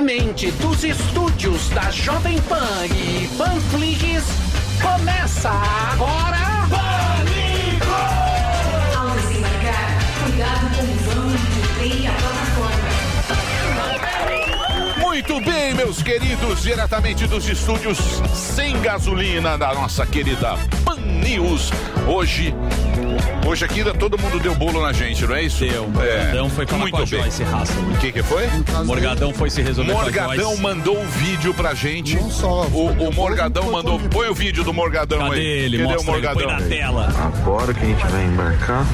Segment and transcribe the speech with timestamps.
[0.00, 4.24] Diretamente dos estúdios da Jovem Pan e Panflix,
[4.80, 6.38] começa agora...
[6.70, 7.84] Pânico!
[8.98, 12.90] Ao desembarcar, cuidado com o vão que tem a plataforma.
[15.02, 17.98] Muito bem, meus queridos, diretamente dos estúdios
[18.34, 21.70] sem gasolina da nossa querida Pan News.
[22.06, 22.54] Hoje,
[23.46, 25.60] hoje aqui ainda todo mundo deu bolo na gente, não é isso?
[25.64, 25.88] Deu.
[25.88, 27.20] Morgadão foi falar muito com a bem.
[27.20, 27.82] Joyce Hassel.
[27.82, 28.48] O que que foi?
[28.84, 32.16] Morgadão foi se resolver com a Morgadão mandou um vídeo pra gente.
[32.16, 33.98] Não só, O, o Morgadão mandou.
[34.10, 35.46] Põe o vídeo do Morgadão Cadê aí.
[35.46, 35.78] ele?
[35.78, 36.60] Cadê o Mostra ele, põe Morgadão?
[36.60, 37.08] na tela.
[37.42, 38.86] Agora que a gente vai embarcar,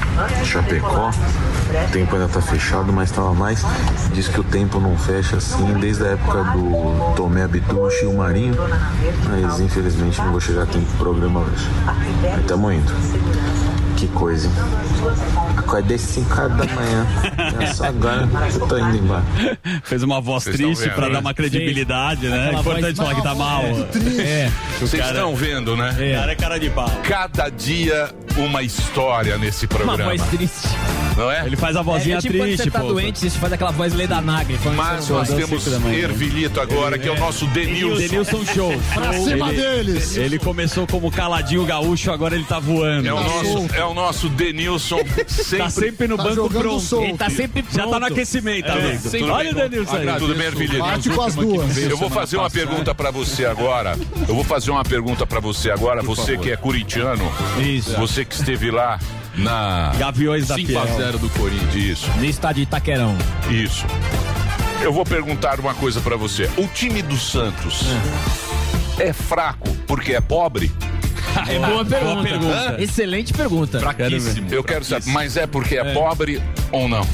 [0.45, 3.63] Chapecó, o tempo ainda tá fechado, mas tava mais.
[4.13, 8.17] Diz que o tempo não fecha assim desde a época do Tomé Abitucci e o
[8.17, 8.55] Marinho.
[9.29, 11.67] Mas infelizmente não vou chegar a tempo pro programa hoje.
[12.21, 12.91] Mas tamo indo.
[13.95, 14.53] Que coisa, hein?
[15.57, 17.07] Acordei 5 horas da manhã.
[17.59, 19.23] É só agora que eu tô indo embora.
[19.83, 21.13] Fez uma voz Vocês triste pra né?
[21.13, 22.37] dar uma credibilidade, né?
[22.37, 23.63] É Aquela importante voz falar que tá mal.
[23.63, 24.51] É.
[24.77, 25.89] O Vocês cara, estão vendo, né?
[25.91, 26.91] o cara é cara de pau.
[27.03, 30.03] Cada dia uma história nesse Uma programa.
[30.11, 30.67] voz triste.
[31.17, 31.45] Não é?
[31.47, 32.87] Ele faz a vozinha é, é tipo quando triste, você tá pô.
[32.89, 34.57] doente, você faz aquela voz Leda Nagre.
[34.59, 35.67] falando Mas nós temos.
[35.67, 37.97] Ervilito agora, que é o nosso Denilson.
[38.01, 38.81] Denilson Show.
[38.93, 40.15] Pra cima ele, deles.
[40.15, 43.07] ele começou como caladinho gaúcho, agora ele tá voando.
[43.07, 45.57] É o, Tá nosso, é o nosso Denilson sempre.
[45.57, 46.79] Tá sempre no Tá banco pronto.
[46.79, 47.05] solto.
[47.07, 47.75] Ele tá sempre pronto.
[47.75, 49.09] Já tá no aquecimento, amigo.
[49.09, 49.55] tudo Olha o.
[49.55, 50.19] Denilson aí.
[50.19, 50.79] Tudo bem, Ervilito?
[50.79, 51.77] Bate com as duas.
[51.77, 53.97] Eu vou fazer uma pergunta pra você agora.
[54.27, 56.03] Eu vou fazer uma pergunta pra você agora.
[56.03, 57.23] Você que é corintiano,
[57.59, 57.97] Isso.
[57.97, 58.99] você que esteve lá
[59.37, 60.81] na Gaviões da 5 Fiel.
[60.81, 61.75] a 0 do Corinthians.
[61.75, 63.15] Isso, No estádio de Itaquerão.
[63.49, 63.85] isso.
[64.81, 66.49] Eu vou perguntar uma coisa pra você.
[66.57, 67.85] O time do Santos
[68.99, 70.71] é fraco porque é pobre?
[71.47, 72.23] É boa pergunta.
[72.23, 72.75] pergunta.
[72.79, 73.79] Excelente pergunta.
[73.79, 74.47] Fraquíssimo.
[74.51, 77.05] Eu quero saber, mas é porque é, pobre ou não?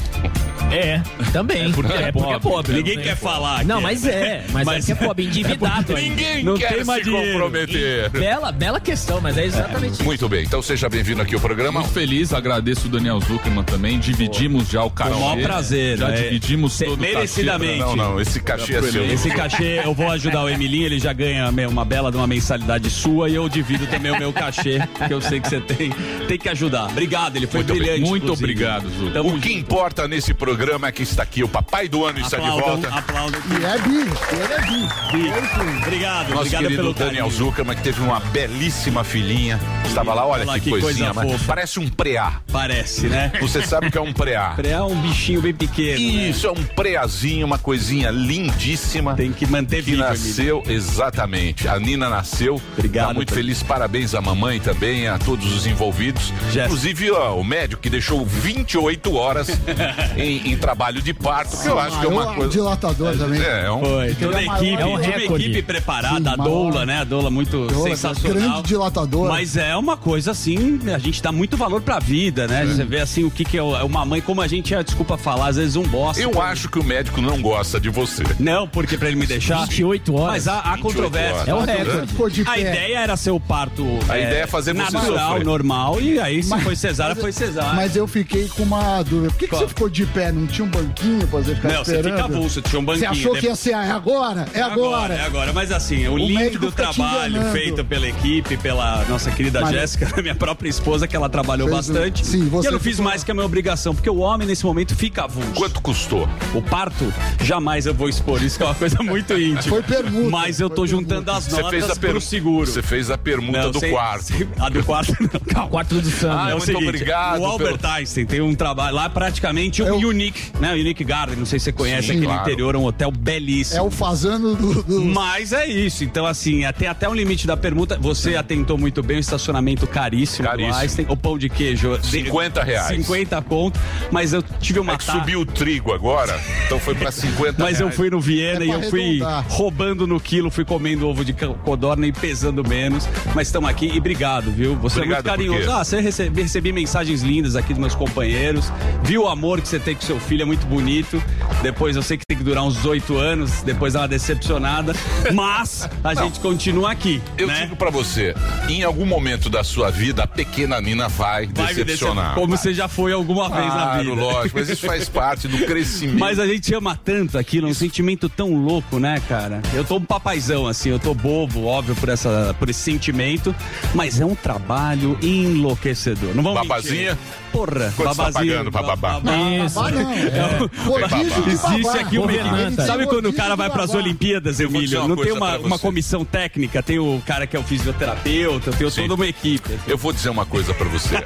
[0.72, 1.00] É,
[1.32, 1.70] também.
[1.70, 2.72] É porque é pobre.
[2.74, 3.64] Ninguém quer falar.
[3.64, 4.44] Não, que mas é.
[4.52, 5.92] Mas, Mas- é que é pobre, endividado.
[5.94, 7.32] Ninguém Não quer tem mais se dinheiro.
[7.32, 8.10] comprometer.
[8.10, 10.04] Bela, bela questão, mas é exatamente isso.
[10.04, 11.80] Muito bem, então seja bem-vindo aqui ao programa.
[11.80, 14.00] Muito feliz, agradeço o Daniel Zuckerman também.
[14.00, 15.10] Dividimos já o cachê.
[15.12, 15.96] Com o maior prazer.
[15.98, 16.16] Já né?
[16.16, 17.78] dividimos todo merecidamente.
[17.78, 19.04] Não, não, esse cachê é seu.
[19.04, 22.90] Esse cachê, eu vou ajudar o Emilinho, ele já ganha uma bela de uma mensalidade
[22.90, 25.90] sua e eu divido também o meu cachê, que eu sei que você tem,
[26.26, 26.86] tem que ajudar.
[26.86, 28.00] Obrigado, ele foi Muito brilhante.
[28.00, 28.44] Muito inclusive.
[28.52, 29.34] obrigado, Zuckerman.
[29.36, 32.48] O que importa nesse programa é que está aqui o papai do ano está de
[32.48, 32.88] volta.
[32.88, 33.40] aplaudam.
[33.50, 34.10] E é bi.
[34.32, 35.78] Ele é bi.
[35.82, 37.30] Obrigado, Nosso obrigado querido pelo Daniel carinho.
[37.30, 39.58] Zuckerman, que teve uma belíssima filhinha.
[39.86, 41.12] Estava lá, olha lá, que, que coisinha.
[41.12, 41.44] coisa mas fofa.
[41.46, 42.40] Parece um preá.
[42.52, 43.32] Parece, né?
[43.40, 44.54] Você sabe o que é um preá?
[44.64, 45.98] É um bichinho bem pequeno.
[45.98, 46.28] né?
[46.30, 49.14] Isso, é um preazinho, uma coisinha lindíssima.
[49.14, 50.08] Tem que manter que vivo, Emílio.
[50.10, 51.68] nasceu, exatamente.
[51.68, 52.60] A Nina nasceu.
[52.76, 53.42] Obrigado, Tá muito Pedro.
[53.44, 53.62] feliz.
[53.62, 56.32] Parabéns à mamãe também, a todos os envolvidos.
[56.46, 56.64] Jéssica.
[56.64, 59.48] Inclusive ó, o médico que deixou 28 horas
[60.16, 62.50] em, em trabalho de parto, que eu acho que é uma coisa.
[62.50, 63.40] dilatador também.
[63.40, 63.80] É, é um.
[63.80, 67.00] Foi, toda a é maior- equipe, é um uma equipe preparada, Sim, a Doula, né?
[67.00, 68.34] A Doula muito Doula, sensacional.
[68.38, 69.32] grande dilatadora.
[69.32, 72.64] Mas é uma coisa assim, a gente dá muito valor pra vida, né?
[72.66, 75.16] Você vê assim o que, que é é uma mãe, como a gente é, desculpa
[75.16, 76.22] falar, às vezes um bosta.
[76.22, 78.22] Eu acho que o médico não gosta de você.
[78.38, 79.60] Não, porque pra ele me deixar.
[79.66, 80.26] 28 horas.
[80.34, 81.50] Mas há, há 28 controvérsia.
[81.50, 82.44] É o recorde.
[82.46, 85.44] A ideia era ser o parto A ideia é fazer você natural, sofrer.
[85.46, 87.72] normal, e aí se Mas- foi cesárea, foi cesárea.
[87.74, 89.30] Mas eu fiquei com uma dúvida.
[89.30, 90.32] Por que, que você ficou de pé?
[90.34, 92.16] Não tinha um banquinho pra você ficar Não, você esperando?
[92.22, 93.10] fica avulso, tinha um Você banquinho.
[93.10, 94.46] achou que ia ser ah, é agora?
[94.52, 95.14] É agora.
[95.14, 99.70] É agora, mas assim, o, O lindo trabalho feito pela equipe, pela nossa querida Mas-
[99.70, 102.26] Jéssica, minha própria esposa, que ela trabalhou Fez o- bastante.
[102.26, 104.46] Sim, você e eu não fiz ficou- mais que a minha obrigação, porque o homem
[104.46, 105.52] nesse momento fica avulso.
[105.54, 106.28] Quanto custou?
[106.54, 107.12] O parto,
[107.42, 109.62] jamais eu vou expor, isso que é uma coisa muito íntima.
[109.76, 110.30] Foi permuta.
[110.30, 112.20] Mas eu tô juntando as Você notas fez a pro per...
[112.20, 112.66] seguro.
[112.66, 114.32] Você fez a permuta Não, do sem- quarto.
[114.58, 115.70] A do quarto não, calma.
[115.74, 116.38] Quarto do Sandro.
[116.38, 119.86] Ah, É muito seguinte, obrigado O Albert pelo- Einstein tem um trabalho lá, praticamente um
[119.86, 120.72] É o- Unique, né?
[120.72, 122.42] O Unique Garden, não sei se você conhece, Sim, aqui claro.
[122.42, 123.78] interior, um hotel belíssimo.
[123.78, 124.82] É o fazano do.
[124.82, 127.98] do- Mas é isso, então assim, tem até um limite da permuta.
[128.00, 130.72] Você atentou muito bem o estacionamento caríssimo, Caríssimo.
[130.74, 131.06] do Einstein.
[131.08, 131.98] O pão de queijo.
[132.02, 132.96] 50 reais.
[132.96, 133.78] 50 conto,
[134.10, 137.80] mas eu tive uma É que subiu o trigo agora, então foi pra 50 Mas
[137.80, 137.96] eu reais.
[137.96, 141.54] fui no Viena É e eu fui roubando no quilo, fui comendo ovo de co-
[141.64, 143.08] codorna e pesando menos.
[143.34, 144.76] Mas estamos aqui e obrigado, viu?
[144.76, 145.70] Você Obrigado é muito carinhoso.
[145.70, 148.72] Ah, você recebi, recebi mensagens lindas aqui dos meus companheiros.
[149.02, 151.22] Viu o amor que você tem seu filho, é muito bonito.
[151.62, 154.94] Depois eu sei que tem que durar uns oito anos, depois dá uma decepcionada.
[155.32, 157.22] Mas a gente continua aqui.
[157.38, 157.62] Eu né?
[157.62, 158.34] digo pra você,
[158.68, 162.34] em algum momento da sua vida, a pequena Nina vai, Vai decepcionar.
[162.34, 164.20] Como você já foi alguma vez na Claro, vida.
[164.20, 166.18] lógico, mas isso faz parte do crescimento.
[166.18, 169.62] Mas a gente ama tanto aquilo, é um sentimento tão louco, né, cara?
[169.72, 173.54] Eu tô um papaizão, assim, eu tô bobo, óbvio, por, essa, por esse sentimento,
[173.94, 176.34] mas é um trabalho enlouquecedor.
[176.34, 177.10] Não vamos Babazinha?
[177.12, 177.43] mentir.
[177.54, 178.52] Porra, Quanto você tá babazinho.
[178.52, 179.20] pagando pra babá?
[179.20, 179.78] ba- Isso.
[179.80, 180.12] Ah, não.
[180.12, 182.84] É, rodízio Existe aqui uma.
[182.84, 185.06] Sabe quando o cara vai para as Olimpíadas, Emílio?
[185.06, 189.02] Não tem uma, uma comissão técnica, tem o cara que é o fisioterapeuta, tem Sim.
[189.02, 189.78] toda uma equipe.
[189.86, 191.14] Eu vou dizer uma coisa pra você.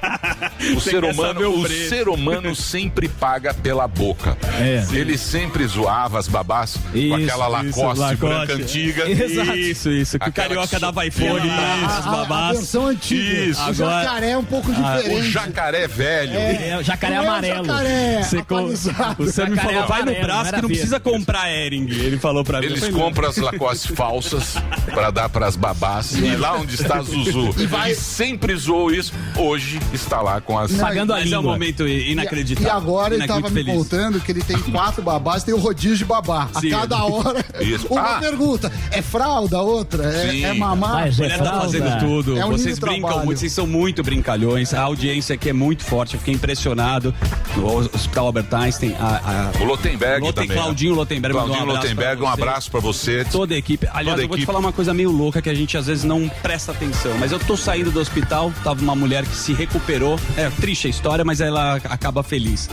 [0.58, 4.36] O Você ser humano, o o ser humano sempre paga pela boca.
[4.60, 4.84] É.
[4.92, 8.16] Ele sempre zoava as babás com Isso, aquela isso, Lacoste, Lacoste.
[8.16, 9.08] branca antiga.
[9.08, 9.56] Exato.
[9.56, 10.18] Isso, isso.
[10.18, 11.56] Que o carioca que- dava iPhone Isso.
[11.56, 12.56] pra as A, a babás.
[12.58, 13.40] versão antiga.
[13.44, 13.70] Isso.
[13.70, 15.30] O jacaré é um pouco O diferente.
[15.30, 16.17] jacaré velho.
[16.26, 17.64] É, o jacaré Não é amarelo.
[17.64, 19.22] jacaré atualizado.
[19.22, 21.88] O Sam me falou, vai no amarelo, braço que não precisa comprar Ering.
[21.90, 22.66] Ele falou pra mim.
[22.66, 24.56] Eles compram as Lacoste falsas
[24.86, 26.12] pra dar pras babás.
[26.14, 29.12] E lá onde está Zuzu, vai- ele sempre zoou isso.
[29.36, 30.72] Hoje está lá com as.
[30.72, 31.52] Pagando a Mas é um língua.
[31.52, 32.68] momento E, inacreditável.
[32.68, 36.04] e agora ele tava me contando que ele tem quatro babás, tem o rodízio de
[36.04, 36.48] babá.
[36.60, 36.72] Sim.
[36.72, 37.86] A cada hora, Isso.
[37.88, 38.18] uma Ah.
[38.20, 38.72] pergunta.
[38.90, 40.10] É fralda, outra?
[40.30, 40.44] Sim.
[40.44, 41.08] É, é mamar?
[41.08, 41.60] É mulher tá fralda.
[41.60, 42.38] fazendo tudo.
[42.38, 43.26] É um vocês brincam trabalho.
[43.26, 44.72] muito, vocês são muito brincalhões.
[44.74, 46.07] A audiência aqui é muito forte.
[46.16, 47.14] Fiquei impressionado.
[47.56, 50.48] No Hospital Albert Einstein, a, a O Lotenberg Loten- também.
[50.48, 50.54] né?
[50.62, 52.32] Claudinho Lotenberg Claudinho um abraço Lotenberg, um você.
[52.42, 53.24] abraço pra você.
[53.30, 53.86] Toda a equipe.
[53.88, 54.46] Aliás, Toda eu vou te equipe.
[54.46, 57.16] falar uma coisa meio louca que a gente às vezes não presta atenção.
[57.18, 60.18] Mas eu tô saindo do hospital, tava uma mulher que se recuperou.
[60.36, 62.68] É triste a história, mas ela acaba feliz.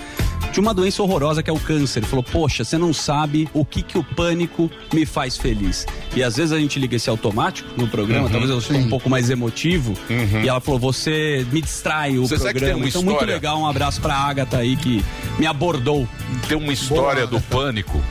[0.55, 1.99] De uma doença horrorosa que é o câncer.
[1.99, 5.85] Ele falou: Poxa, você não sabe o que, que o pânico me faz feliz.
[6.15, 7.89] E às vezes a gente liga esse automático no Uhum.
[7.89, 9.93] programa, talvez eu estou um pouco mais emotivo.
[10.41, 12.77] E ela falou: Você me distrai o Você sabe que tem programa.
[12.83, 13.59] uma então, muito legal.
[13.59, 15.03] Um abraço pra Agatha aí que
[15.37, 16.07] me abordou.
[16.47, 18.01] Tem uma história do pânico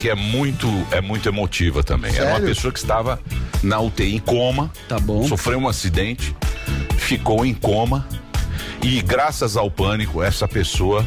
[0.00, 2.14] que é muito, é muito emotiva também.
[2.14, 2.46] Era uma Sério?
[2.46, 3.20] pessoa que estava
[3.64, 5.26] na UTI em coma, Tá bom.
[5.26, 6.36] sofreu um acidente,
[6.98, 8.06] ficou em coma
[8.80, 11.04] e graças ao pânico essa pessoa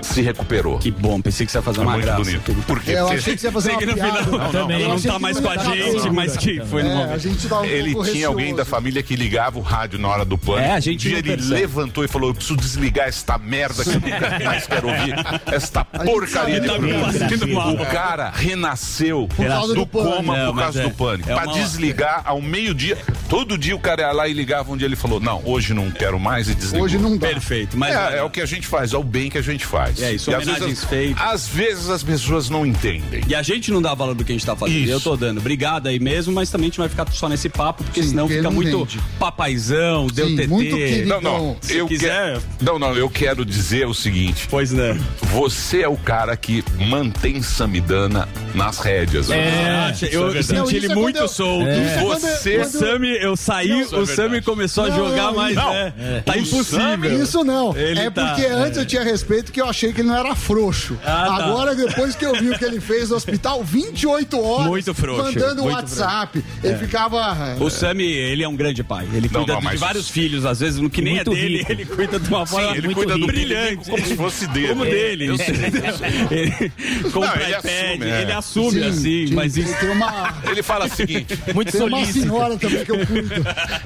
[0.00, 0.78] se recuperou.
[0.78, 2.22] Que bom, pensei que você ia fazer É uma muito graça.
[2.24, 2.50] bonito.
[2.50, 4.24] É, eu Porque achei que você ia fazer uma que no piada.
[4.24, 4.76] final Também.
[4.76, 6.96] ele Eu não tá mais não com a gente, mas que foi no É, a
[6.96, 7.18] momento.
[7.20, 10.36] gente tava um Ele tinha alguém da família que ligava o rádio na hora do
[10.38, 10.62] pânico.
[10.68, 13.82] É, a gente Um dia não ele levantou e falou: Eu preciso desligar esta merda
[13.84, 15.14] que eu nunca mais quero ouvir.
[15.52, 17.12] Esta porcaria de programa.
[17.12, 17.72] tá mal.
[17.74, 19.28] O cara renasceu
[19.74, 21.30] do coma Não, por causa do pânico.
[21.30, 22.96] é pra desligar ao meio-dia.
[23.28, 25.90] Todo dia o cara ia lá e ligava um dia ele falou: Não, hoje não
[25.90, 26.84] quero mais e desligou.
[26.84, 27.28] Hoje não dá.
[27.28, 29.64] Perfeito, mas é, é o que a gente faz, é o bem que a gente
[29.66, 29.81] faz.
[30.00, 31.22] É isso, E às vezes, homenagens as- feitas.
[31.22, 33.22] às vezes as pessoas não entendem.
[33.26, 34.78] E a gente não dá valor do que a gente tá fazendo.
[34.78, 34.90] Isso.
[34.92, 35.38] Eu tô dando.
[35.38, 38.28] Obrigado aí mesmo, mas também a gente vai ficar só nesse papo, porque Sim, senão
[38.28, 38.98] fica não muito rende.
[39.18, 40.46] papaizão, deu Sim, TT.
[40.48, 41.08] muito querido.
[41.08, 41.56] Não, não.
[41.60, 44.46] Se eu quiser- quero- Não, não, eu quero dizer o seguinte.
[44.50, 44.96] Pois não.
[45.32, 49.28] Você é o cara que mantém Samidana nas rédeas.
[49.28, 49.38] né?
[49.38, 51.66] É, eu Não, senti ele é muito eu- solto.
[51.68, 55.24] é quando- Você- O Sami, eu saí, Isso é o Sami começou a Não, jogar
[55.28, 55.72] não, mais, não.
[55.72, 56.22] né?
[56.24, 57.22] Tá impossível.
[57.22, 57.76] Isso não.
[57.76, 60.34] Ele é tá- porque antes eu tinha respeito que eu achei que ele não era
[60.34, 60.98] frouxo.
[61.04, 61.34] Ah, tá.
[61.44, 65.22] Agora, depois que eu vi o que ele fez no hospital, 28 horas Muito frouxo,
[65.24, 66.44] mandando muito WhatsApp.
[66.62, 67.56] Ele ficava.
[67.60, 69.08] O Sami, ele é um grande pai.
[69.12, 71.58] Ele Não, cuida não, de vários filhos, às vezes, no que nem Muito é dele,
[71.58, 71.72] rico.
[71.72, 73.90] ele cuida de uma forma Sim, ele muito cuida do brilhante.
[73.90, 74.68] como se fosse dele.
[74.68, 75.26] Como dele.
[75.26, 75.46] Eu sei.
[76.30, 78.22] ele compra ele iPad, assume, é.
[78.22, 79.74] ele assume Sim, assim, sim, mas isso.
[79.78, 82.20] tem uma, Ele fala o seguinte, Muito tem uma solícito.
[82.20, 83.34] senhora também que eu cuido.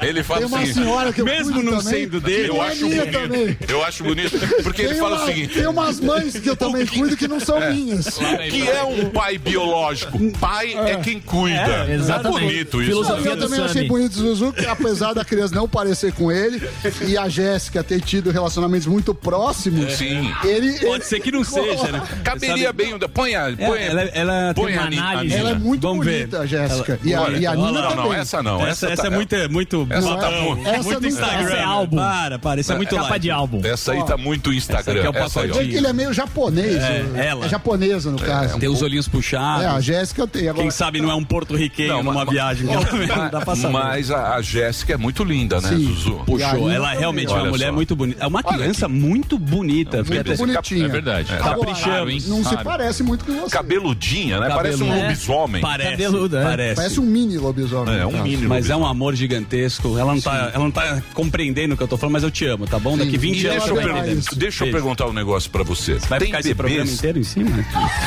[0.03, 2.49] ele fala Tem o uma seguinte, senhora que eu Mesmo cuido não também, sendo dele,
[2.49, 3.71] eu não é acho bonito.
[3.71, 7.17] Eu acho bonito, porque ele fala o seguinte, tem umas mães que eu também cuido
[7.17, 8.07] que não são minhas.
[8.07, 8.21] o
[8.51, 10.19] que é um pai biológico?
[10.39, 11.87] Pai é quem cuida.
[11.89, 12.43] É, exatamente.
[12.45, 12.91] É bonito isso.
[12.91, 13.71] Filosofia Eu também Sami.
[13.71, 16.63] achei bonito o Zuzu, que apesar da criança não parecer com ele
[17.07, 20.33] e a Jéssica ter tido relacionamentos muito próximos, Sim.
[20.45, 20.73] ele.
[20.79, 22.03] Pode ele- ser que não seja, né?
[22.23, 25.35] Caberia Sabe- bem, o- põe a, É, põe, ela, ela tem põe uma a análise.
[25.37, 26.19] Ela é muito Vamos ver.
[26.27, 27.01] bonita, a Jéssica.
[27.03, 28.67] E a, e a Nina não, não, essa não.
[28.67, 31.09] Essa, tá- é muito, é muito Essa tá babão, muito- Essa muito não tá.
[31.09, 31.45] Instagram.
[31.47, 31.97] Essa é álbum.
[31.97, 33.61] Para, para, isso é muito Capa de álbum.
[33.65, 35.01] Essa aí tá muito Instagram.
[35.01, 35.55] Essa aqui é o Essa aí, ó.
[35.55, 35.56] pacotinho.
[35.65, 36.77] Que ele é meio japonês.
[36.77, 37.47] É, o- ela.
[37.47, 38.59] É japonesa, no caso.
[38.59, 39.65] Tem os olhinhos puxados.
[39.65, 40.49] É, a Jéssica tem.
[40.49, 42.67] Agora, Quem sabe não é um porto-riquenho numa mas- viagem.
[42.67, 43.73] Não dá pra saber.
[43.73, 45.87] Mas a, a Jéssica é muito linda, né, Sim.
[45.87, 46.23] Zuzu?
[46.27, 46.71] Puxou.
[46.71, 47.73] Ela é realmente olha uma mulher só.
[47.73, 48.25] muito bonita.
[48.25, 50.03] É uma criança muito bonita.
[50.03, 50.19] Bebê.
[50.21, 50.85] até- bonitinha.
[50.87, 51.33] É verdade.
[51.33, 52.11] É.
[52.11, 52.23] Hein?
[52.27, 53.51] Não se parece muito com você.
[53.51, 54.49] Cabeludinha, né?
[54.49, 55.03] Parece um É.
[55.03, 55.61] lobisomem.
[55.63, 55.91] Parece.
[55.91, 56.45] Cabeluda, é.
[56.45, 56.77] Parece.
[56.77, 57.99] Parece um mini lobisomem.
[57.99, 59.99] É, um mini Mas é um amor gigantesco.
[59.99, 62.45] Ela não, tá, ela não tá compreendendo o que eu tô falando, mas eu te
[62.47, 62.97] amo, tá bom?
[62.97, 63.19] Daqui Sim.
[63.19, 63.65] 20 E anos
[64.37, 65.95] deixa eu eu, eu perguntar um negócio pra você.
[65.95, 66.73] Vai Tem ficar esse bebês?
[66.75, 67.51] programa inteiro em cima?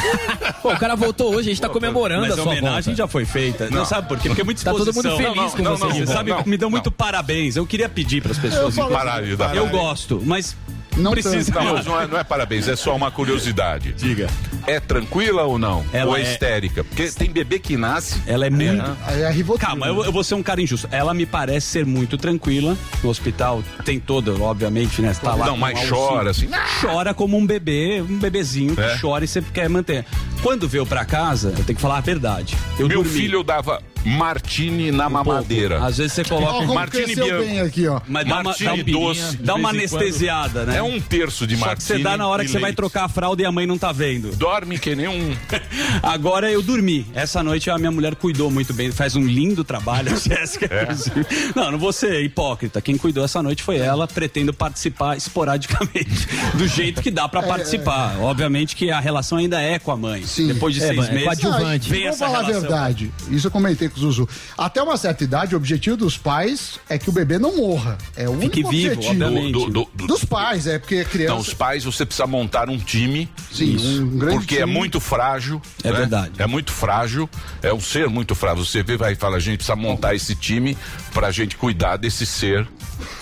[0.62, 2.96] Pô, o cara voltou hoje, a gente tá comemorando Mas a sua homenagem volta.
[2.98, 3.70] já foi feita.
[3.70, 3.86] Não, Não.
[3.86, 4.28] sabe por quê?
[4.30, 5.84] Porque é muito Tá todo mundo feliz com não, você.
[5.86, 6.72] não, de Você sabe, Não, me dão não.
[6.72, 7.56] muito parabéns.
[7.56, 8.78] Eu queria pedir para as pessoas.
[8.78, 9.72] Eu falo- de dar Eu parabéns.
[9.72, 10.56] gosto, mas
[11.00, 11.52] Não precisa.
[11.54, 13.94] Não, mas não é, não é parabéns, é só uma curiosidade.
[13.94, 14.28] Diga.
[14.68, 15.84] É tranquila ou não?
[15.92, 16.84] Ela ou é, é- histérica?
[16.84, 18.22] Porque tem bebê que nasce.
[18.28, 18.98] Ela é muito.
[19.08, 19.68] É Rivotril.
[19.68, 20.88] Calma, eu, eu vou ser um cara injusto.
[20.92, 22.78] Ela me parece ser muito tranquila.
[23.04, 25.14] No hospital tem toda, obviamente, né?
[25.14, 26.50] Você tá lá Não, mas um chora, assim.
[26.82, 28.98] Chora como um bebê, um bebezinho que É.
[29.00, 30.06] chora e você quer manter.
[30.44, 32.56] Quando veio pra casa, eu tenho que falar a verdade.
[32.78, 33.12] Eu Meu dormi.
[33.20, 35.84] filho eu dava martini na mamadeira.
[35.84, 37.44] Às vezes você coloca como Martini Bianco.
[37.44, 38.00] bem aqui, ó.
[38.08, 39.38] Mas dá uma, dá, Martini um- doce.
[39.38, 40.78] dá uma anestesiada, né?
[40.78, 41.98] É um terço de Só que martini.
[41.98, 42.78] você dá na hora e que você vai leite.
[42.78, 44.36] trocar a fralda e a mãe não tá vendo.
[44.36, 45.36] Dorme que nem um.
[46.02, 47.06] Agora eu dormi.
[47.14, 48.92] Essa noite a minha mulher cuidou muito bem.
[48.92, 50.66] Faz um lindo trabalho, Jéssica.
[50.74, 50.90] É.
[51.56, 52.82] Não, não vou ser hipócrita.
[52.82, 54.08] Quem cuidou essa noite foi ela.
[54.08, 56.28] Pretendo participar esporadicamente.
[56.54, 58.18] Do jeito que dá pra participar.
[58.20, 60.24] Obviamente que a relação ainda é com a mãe.
[60.26, 60.48] Sim.
[60.48, 61.24] Depois de É, seis é meses.
[61.26, 61.90] coadjuvante.
[61.90, 63.12] Vem Vamos essa falar a verdade.
[63.30, 64.28] Isso eu comentei Zuzu.
[64.58, 67.98] Até uma certa idade, o objetivo dos pais é que o bebê não morra.
[68.16, 69.52] É o Fique único vivo, objetivo.
[69.52, 71.32] Do- do- do- Dos pais, é porque a criança.
[71.34, 73.30] Então, os pais, você precisa montar um time.
[73.52, 74.74] Sim, um grande Porque é time.
[74.74, 75.62] muito frágil.
[75.84, 75.98] É né?
[75.98, 76.32] verdade.
[76.38, 77.30] É muito frágil.
[77.62, 78.66] É um ser muito frágil.
[78.66, 80.78] Você vê, vai e fala, a gente precisa montar esse time
[81.14, 82.68] pra gente cuidar desse ser.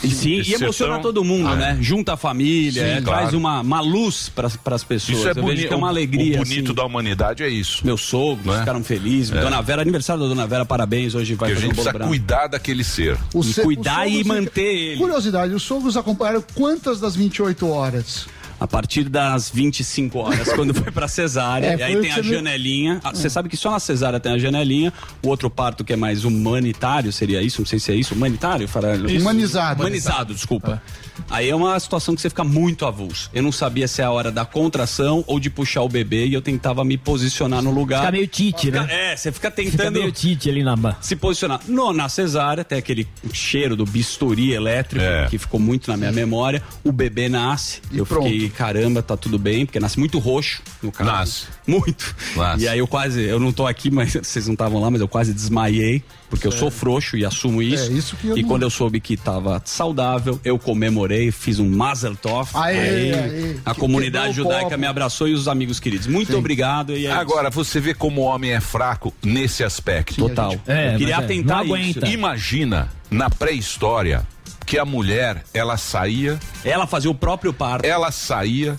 [0.04, 1.78] E sim, e emociona sertão- todo mundo, Ah, né?
[1.82, 3.20] Junta a família, Sim, é, claro.
[3.22, 5.18] traz uma, uma luz para as pessoas.
[5.20, 5.68] Isso é Eu vejo bonito.
[5.68, 6.36] que é uma alegria.
[6.42, 6.74] O bonito assim.
[6.74, 7.86] da humanidade é isso.
[7.86, 8.60] Meus sogros Né?
[8.60, 9.30] ficaram felizes.
[9.30, 11.14] Dona Vera, aniversário da Dona Vera, parabéns.
[11.16, 12.10] Hoje vai Porque a fazer um gente bolo precisa branco.
[12.10, 13.18] cuidar daquele ser.
[13.34, 14.98] O E se- cuidar e manter ele.
[14.98, 18.28] Curiosidade, os sogros acompanharam quantas das 28 horas?
[18.60, 21.68] A partir das 25 horas, quando foi pra cesárea.
[21.74, 23.00] É, e aí tem a janelinha.
[23.04, 24.92] Ah, Você sabe que só na cesárea tem a janelinha.
[25.22, 27.62] O outro parto que é mais humanitário, seria isso?
[27.62, 28.16] Não sei se é isso.
[28.16, 28.68] Humanitário?
[28.68, 29.08] Faralho?
[29.22, 29.82] Humanizado.
[29.82, 30.82] Humanizado, desculpa.
[31.30, 33.30] Aí é uma situação que você fica muito avulso.
[33.34, 36.34] Eu não sabia se é a hora da contração ou de puxar o bebê e
[36.34, 38.00] eu tentava me posicionar no lugar.
[38.02, 39.12] Fica meio tite, Fica- né?
[39.14, 41.62] É, você fica Fica tentando meio tite ali na ba- se posicionar.
[41.68, 45.28] No, na cesárea, tem aquele cheiro do bisturi elétrico, É.
[45.30, 46.62] que ficou muito na minha memória.
[46.84, 47.82] O bebê nasce.
[47.92, 48.28] E eu pronto.
[48.30, 51.10] fiquei, caramba, tá tudo bem, porque nasce muito roxo, no caso.
[51.12, 51.46] Nasce.
[51.66, 52.16] Muito.
[52.36, 52.64] Nasce.
[52.64, 55.08] E aí eu quase, eu não tô aqui, mas vocês não estavam lá, mas eu
[55.08, 57.92] quase desmaiei, porque eu sou frouxo e assumo isso.
[57.92, 61.60] É, isso que eu e não- quando eu soube que tava saudável, eu comemorei, fiz
[61.60, 62.50] um Mazel Tov.
[62.54, 63.56] Aê, Aí aê.
[63.66, 64.78] a Que comunidade judaica copo.
[64.78, 66.08] me abraçou e os amigos queridos.
[66.08, 66.94] Muito obrigado.
[66.94, 67.20] E é isso.
[67.20, 70.16] Agora, você vê como o homem é fraco nesse aspecto.
[70.16, 70.56] total.
[70.68, 72.00] É, eu queria é, atentar não isso.
[72.00, 72.08] aguenta.
[72.10, 74.26] Imagina, na pré-história,
[74.66, 77.86] que a mulher, ela saía, Ela fazia o próprio parto.
[77.86, 78.76] ela saía,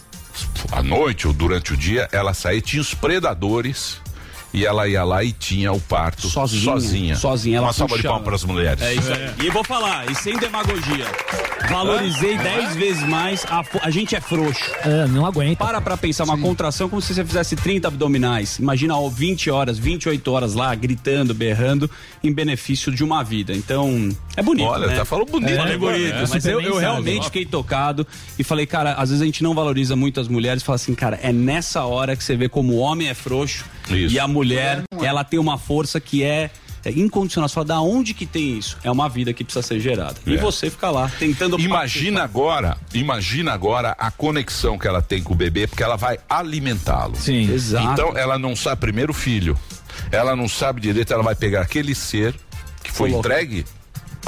[0.70, 3.98] à noite ou durante o dia, ela saía, tinha os predadores,
[4.52, 7.16] e ela ia lá e tinha o parto Sozinha, sozinha.
[7.16, 8.82] sozinha, ela Uma salva de palmas para as mulheres.
[8.82, 9.30] É isso aí.
[9.42, 11.06] E eu vou falar, e sem demagogia.
[11.70, 13.44] Valorizei dez vezes mais.
[13.46, 14.72] A, a gente é frouxo.
[14.84, 15.62] É, não aguenta.
[15.64, 18.58] Para pra pensar, uma contração como se você fizesse 30 abdominais.
[18.58, 21.90] Imagina ó, 20 horas, 28 horas lá, gritando, berrando,
[22.24, 23.52] em benefício de uma vida.
[23.52, 24.66] Então, é bonito.
[24.66, 24.96] Olha, né?
[24.96, 25.50] tá falando bonito.
[25.50, 25.76] É, né?
[25.76, 26.14] bonito.
[26.14, 26.26] É.
[26.26, 28.06] Mas eu, eu realmente fiquei tocado
[28.38, 30.62] e falei, cara, às vezes a gente não valoriza muito as mulheres.
[30.62, 34.14] Fala assim, cara, é nessa hora que você vê como o homem é frouxo Isso.
[34.14, 34.47] e a mulher,
[35.02, 36.50] ela tem uma força que é.
[36.84, 38.78] é incondicional, você fala, da onde que tem isso?
[38.82, 40.14] É uma vida que precisa ser gerada.
[40.26, 40.36] E É.
[40.38, 45.36] você fica lá, tentando Imagina agora, imagina agora a conexão que ela tem com o
[45.36, 47.16] bebê, porque ela vai alimentá-lo.
[47.16, 47.50] Sim.
[47.52, 47.88] Exato.
[47.92, 49.58] Então ela não sabe, primeiro o filho,
[50.12, 52.34] ela não sabe direito, ela vai pegar aquele ser
[52.82, 53.28] que foi Coloca.
[53.28, 53.64] entregue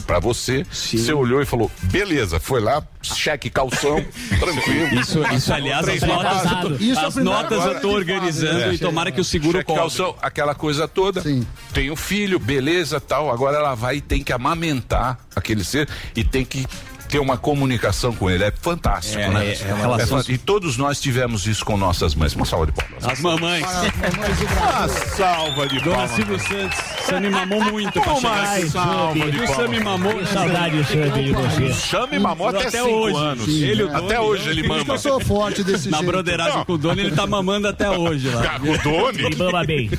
[0.07, 0.99] pra você, Sim.
[0.99, 4.05] você olhou e falou, beleza, foi lá, cheque calção,
[4.39, 5.01] tranquilo.
[5.01, 6.81] Isso, isso aliás, as notas.
[6.81, 8.75] Isso é as notas eu tô organizando né?
[8.75, 9.83] e tomara que o seguro Cheque cobre.
[9.83, 11.21] calção, aquela coisa toda.
[11.23, 11.47] Sim.
[11.73, 13.31] Tem o filho, beleza, tal.
[13.31, 16.67] Agora ela vai e tem que amamentar aquele ser e tem que
[17.11, 18.45] ter uma comunicação com ele.
[18.45, 19.47] É fantástico, É, né?
[19.49, 22.35] é, é uma relação- fan- E todos nós tivemos isso com nossas mães.
[22.35, 23.05] Uma salva de palmas.
[23.07, 23.64] As mamães.
[23.64, 26.11] Uma salva de Dona palmas.
[26.12, 28.69] Silvio Santos, você me mamou muito pra chegar aqui.
[28.71, 30.00] salva de E o Sam me palmas.
[30.00, 30.26] mamou.
[30.26, 31.73] Saudade, Xande, de você.
[31.73, 33.17] Chame mamou até, Até cinco hoje.
[33.17, 33.45] anos.
[33.45, 34.95] Sim, Ele, até hoje ele mama.
[34.95, 36.11] eu sou forte desse Na jeito.
[36.11, 36.64] broderagem Não.
[36.64, 38.57] com o Doni, ele tá mamando até hoje lá.
[38.61, 39.90] O Doni, Mama bem.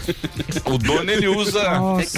[0.66, 1.62] o Doni ele usa.
[1.62, 2.18] A gente,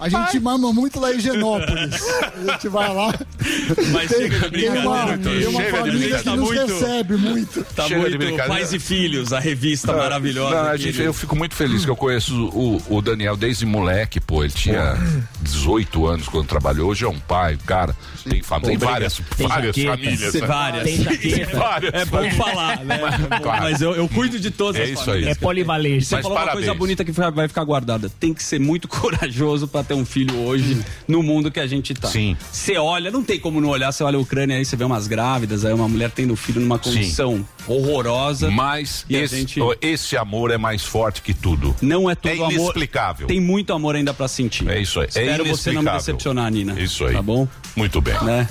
[0.00, 2.02] a gente mama muito lá em Genópolis.
[2.46, 3.14] A gente vai lá.
[3.92, 5.50] Mas chega de uma, brincadeira.
[5.50, 6.36] uma Chega de brincadeira.
[6.36, 6.66] nos Muito.
[6.66, 7.64] recebe muito.
[7.74, 8.48] Tá Chega de muito brincadeira.
[8.48, 10.70] Pais e Filhos, a revista maravilhosa.
[10.70, 14.42] Não, gente, eu fico muito feliz que eu conheço o, o Daniel desde moleque, pô.
[14.44, 14.96] Ele tinha
[15.42, 16.90] 18 anos quando trabalhou.
[16.90, 17.94] Hoje é um pai, cara.
[18.28, 19.96] Tem, fam- tem várias, Tem várias jaqueta.
[19.96, 20.32] famílias.
[20.32, 20.46] Tem né?
[20.46, 20.84] várias.
[20.84, 21.56] Tem jaqueta.
[21.58, 22.98] Várias É bom falar, né?
[23.42, 23.62] Claro.
[23.62, 25.26] Mas eu, eu cuido de todas É as isso famílias.
[25.28, 25.32] aí.
[25.32, 26.04] É polivalente.
[26.04, 26.66] Você Mas falou uma parabéns.
[26.66, 28.10] coisa bonita que vai vai ficar guardada.
[28.20, 31.94] Tem que ser muito corajoso pra ter um filho hoje no mundo que a gente
[31.94, 32.08] tá.
[32.08, 32.36] Sim.
[32.50, 35.06] Você olha, não tem como não olhar, você olha a Ucrânia aí, você vê umas
[35.06, 38.50] grávidas, aí uma mulher tendo filho numa condição horrorosa.
[38.50, 41.74] Mas esse, gente- esse amor é mais forte que tudo.
[41.80, 42.52] Não é todo É amor.
[42.52, 43.26] inexplicável.
[43.26, 44.68] Tem muito amor ainda pra sentir.
[44.68, 45.08] É isso aí.
[45.08, 46.78] Espero é você não me decepcionar, Nina.
[46.80, 47.14] Isso aí.
[47.14, 47.46] Tá bom?
[47.76, 48.14] Muito bem.
[48.24, 48.48] Né?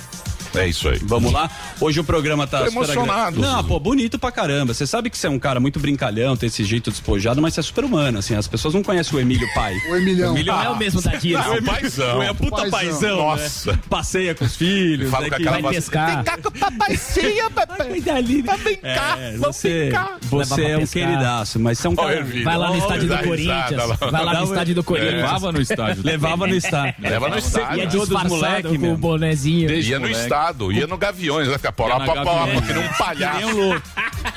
[0.54, 0.98] É isso aí.
[1.02, 1.48] Vamos lá?
[1.80, 4.74] Hoje o programa tá Tô emocionado, Não, pô, bonito pra caramba.
[4.74, 7.60] Você sabe que você é um cara muito brincalhão, tem esse jeito despojado, mas você
[7.60, 8.34] é super humano, assim.
[8.34, 9.76] As pessoas não conhecem o Emílio pai.
[9.88, 9.92] O.
[9.92, 11.42] O Emílio Não é o mesmo da Dira.
[11.50, 12.22] Não, paizão.
[12.22, 12.70] É puta Paizão.
[12.70, 13.16] paizão.
[13.16, 13.72] Nossa.
[13.72, 13.78] né?
[13.88, 15.10] Passeia com os filhos.
[15.10, 16.24] Fala né, com que aquela vai voz- pescar.
[16.42, 17.88] com o papaizinho, papai.
[17.90, 18.14] Vem cá,
[19.20, 19.90] É, vamos você,
[20.30, 22.26] você é um queridaço, mas você é um cara.
[22.44, 23.98] Vai lá no estádio do Corinthians.
[24.10, 25.14] Vai lá no estádio do Corinthians.
[25.14, 26.02] Levava no estádio.
[26.04, 26.94] Levava no estádio.
[27.00, 27.78] Leva no estádio.
[27.78, 27.90] Ia né?
[27.90, 29.70] todos disfarçado moleque com o bonezinho.
[29.70, 30.20] Ia no moleque.
[30.40, 31.88] Estado, ia no Gaviões, vai ficar pau,
[32.24, 32.66] pau, Gaviões.
[32.66, 33.82] que nem um nem palhaço.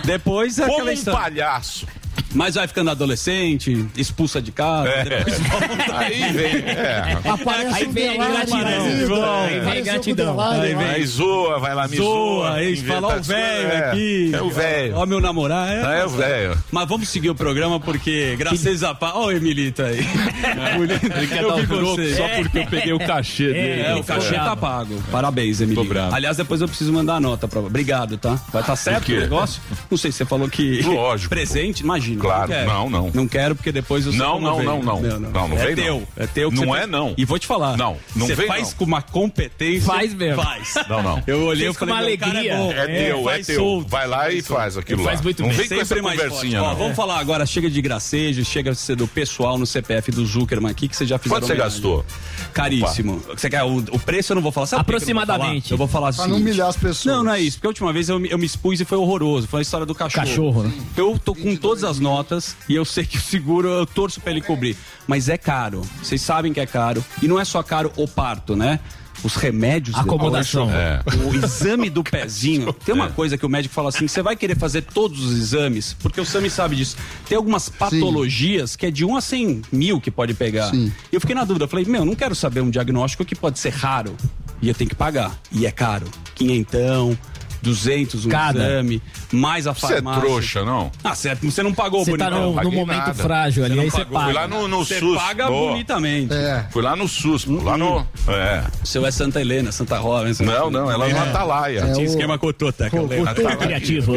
[0.03, 1.87] Depois é Como um palhaço.
[2.33, 5.03] Mas vai ficando adolescente, expulsa de casa, É.
[5.03, 5.97] depois volta.
[5.97, 7.17] Aí vem, é.
[7.29, 8.39] Aparece Aí vem na vida.
[8.39, 10.35] Aí vem a Apareceu ingratidão.
[10.35, 10.87] com o Delari Aí vem.
[10.87, 12.05] Aí zoa, vai lá, me zoa.
[12.05, 13.67] Zoa, aí inventa fala, ó o velho.
[13.67, 14.31] É, aqui.
[14.33, 14.95] É o velho.
[14.95, 15.73] Ó, meu namorado.
[15.87, 16.57] É o velho.
[16.71, 19.13] Mas vamos seguir o programa porque, graças a paz.
[19.15, 19.99] Ó, o Emilito aí.
[19.99, 22.15] Ele quer Eu dar vi troco você.
[22.15, 23.81] só porque eu peguei o cachê dele.
[23.81, 25.01] É, o cachê tá pago.
[25.11, 26.15] Parabéns, bravo.
[26.15, 27.59] Aliás, depois eu preciso mandar a nota pra.
[27.59, 28.39] Obrigado, tá?
[28.51, 29.17] Vai estar certo quê?
[29.17, 29.61] o negócio?
[29.89, 30.81] Não sei se você falou que.
[30.81, 31.29] Lógico.
[31.29, 32.22] Presente, imagina.
[32.23, 33.11] Claro, não, não.
[33.13, 34.65] Não quero porque depois eu sei Não, não, vem.
[34.65, 35.01] não, não.
[35.01, 35.95] Não, não é vem, teu.
[35.99, 36.07] não.
[36.23, 36.89] É teu que Não é, faz.
[36.91, 37.13] não.
[37.17, 37.77] E vou te falar.
[37.77, 38.77] Não, não Você vem, faz não.
[38.77, 39.81] com uma competência.
[39.81, 40.41] Faz mesmo.
[40.41, 40.73] Faz.
[40.87, 41.23] Não, não.
[41.27, 42.53] Eu olhei e falei, uma alegria.
[42.53, 42.77] É.
[42.83, 43.55] É teu, é faz teu.
[43.59, 43.89] solto.
[43.89, 45.23] Vai lá e faz aquilo Faz lá.
[45.23, 45.57] muito não bem.
[45.57, 46.29] vem com essa Sempre mais forte.
[46.31, 46.75] conversinha, Ó, não.
[46.75, 50.71] vamos falar agora, chega de gracejo, chega de ser do pessoal no CPF do Zuckerman
[50.71, 52.05] aqui, que você já fez Quanto você gastou?
[52.53, 53.21] Caríssimo.
[53.35, 54.67] Você quer o, o preço eu não vou falar.
[54.67, 55.23] Sabe que eu não vou falar?
[55.23, 55.71] Aproximadamente.
[55.71, 56.17] Eu vou falar assim.
[56.19, 57.05] Pra não humilhar as pessoas.
[57.05, 57.57] Não, não é isso.
[57.57, 59.47] Porque a última vez eu, me- eu me expus e foi horroroso.
[59.47, 60.25] Foi a história do cachorro.
[60.25, 60.73] Cachorro, né?
[60.95, 64.31] Eu tô com todas as notas e eu sei que o seguro eu torço pra
[64.31, 64.77] ele cobrir.
[65.07, 65.81] Mas é caro.
[66.01, 67.03] Vocês sabem que é caro.
[67.21, 68.79] E não é só caro o parto, né?
[69.23, 69.95] Os remédios.
[69.97, 70.69] Acomodação.
[70.71, 71.01] É.
[71.25, 72.73] O exame do pezinho.
[72.85, 75.95] Tem uma coisa que o médico fala assim: você vai querer fazer todos os exames,
[75.99, 76.97] porque o Sami sabe disso.
[77.27, 80.69] Tem algumas patologias que é de 1 a 100 mil que pode pegar.
[80.69, 80.91] Sim.
[81.11, 81.65] E eu fiquei na dúvida.
[81.65, 84.15] Eu falei: meu, não quero saber um diagnóstico que pode ser raro.
[84.61, 85.37] E eu tenho que pagar.
[85.51, 86.05] E é caro.
[86.35, 87.17] Quinhentão.
[87.63, 88.59] 200 um Cada.
[88.59, 89.01] exame,
[89.31, 90.21] mais a Você é farmácia.
[90.21, 90.91] trouxa, não?
[91.03, 93.13] Ah, certo, você não pagou Você tá no, no momento nada.
[93.13, 94.19] frágil ali, Você não aí você pagou.
[94.21, 94.39] Fui paga.
[94.41, 95.15] lá no, no Você SUS.
[95.17, 95.71] paga Boa.
[95.71, 96.33] bonitamente.
[96.33, 96.65] É.
[96.71, 98.05] Fui lá no SUS, lá no.
[98.27, 98.63] É.
[98.83, 100.43] O seu é Santa Helena, Santa Rosa.
[100.43, 101.79] Não, não, ela é no Atalaia.
[101.79, 103.29] É Tinha o- esquema cotota, que eu lembro.
[103.29, 103.57] Atalaia.
[103.57, 104.13] Criativo.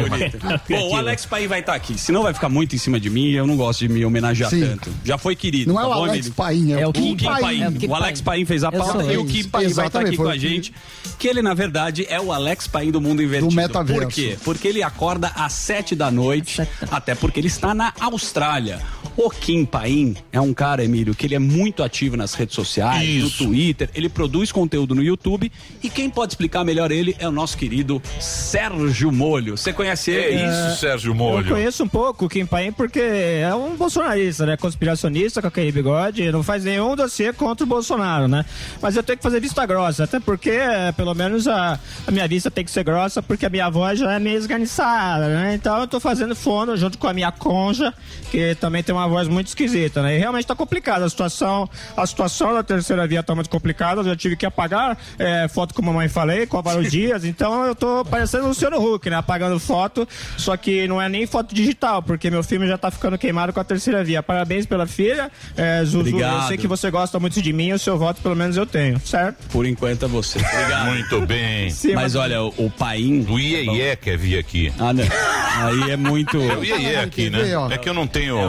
[0.69, 1.97] Bom, o Alex Paim vai estar aqui.
[1.97, 4.49] Senão vai ficar muito em cima de mim e eu não gosto de me homenagear
[4.49, 4.61] Sim.
[4.61, 4.89] tanto.
[5.03, 5.71] Já foi querido.
[5.73, 6.33] Não é tá o bom, Alex Emílio?
[6.33, 7.41] Paim, é, É o o O Kim Kim Paim.
[7.41, 7.61] Paim.
[7.63, 10.01] É o Kim O Alex Paim fez a pauta e o Kim Paim vai estar
[10.01, 10.73] aqui com o a gente.
[11.17, 13.36] Que ele, na verdade, é o Alex Paim do mundo invertido.
[13.39, 14.01] Do metaverso.
[14.01, 14.37] Por quê?
[14.43, 18.79] Porque ele acorda às sete da noite, até porque ele está na Austrália.
[19.17, 23.03] O Kim Paim é um cara, Emílio, que ele é muito ativo nas redes sociais,
[23.09, 23.43] Isso.
[23.43, 25.51] no Twitter, ele produz conteúdo no YouTube
[25.81, 29.57] e quem pode explicar melhor ele é o nosso querido Sérgio Molho.
[29.57, 30.43] Você conhece É ele?
[30.45, 31.49] isso, Sérgio Eu Molho.
[31.49, 34.55] conheço um pouco o Kim Paim porque é um bolsonarista, né?
[34.55, 38.45] Conspiracionista com aquele bigode, não faz nenhum dossiê contra o Bolsonaro, né?
[38.79, 42.27] Mas eu tenho que fazer vista grossa, até porque, é, pelo menos, a, a minha
[42.27, 45.55] vista tem que ser grossa, porque a minha voz já é meio esganiçada, né?
[45.55, 47.91] Então eu tô fazendo fono junto com a minha conja,
[48.29, 50.15] que também tem uma voz muito esquisita, né?
[50.15, 51.69] E realmente tá complicada a situação.
[51.95, 55.73] A situação da terceira via tá muito complicada, eu já tive que apagar é, foto
[55.73, 59.09] com a mamãe falei, com a vários dias, então eu tô parecendo o Luciano Huck,
[59.09, 59.15] né?
[59.15, 63.17] Apagando foto, só que não é nem foto digital, porque meu filme já tá ficando
[63.17, 64.21] queimado com a terceira via.
[64.23, 65.99] Parabéns pela filha, é, Zuzu.
[65.99, 66.41] Obrigado.
[66.41, 68.99] Eu sei que você gosta muito de mim, o seu voto pelo menos eu tenho,
[68.99, 69.47] certo?
[69.49, 70.39] Por enquanto é você.
[70.39, 70.87] Obrigado.
[70.97, 71.69] Muito bem.
[71.69, 73.25] Sim, Mas olha, o, o Paim.
[73.29, 74.73] O Iê quer vir aqui.
[74.79, 75.03] Ah, não.
[75.03, 76.37] Aí é muito.
[76.37, 77.39] É o Iê aqui, né?
[77.71, 78.37] É que eu não tenho.
[78.39, 78.47] É,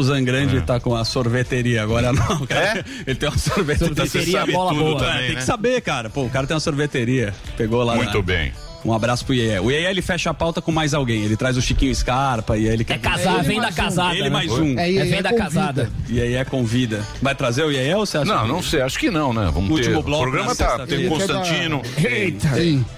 [0.00, 2.46] o Zangrande tá com a sorveteria agora, não.
[2.46, 2.84] Cara.
[3.06, 3.94] Ele tem uma sorveteria.
[3.94, 4.98] Sorveteria bola boa.
[4.98, 5.34] também, É, tem né?
[5.36, 6.10] que saber, cara.
[6.10, 7.34] Pô, o cara tem uma sorveteria.
[7.56, 7.94] Pegou lá.
[7.94, 8.52] Muito na- bem.
[8.84, 9.58] Um abraço pro Iê.
[9.60, 11.22] O Iê ele fecha a pauta com mais alguém.
[11.24, 12.94] Ele traz o Chiquinho Scarpa e aí ele quer.
[12.94, 14.14] É casar, vem da casada.
[14.14, 14.30] Ele né?
[14.30, 14.78] mais um.
[14.78, 15.44] É, É aí venda convida.
[15.44, 15.90] casada.
[16.08, 17.04] E aí é convida.
[17.20, 18.24] Vai trazer o Iê ou você acha?
[18.34, 19.50] Não, não sei, acho que não, né?
[19.52, 20.02] Vamos Último ter.
[20.02, 20.86] bloco o programa tá.
[20.86, 21.82] Tem o Constantino.
[22.02, 22.48] Eita.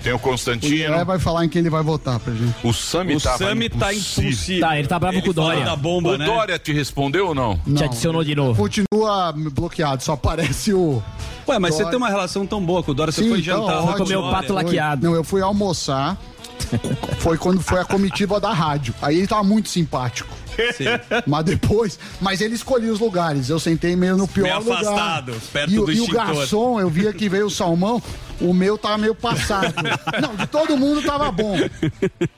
[0.03, 1.05] Tem o É, Constantino.
[1.05, 2.55] vai falar em quem ele vai votar pra gente.
[2.62, 4.61] O Sami O tava Sami tá impossível.
[4.61, 5.64] Tá, ele tá bravo com o Dória.
[5.64, 6.25] da bomba, O né?
[6.25, 7.59] Dória te respondeu ou não?
[7.77, 8.61] Te adicionou de novo.
[8.62, 11.03] Continua bloqueado, só aparece o.
[11.49, 11.91] Ué, mas você Dória.
[11.91, 13.13] tem uma relação tão boa com o Dória.
[13.13, 13.83] Você Sim, foi então, jantar.
[13.85, 15.07] o Comeu pato laqueado.
[15.07, 16.17] Não, eu fui almoçar.
[17.19, 18.95] Foi quando foi a comitiva da rádio.
[19.03, 20.29] Aí ele tava muito simpático.
[20.77, 20.85] Sim.
[21.27, 21.99] Mas depois.
[22.21, 23.49] Mas ele escolhia os lugares.
[23.49, 24.81] Eu sentei meio no pior Meio lugar.
[24.83, 26.27] afastado, perto e, o- do e o extintor.
[26.37, 28.03] garçom, eu via que veio o salmão.
[28.41, 29.73] O meu tava meio passado.
[30.21, 31.57] Não, de todo mundo tava bom.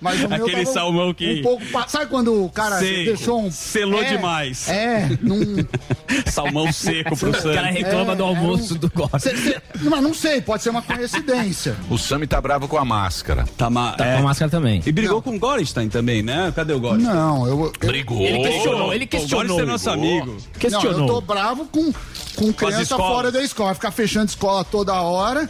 [0.02, 3.06] Mas o meu Aquele tava salmão que- Um pouco pa- Sabe quando o cara Sei.
[3.06, 3.50] deixou um.
[3.50, 4.68] Selou É, demais.
[4.68, 5.64] É, num.
[6.30, 9.18] Salmão seco pro O cara reclama É, do almoço do Gosta.
[9.18, 11.74] Cê- cê- mas não sei, pode ser uma coincidência.
[11.88, 13.46] O Sami tá bravo com a máscara.
[13.56, 13.92] Tá, ma...
[13.92, 14.12] Tá é.
[14.14, 14.82] com a máscara também.
[14.84, 16.52] E brigou com o Gorenstein também, né?
[16.54, 17.14] Cadê o Gorenstein?
[17.14, 17.72] Não, eu.
[17.80, 18.20] eu Brigou.
[18.26, 19.56] Ele questionou, ele o questionou.
[19.56, 20.26] Gorenstein é nosso amigo.
[20.26, 21.20] Não, eu tô Questionou.
[21.20, 21.92] bravo com,
[22.36, 23.74] com criança fora da escola.
[23.74, 25.48] Ficar fechando escola toda hora.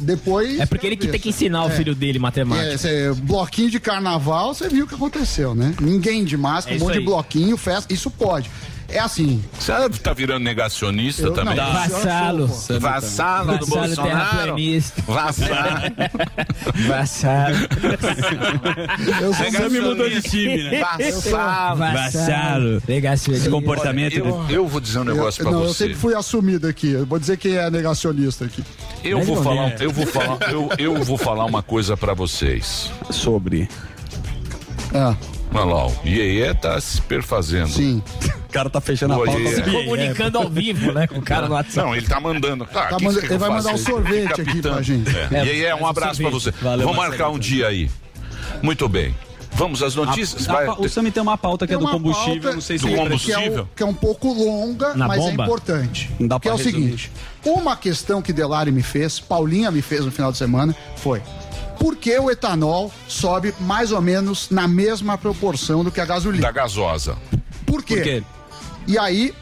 [0.00, 0.58] depois.
[0.58, 1.70] É porque ele que tem que ensinar o É.
[1.70, 2.72] filho dele matemática.
[2.74, 5.72] É, cê- bloquinho de carnaval, você viu o que aconteceu, né?
[5.80, 7.04] Ninguém de máscara, É um monte de aí.
[7.04, 8.50] bloquinho, festa, isso pode.
[8.88, 9.42] É assim.
[9.58, 11.56] Você tá virando negacionista Eu- também?
[11.56, 12.46] não, Vassalo.
[12.46, 14.02] Vassalo do Vassalo Bolsonaro.
[14.02, 15.02] terraplanista.
[15.02, 15.80] Vassalo.
[16.88, 17.56] Vassalo.
[19.20, 20.80] Eu sou Você me mudou de time, né?
[20.80, 21.76] Vassalo.
[21.78, 22.82] Vassalo.
[22.86, 23.46] Negacionista.
[23.46, 24.16] Esse comportamento.
[24.16, 25.84] Eu, eu vou dizer um negócio eu, pra não, eu você.
[25.84, 26.92] sempre fui assumido aqui.
[26.92, 28.62] Eu vou dizer quem é negacionista aqui.
[29.02, 32.90] Eu vou falar, eu vou falar, eu, eu vou falar uma coisa pra vocês.
[33.10, 33.68] Sobre.
[34.94, 35.14] Ah,
[35.54, 37.68] Olha lá, o Iê tá se perfazendo.
[37.68, 38.02] sim.
[38.48, 39.40] O cara tá fechando a Pô, pauta.
[39.40, 41.06] e- Se Comunicando ao vivo, né?
[41.06, 41.86] Com o cara no WhatsApp.
[41.86, 42.64] Não, ele tá mandando.
[42.66, 43.64] Claro, Tá que manda- que ele vai faço?
[43.68, 45.10] mandar um sorvete aqui pra gente.
[45.32, 45.44] É.
[45.44, 46.50] E aí, um abraço pra você.
[46.60, 47.88] Valeu, Vamos marcar um dia aí.
[48.62, 49.14] Muito bem.
[49.56, 50.48] Vamos às notícias?
[50.48, 52.60] A- Vai- a- o Sami tem uma pauta que é Tem do uma combustível, não
[52.60, 53.36] sei se do combustível.
[53.36, 55.42] Que é, um, que é um pouco longa, Na mas bomba?
[55.44, 56.10] é importante.
[56.18, 56.82] Não dá que é pra o resumir.
[56.84, 57.12] seguinte:
[57.44, 61.22] uma questão que Delari me fez, Paulinha me fez no final de semana, foi.
[61.84, 66.46] Por que o etanol sobe mais ou menos na mesma proporção do que a gasolina?
[66.46, 67.14] Da gasosa.
[67.66, 67.96] Por quê?
[67.96, 68.22] Por quê?
[68.86, 69.34] E aí,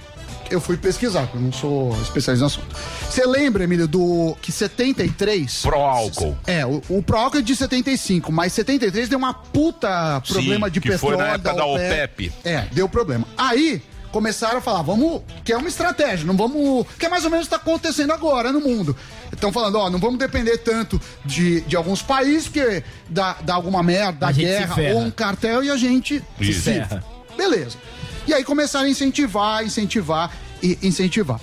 [0.51, 2.77] eu fui pesquisar, porque eu não sou especialista no assunto.
[3.09, 5.63] Você lembra, Emílio, do que 73.
[5.63, 6.37] Pro álcool.
[6.45, 10.73] É, o, o pro álcool é de 75, mas 73 deu uma puta problema Sim,
[10.73, 12.33] de que foi na época da OPEP.
[12.43, 13.25] É, deu problema.
[13.39, 13.81] Aí
[14.13, 17.47] começaram a falar, vamos, que é uma estratégia, não vamos, que é mais ou menos
[17.47, 18.95] o que está acontecendo agora no mundo.
[19.33, 23.83] Estão falando, ó, não vamos depender tanto de, de alguns países, porque dá, dá alguma
[23.83, 26.53] merda, dá A gente se guerra ou um cartel e a gente Isso.
[26.53, 27.03] se ferra.
[27.37, 27.79] Beleza.
[28.27, 30.31] E aí começaram a incentivar, incentivar
[30.63, 31.41] e incentivar.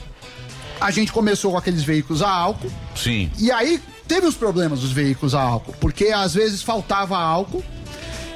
[0.80, 3.30] A gente começou com aqueles veículos a álcool, Sim.
[3.38, 7.64] e aí teve os problemas dos veículos a álcool, porque às vezes faltava álcool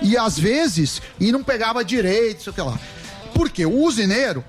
[0.01, 2.77] e às vezes e não pegava direito, sei o que lá.
[3.33, 4.43] Porque o usineiro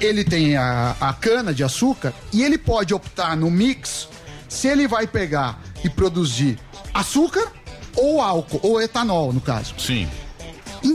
[0.00, 4.08] ele tem a, a cana de açúcar e ele pode optar no mix
[4.48, 6.58] se ele vai pegar e produzir
[6.92, 7.50] açúcar
[7.96, 9.74] ou álcool, ou etanol, no caso.
[9.78, 10.06] Sim.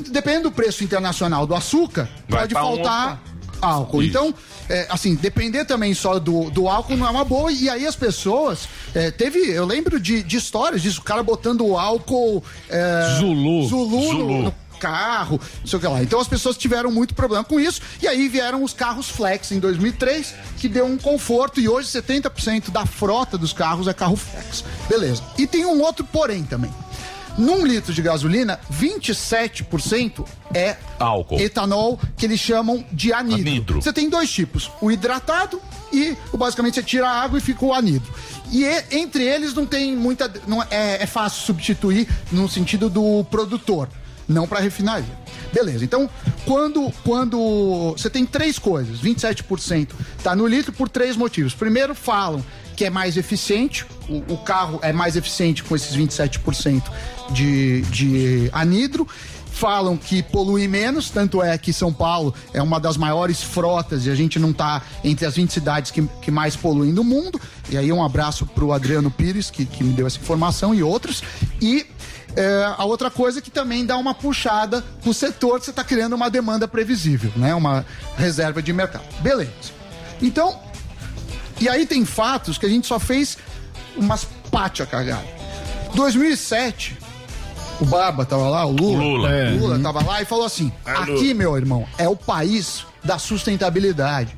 [0.09, 3.21] Dependendo do preço internacional do açúcar, Vai pode pra um faltar
[3.61, 4.01] álcool.
[4.03, 4.09] Isso.
[4.09, 4.33] Então,
[4.69, 7.51] é, assim, depender também só do, do álcool não é uma boa.
[7.51, 8.69] E aí as pessoas.
[8.95, 12.43] é, teve, eu lembro de, de histórias disso, o cara botando o álcool.
[12.69, 13.67] é, Zulu.
[13.67, 14.41] Zulu, no- Zulu.
[14.43, 16.01] no carro, não sei o que lá.
[16.01, 17.79] Então as pessoas tiveram muito problema com isso.
[18.01, 21.59] E aí vieram os carros flex em 2003, que deu um conforto.
[21.61, 24.63] E hoje 70% da frota dos carros é carro flex.
[24.89, 25.21] Beleza.
[25.37, 26.71] E tem um outro porém também.
[27.37, 31.39] Num litro de gasolina, 27% é Álcool.
[31.39, 33.41] etanol, que eles chamam de anidro.
[33.41, 33.81] Anidro.
[33.81, 35.61] Você tem dois tipos, o hidratado
[35.93, 38.11] e basicamente você tira a água e fica o anidro.
[38.51, 40.31] E e- entre eles não tem muita.
[40.45, 43.87] Não, é, é fácil substituir no sentido do produtor,
[44.31, 45.19] não para refinaria.
[45.53, 46.09] Beleza, então
[46.45, 49.89] quando, quando você tem três coisas, 27%
[50.23, 51.53] tá no litro por três motivos.
[51.53, 52.43] Primeiro, falam
[52.75, 56.81] que é mais eficiente, o, o carro é mais eficiente com esses 27%
[57.31, 59.07] de, de anidro
[59.51, 64.09] falam que polui menos, tanto é que São Paulo é uma das maiores frotas e
[64.09, 67.39] a gente não está entre as 20 cidades que, que mais poluem do mundo.
[67.69, 70.81] E aí um abraço para o Adriano Pires, que, que me deu essa informação, e
[70.81, 71.21] outros.
[71.61, 71.85] E
[72.35, 76.29] é, a outra coisa que também dá uma puxada pro setor, você está criando uma
[76.29, 77.53] demanda previsível, né?
[77.55, 77.85] Uma
[78.17, 79.03] reserva de mercado.
[79.19, 79.51] Beleza.
[80.21, 80.57] Então,
[81.59, 83.37] e aí tem fatos que a gente só fez
[83.97, 85.25] umas pátia cagada.
[85.95, 86.97] 2007,
[87.79, 89.03] o Barba tava lá, o Lula.
[89.03, 89.29] Lula.
[89.29, 89.49] o É.
[89.51, 94.33] Lula tava lá e falou assim: aqui, meu irmão, é o país da sustentabilidade.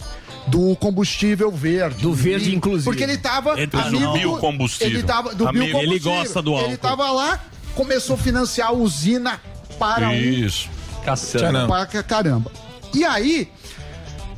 [0.46, 2.02] Do combustível verde.
[2.02, 2.84] Do verde inclusivo.
[2.92, 3.62] Porque ele tava.
[3.62, 4.88] Entra no amigo- biocombustível.
[5.00, 5.34] Ele tava.
[5.34, 5.66] Do Amigo.
[5.68, 6.12] biocombustível.
[6.12, 6.68] Ele gosta do álcool.
[6.68, 7.40] Ele tava lá,
[7.76, 9.40] começou a financiar a usina
[9.80, 10.70] para um Isso.
[11.04, 11.68] Caçando.
[11.68, 12.52] pra ca- caramba.
[12.94, 13.52] E aí,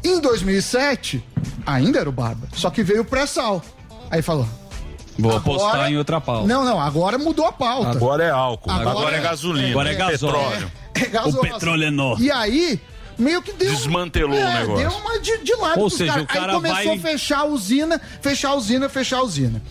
[0.03, 1.23] em 2007,
[1.65, 3.61] ainda era o Barba, só que veio o pré-sal.
[4.09, 4.47] Aí falou.
[5.17, 6.47] Vou agora- apostar em outra pauta.
[6.47, 7.91] Não, não, agora mudou a pauta.
[7.91, 8.69] Agora é álcool.
[8.71, 9.69] Agora Agora, é- é gasolina.
[9.69, 10.33] Agora é gasóleo.
[10.33, 10.71] petróleo.
[10.95, 11.37] É gasosa.
[11.37, 12.15] O petróleo é nó.
[12.19, 12.79] E aí,
[13.17, 13.69] meio que deu.
[13.71, 14.89] Desmantelou o negócio.
[14.89, 16.23] Deu uma de, de lado Ou seja, caras.
[16.23, 19.61] o cara Aí começou vai- a fechar a usina, fechar a usina, fechar a usina.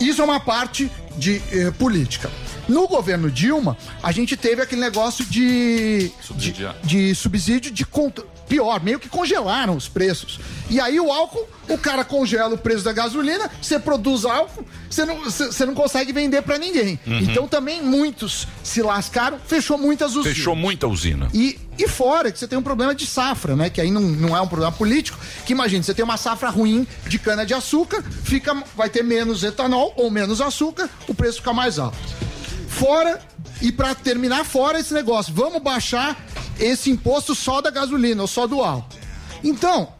[0.00, 2.30] Isso é uma parte de eh, política.
[2.68, 6.10] No governo Dilma, a gente teve aquele negócio de.
[6.22, 6.76] Subsidiar.
[6.82, 7.86] De, de subsídio de.
[8.48, 10.38] Pior, meio que congelaram os preços.
[10.70, 15.04] E aí o álcool, o cara congela o preço da gasolina, você produz álcool, você
[15.04, 16.98] não, você não consegue vender pra ninguém.
[17.04, 17.18] Uhum.
[17.18, 20.36] Então também muitos se lascaram, fechou muitas usinas.
[20.36, 21.28] Fechou muita usina.
[21.34, 23.68] E, e fora que você tem um problema de safra, né?
[23.68, 25.18] Que aí não, não é um problema político.
[25.44, 30.08] Que imagina, você tem uma safra ruim de cana-de-açúcar, fica, vai ter menos etanol ou
[30.08, 31.98] menos açúcar, o preço fica mais alto.
[32.76, 33.18] Fora,
[33.62, 36.14] e pra terminar, fora esse negócio, vamos baixar
[36.60, 38.94] esse imposto só da gasolina ou só do álcool.
[39.42, 39.94] Então,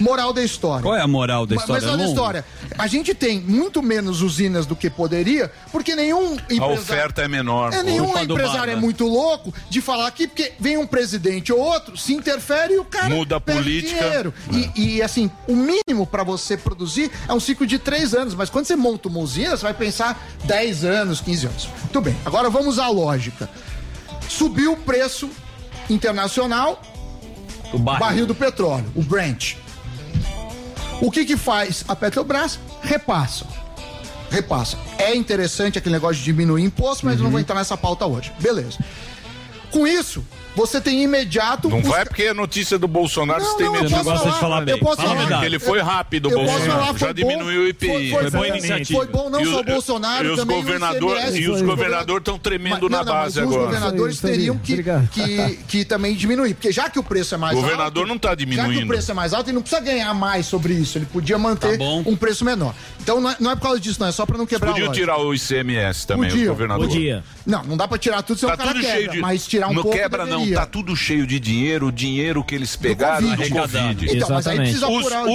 [0.00, 0.82] Moral da história.
[0.82, 1.82] Qual é a moral da história?
[1.82, 2.44] Mas olha a história.
[2.78, 6.74] A gente tem muito menos usinas do que poderia, porque nenhum A empresário.
[6.74, 7.72] oferta é menor.
[7.72, 8.72] É, nenhum do empresário Barba.
[8.72, 12.78] é muito louco de falar aqui, porque vem um presidente ou outro, se interfere e
[12.78, 14.02] o cara Muda a política.
[14.02, 14.34] dinheiro.
[14.74, 18.48] E, e, assim, o mínimo para você produzir é um ciclo de três anos, mas
[18.50, 21.68] quando você monta uma usina, você vai pensar 10 anos, 15 anos.
[21.82, 23.48] Muito bem, agora vamos à lógica.
[24.28, 25.28] Subiu o preço
[25.90, 26.80] internacional,
[27.72, 28.00] O barril.
[28.00, 29.54] barril do petróleo, o Brent.
[31.02, 32.58] O que que faz a Petrobras?
[32.82, 33.44] Repassa.
[34.30, 34.78] Repassa.
[34.98, 37.32] É interessante aquele negócio de diminuir imposto, mas eu não Uhum.
[37.32, 38.32] vou entrar nessa pauta hoje.
[38.40, 38.78] Beleza.
[39.70, 41.68] Com isso, você tem imediato.
[41.68, 44.12] Não os- vai porque é notícia do Bolsonaro, Não, você tem não, eu posso gosta
[44.12, 44.78] de falar, falar eu bem.
[44.78, 45.20] posso Fala a falar.
[45.26, 45.46] verdade.
[45.46, 46.80] Ele foi rápido, Eu posso Bolsonaro.
[46.80, 47.88] falar, Já foi diminuiu bom, o IPI.
[47.88, 48.98] Foi, foi, boa foi, iniciativa.
[48.98, 51.38] foi bom não E só o Bolsonaro, e os também governador- o ICMS.
[51.40, 53.60] e os governadores estão tremendo Mas- na não, não, base mas agora.
[53.60, 57.34] Os governadores Isso aí, teriam que, que, que também diminuir, porque já que o preço
[57.34, 57.68] é mais O alto.
[57.70, 58.84] governador não tá Já que diminuindo.
[58.84, 60.98] o preço é mais alto, ele não precisa ganhar mais sobre isso.
[60.98, 62.02] Ele podia manter Tá bom.
[62.06, 62.74] um preço menor.
[63.00, 64.06] Então não é, não é por causa disso, não.
[64.08, 66.86] É só pra não quebrar a Podia tirar o ICMS também, o governador.
[66.88, 67.24] Podia.
[67.46, 68.96] Não, não dá pra tirar tudo, senão Tá o cara tudo quebra.
[68.98, 69.18] cheio de.
[69.20, 70.41] Mas tirar um não pouco quebra, não.
[70.54, 73.50] Tá tudo cheio de dinheiro, o dinheiro que eles pegaram do Covid.
[73.54, 74.16] Covid.
[74.16, 74.60] Então, mas aí Exatamente.
[74.62, 75.32] precisa Os, apurar os,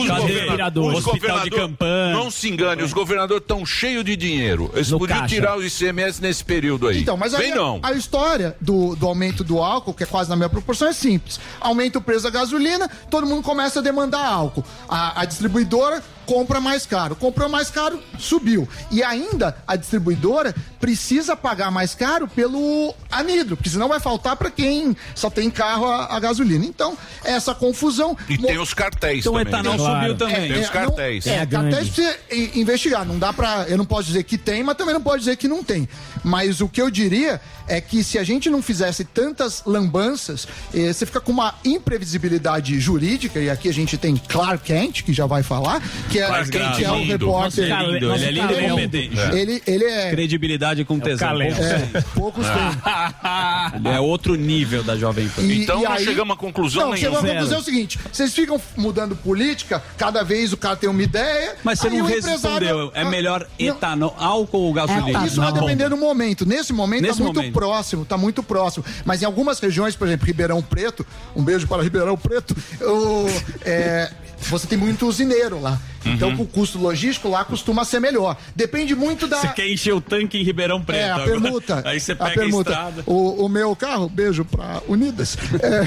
[0.97, 2.13] os governador- campanha.
[2.13, 4.69] não se engane, os governadores estão cheios de dinheiro.
[4.73, 5.35] Eles No podiam caixa.
[5.35, 7.01] tirar o ICMS nesse período aí.
[7.01, 7.79] Então, mas aí Vem não.
[7.81, 10.93] A, a história do, do aumento do álcool, que é quase na mesma proporção, é
[10.93, 11.39] simples.
[11.59, 14.63] Aumenta o preço da gasolina, todo mundo começa a demandar álcool.
[14.89, 17.15] A, a distribuidora compra mais caro.
[17.15, 18.67] Comprou mais caro, subiu.
[18.91, 24.51] E ainda a distribuidora precisa pagar mais caro pelo anidro, porque senão vai faltar para
[24.51, 26.65] quem só tem carro a, a gasolina.
[26.65, 28.15] Então, essa confusão.
[28.29, 29.53] E Mo- tem os cartéis Então o também.
[29.53, 29.77] etanol né?
[29.79, 29.99] Claro.
[30.01, 30.51] subiu também.
[30.53, 31.25] Tem os cartéis.
[31.25, 31.91] Não, é, É cartéis gangue.
[31.91, 33.05] precisa i- investigar.
[33.05, 33.65] Não dá pra.
[33.67, 35.87] Eu não posso dizer que tem, mas também não pode dizer que não tem.
[36.23, 40.91] Mas o que eu diria é que se a gente não fizesse tantas lambanças, eh,
[40.93, 45.25] você fica com uma imprevisibilidade jurídica, e aqui a gente tem Clark Kent, que já
[45.25, 47.11] vai falar, que é, Clark Kent que é o lindo.
[47.25, 47.43] repórter.
[47.43, 49.37] Nossa, ele é lindo, ele é lindo e Ele-.
[49.37, 50.09] Ele, ele é.
[50.11, 51.41] Credibilidade com tesão.
[51.41, 52.55] É, poucos têm.
[53.75, 55.41] Ele é outro nível da Jovem Pan.
[55.43, 57.17] E- Então e não aí- chegamos a conclusão Não, nenhuma.
[57.17, 60.89] chegou a conclusão é o seguinte: vocês ficam mudando política, cada vez o cara tem
[60.89, 61.55] uma ideia.
[61.63, 62.37] Mas você não o respondeu.
[62.37, 65.27] empresário- É melhor Não, etanol, álcool ou gasolina?
[65.27, 65.59] Isso vai Não.
[65.59, 66.45] depender do momento.
[66.45, 67.53] Nesse momento Nesse tá muito momento.
[67.53, 68.83] próximo, tá muito próximo.
[69.05, 73.27] Mas em algumas regiões, por exemplo, Ribeirão Preto, um beijo para Ribeirão Preto, o-
[73.65, 74.09] é,
[74.41, 75.79] você tem muito usineiro lá.
[76.05, 76.41] Então Uhum.
[76.41, 78.37] o custo logístico lá costuma ser melhor.
[78.55, 79.37] Depende muito da.
[79.41, 80.99] Você quer encher o tanque em Ribeirão Preto.
[80.99, 81.31] É, a agora.
[81.31, 81.81] permuta.
[81.89, 82.69] Aí você a pega a, permuta.
[82.71, 83.03] estrada.
[83.05, 85.37] O, o meu carro, beijo pra Unidas.
[85.61, 85.81] É,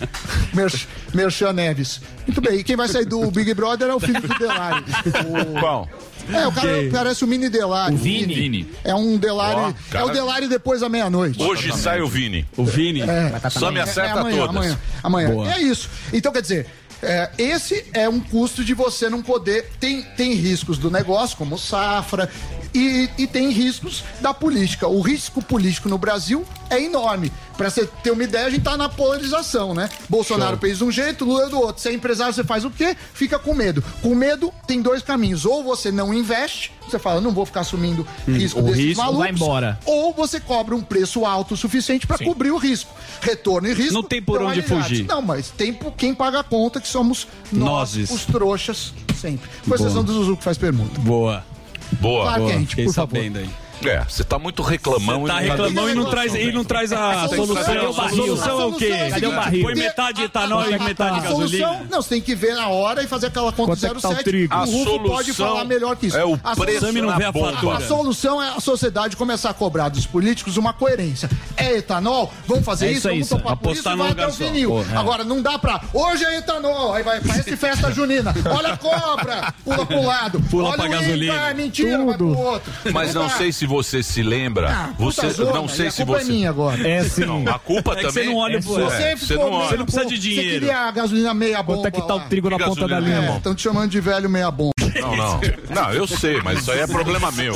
[0.54, 2.00] Mer- Merchan Neves.
[2.26, 4.84] Muito bem, e quem vai sair do Big Brother é o filho do Delari.
[5.26, 5.88] O- Qual?
[6.32, 7.94] É, o cara parece o mini Delari.
[7.94, 8.34] O Vini.
[8.34, 8.70] Vini.
[8.84, 9.74] É um Delari.
[9.94, 11.42] Ó, É o Delari depois da meia-noite.
[11.42, 12.46] Hoje sai o Vini.
[12.56, 13.02] O Vini.
[13.50, 14.56] Só me É, acerta amanhã, todas.
[14.56, 15.30] Amanhã, amanhã.
[15.30, 15.52] Boa.
[15.54, 15.88] É isso.
[16.12, 16.66] Então, quer dizer,
[17.02, 19.70] é, esse é um custo de você não poder.
[19.78, 22.30] Tem, tem riscos do negócio, como safra,
[22.74, 24.86] e, e tem riscos da política.
[24.88, 27.32] O risco político no Brasil é enorme.
[27.56, 29.88] Pra você ter uma ideia, a gente tá na polarização, né?
[30.08, 31.82] Bolsonaro fez de um jeito, Lula do outro.
[31.82, 32.96] Se é empresário, você faz o quê?
[33.12, 33.82] Fica com medo.
[34.00, 35.44] Com medo, tem dois caminhos.
[35.44, 39.18] Ou você não investe, você fala, não vou ficar assumindo risco o desses risco malucos.
[39.18, 39.80] vai embora.
[39.84, 42.94] Ou você cobra um preço alto o suficiente pra cobrir o risco.
[43.20, 43.94] Retorno e risco.
[43.94, 45.04] Não tem por onde fugir.
[45.06, 48.10] Não, mas tem por quem paga a conta, que somos nós, Nozes.
[48.10, 49.50] os trouxas, sempre.
[49.66, 51.00] Com exceção do Zuzu que faz permuta.
[51.00, 51.44] Boa.
[51.92, 52.24] Boa.
[52.24, 52.42] Claro.
[52.42, 52.52] Boa.
[52.52, 53.16] Quente, Fiquei por favor.
[53.16, 53.50] sabendo aí.
[53.84, 55.24] É, você tá muito reclamão.
[55.24, 57.64] Tá e não reclamando e não traz, e não traz a A solução-.
[57.64, 58.16] Cadê o A barril?
[58.26, 58.86] solução é o quê?
[58.86, 59.62] É Cadê o barril?
[59.62, 61.86] Põe metade de etanol e metade de A solução, gasolina.
[61.90, 64.08] não, você tem que ver na hora e fazer aquela conta Quanto é que tá
[64.08, 64.46] o 07.
[64.46, 66.16] Rufo solução pode falar melhor que isso.
[66.16, 67.76] é o A preço não vê a fatura.
[67.76, 71.28] A solução é a sociedade começar a cobrar dos políticos uma coerência.
[71.56, 72.32] É etanol?
[72.46, 74.84] Vamos fazer É isso, isso aí, vamos topar por isso e vai até o vinil.
[74.92, 74.96] É.
[74.96, 75.80] Agora, não dá pra.
[75.92, 78.34] Hoje é etanol, aí vai, parece festa junina.
[78.56, 80.40] Olha a cobra, pula pro lado.
[80.50, 81.48] Pula Olha pra gasolina.
[81.50, 82.72] É mentira, vai pro outro.
[82.92, 84.70] Mas não sei se você se lembra.
[84.70, 86.30] Ah, você zona, não sei a se culpa você.
[86.30, 86.88] é minha agora.
[86.88, 87.24] É sim.
[87.24, 88.24] Não, a culpa É que também.
[88.24, 89.68] você não olha é, pro- é, Você, você não olha.
[89.68, 90.48] Você não precisa de dinheiro.
[90.48, 91.78] Você queria a gasolina meia bomba.
[91.82, 92.24] Quanto é que tá lá.
[92.24, 93.36] o trigo na Que ponta da é linha?
[93.36, 94.72] Estão te chamando de velho meia bomba.
[95.00, 95.40] Não, não.
[95.74, 97.54] Não, eu sei, mas isso aí é problema meu.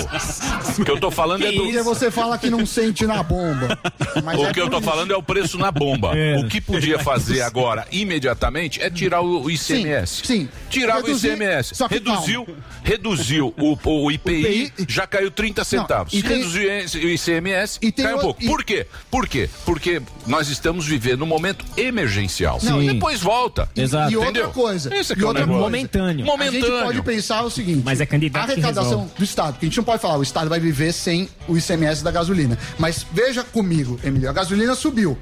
[0.78, 1.72] O que eu tô falando é do.
[1.84, 3.78] Você fala que não sente na bomba.
[4.24, 4.86] Mas O é que eu tô isso.
[4.88, 6.16] falando é o preço na bomba.
[6.16, 6.36] É.
[6.38, 10.22] O que podia fazer agora, imediatamente, é tirar o, o ICMS.
[10.24, 10.48] Sim, sim.
[10.70, 11.74] Tirar Reduzir, o ICMS.
[11.74, 12.46] só que reduziu,
[12.82, 16.12] reduziu o, o IPI, IPI, já caiu 30 centavos.
[16.12, 16.68] e tem- reduziu
[17.04, 18.42] o ICMS, e tem caiu um o- pouco.
[18.42, 18.86] e- Por quê?
[19.10, 19.48] Por quê?
[19.64, 22.58] Porque nós estamos vivendo um momento emergencial.
[22.62, 23.68] Não, e depois volta.
[23.76, 24.12] Exato.
[24.12, 24.50] E outra Entendeu?
[24.50, 24.94] coisa.
[24.94, 25.60] Esse é e que é o outra negócio.
[25.62, 25.76] coisa.
[25.76, 26.24] Momentâneo.
[26.24, 26.60] A Momentâneo.
[26.76, 27.82] gente pode pensar o seguinte.
[27.84, 30.48] Mas é candidato A arrecadação do Estado, que a gente não pode falar, o Estado
[30.48, 32.58] vai viver sem o ICMS da gasolina.
[32.78, 35.16] Mas veja comigo, Emílio, a gasolina subiu.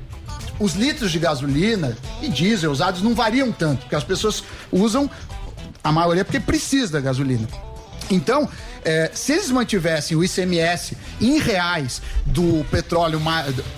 [0.59, 5.09] Os litros de gasolina e diesel usados não variam tanto, porque as pessoas usam
[5.83, 7.49] A maioria porque precisa da gasolina.
[8.11, 8.49] Então,
[8.85, 13.21] é, se eles mantivessem o ICMS em reais do petróleo,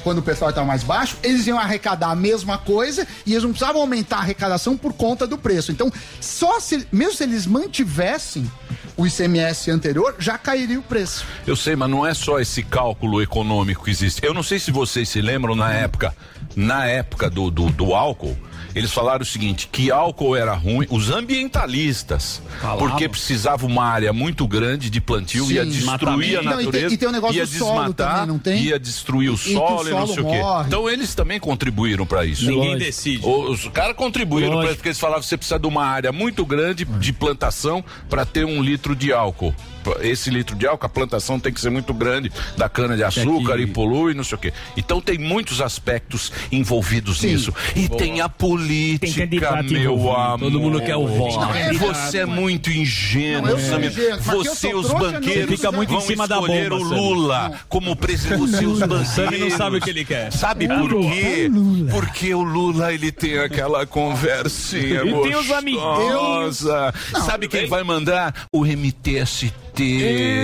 [0.03, 3.51] quando o petróleo estava mais baixo, eles iam arrecadar a mesma coisa e eles não
[3.51, 5.73] precisavam aumentar a arrecadação por conta do preço.
[5.73, 8.51] Então, só se, mesmo se eles mantivessem
[8.97, 11.25] o ICMS anterior, já cairia o preço.
[11.47, 14.25] Eu sei, mas não é só esse cálculo econômico que existe.
[14.25, 16.15] Eu não sei se vocês se lembram na época,
[16.55, 18.37] na época do, do, do álcool,
[18.75, 22.43] eles falaram o seguinte, que álcool era ruim, os ambientalistas,
[22.79, 25.55] porque precisava uma área muito grande de plantio, Sim.
[25.55, 28.63] ia destruir a Não, e tem- natureza, e tem negócio ia desmatar, também, não tem?
[28.63, 30.67] ia destruir o E que o solo e não solo sei o quê.
[30.67, 32.45] Então eles também contribuíram para isso.
[32.47, 32.79] Ninguém Lógico.
[32.85, 33.27] decide.
[33.27, 36.45] Os caras contribuíram para isso, porque eles falavam que você precisa de uma área muito
[36.45, 39.55] grande de plantação para ter um litro de álcool.
[40.01, 43.59] Esse litro de álcool, a plantação tem que ser muito grande da cana de açúcar
[43.61, 44.53] e polui, não sei o quê.
[44.77, 47.53] Então tem muitos aspectos envolvidos nisso.
[47.77, 50.11] E tem a política, candidato meu envolvido.
[50.17, 50.39] amor.
[50.39, 51.41] Todo mundo quer o voto.
[51.41, 51.95] Não, Candidato.
[51.95, 53.93] você é muito ingênuo, Não, Samir.
[53.99, 56.89] eu Você e os não, banqueiros fica muito em vão cima da escolher bomba, o.
[56.89, 58.39] Lula como presidente.
[58.41, 59.41] Você os banqueiros.
[59.41, 60.33] Não sabe o que ele quer.
[60.33, 61.51] Sabe É por quê?
[61.91, 66.95] Porque o Lula ele tem aquela conversinha E tem os gostosa.
[67.25, 68.47] Sabe quem vai mandar?
[68.53, 69.53] O MTST.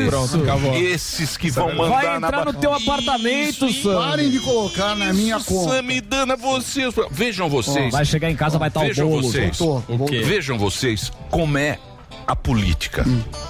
[0.08, 0.74] Pronto, acabou.
[0.74, 3.94] Esses que vão mandar Vai entrar no teu apartamento, Isso, Sam.
[3.96, 5.76] Parem de colocar na minha Isso, conta.
[5.76, 6.94] Sam, dando a vocês.
[7.10, 7.92] Vejam vocês.
[7.92, 9.22] Vai chegar em casa, vai estar o Vejam bolo.
[9.22, 9.58] vocês.
[9.58, 9.96] Voltou, O quê?
[10.20, 10.24] voltou.
[10.28, 11.78] Vejam vocês como é
[12.26, 13.04] a política.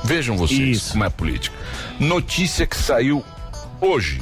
[0.05, 1.57] Vejam vocês como é a política.
[2.01, 3.25] Notícia que saiu
[3.81, 4.21] hoje.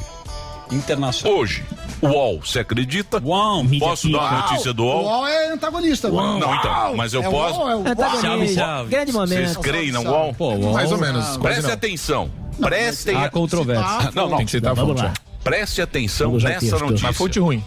[0.71, 1.39] Internacional.
[1.39, 1.63] Hoje.
[2.01, 3.21] UOL, você acredita?
[3.23, 5.03] Uau, Posso dar a notícia do O UOL?
[5.05, 6.09] UOL é antagonista.
[6.09, 6.55] Não, agora.
[6.57, 7.59] então, mas eu É posso.
[7.59, 8.27] UOL, é o Antagonista.
[8.35, 8.55] UOL.
[8.55, 8.89] Chave.
[8.89, 9.59] Grande Vocês momento.
[9.61, 10.35] creem no UOL?
[10.73, 11.25] Mais ou menos.
[11.25, 11.73] quase Prestem não.
[11.73, 12.31] atenção.
[12.61, 13.29] Prestem Há a...
[13.29, 14.11] controvérsia.
[14.15, 14.37] Não, não.
[14.37, 15.03] Tem que citar a fonte.
[15.43, 17.07] Preste atenção nessa notícia.
[17.07, 17.63] Mas fonte ruim.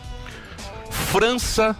[0.90, 1.76] França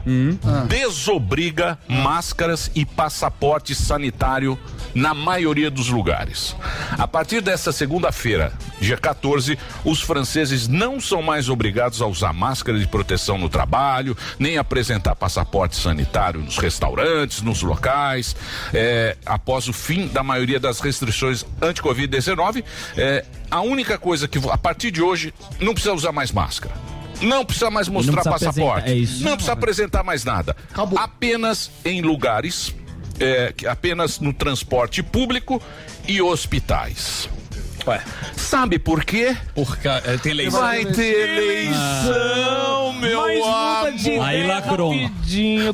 [0.69, 4.59] desobriga máscaras e passaporte sanitário
[4.95, 6.57] na maioria dos lugares.
[6.93, 12.79] A partir desta segunda-feira, dia 14, os franceses não são mais obrigados a usar máscara
[12.79, 18.35] de proteção no trabalho, nem apresentar passaporte sanitário nos restaurantes, nos locais.
[18.73, 22.65] É, após o fim da maioria das restrições anti-Covid-19,
[22.97, 26.75] é, a única coisa que a partir de hoje não precisa usar mais máscara.
[27.23, 28.91] Não precisa mais mostrar precisa passaporte.
[28.91, 29.23] é isso.
[29.23, 30.57] Não precisa apresentar mais nada.
[30.71, 30.99] Acabou.
[30.99, 32.75] Apenas em lugares,
[33.19, 35.61] é, apenas no transporte público
[36.09, 37.29] e hospitais.
[37.87, 38.01] Ué,
[38.37, 39.37] Sabe por quê?
[39.55, 40.61] porque é, tem eleição.
[40.61, 44.23] Vai ter eleição, meu amor.
[44.25, 44.93] Aí lacrou.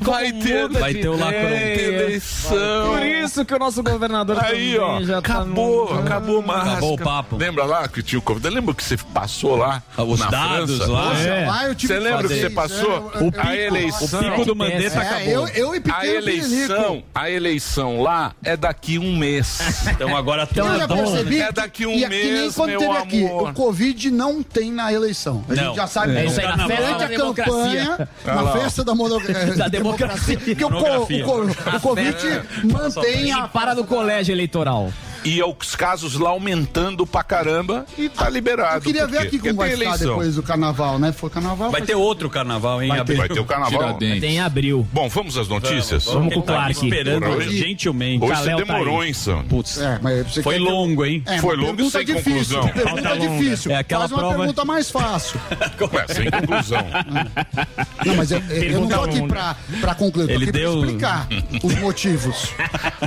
[0.01, 1.43] Vai ter, vai ter o lacrão.
[1.43, 2.03] Vai ter ideia.
[2.03, 2.89] eleição.
[2.95, 6.69] Por isso que o nosso governador Aí, ó, já tá acabou, no- acabou mais.
[6.69, 7.37] Acabou o papo.
[7.37, 8.49] Lembra lá que tinha o Covid?
[8.55, 10.93] Lembra que você passou lá Os na dados França?
[10.93, 11.75] lá.
[11.75, 13.11] Tive Você lembra que você passou?
[13.15, 14.21] é, eu- eu- a eleição.
[14.21, 15.29] O pico do Mandetta É, acabou.
[15.33, 19.59] eu, eu e A eleição, a eleição lá é daqui um mês.
[19.97, 20.97] Então agora Eu tudo já bom.
[20.97, 23.51] percebi É daqui um e, que nem mês, quando teve aqui, amor.
[23.51, 25.45] o Covid não tem na eleição.
[25.49, 25.65] A Não.
[25.65, 26.33] gente já sabe É disso.
[26.33, 26.77] isso aí, na Carnaval.
[26.77, 27.87] festa Durante da a democracia.
[27.87, 28.09] campanha,
[28.45, 29.21] na festa da, mono...
[29.57, 30.39] Da democracia.
[30.39, 32.17] Porque o, o, co- o Covid
[32.65, 33.49] mantém a...
[33.49, 34.93] Para do colégio eleitoral.
[35.27, 38.77] E os casos lá aumentando pra caramba e tá liberado.
[38.77, 40.11] Eu queria ver aqui como vai eleição.
[40.11, 41.13] depois do carnaval, né?
[41.13, 41.71] Foi carnaval.
[41.71, 42.89] Vai ter outro carnaval, hein?
[42.89, 43.17] Vai abril.
[43.19, 43.95] Vai ter o carnaval.
[43.99, 44.87] Tem em abril.
[44.93, 46.05] Bom, vamos às notícias?
[46.05, 46.73] Vamos com o Clark.
[46.73, 48.25] esperando hoje- gentilmente.
[48.25, 49.43] Hoje você tá demorou, hein, Sam?
[49.49, 51.23] Putz, É, mas você foi longo, hein?
[51.27, 52.61] É, Foi longo pergunta sem difícil.
[52.61, 52.69] conclusão.
[52.87, 53.73] Pergunta difícil.
[53.73, 55.41] É aquela Faz uma prova- pergunta mais fácil.
[55.93, 56.87] Ué, sem conclusão.
[58.07, 60.73] Não, mas eu, eu não tô aqui pra, pra concluir, eu tô Ele aqui deu-
[60.79, 61.29] pra explicar
[61.63, 62.51] os motivos.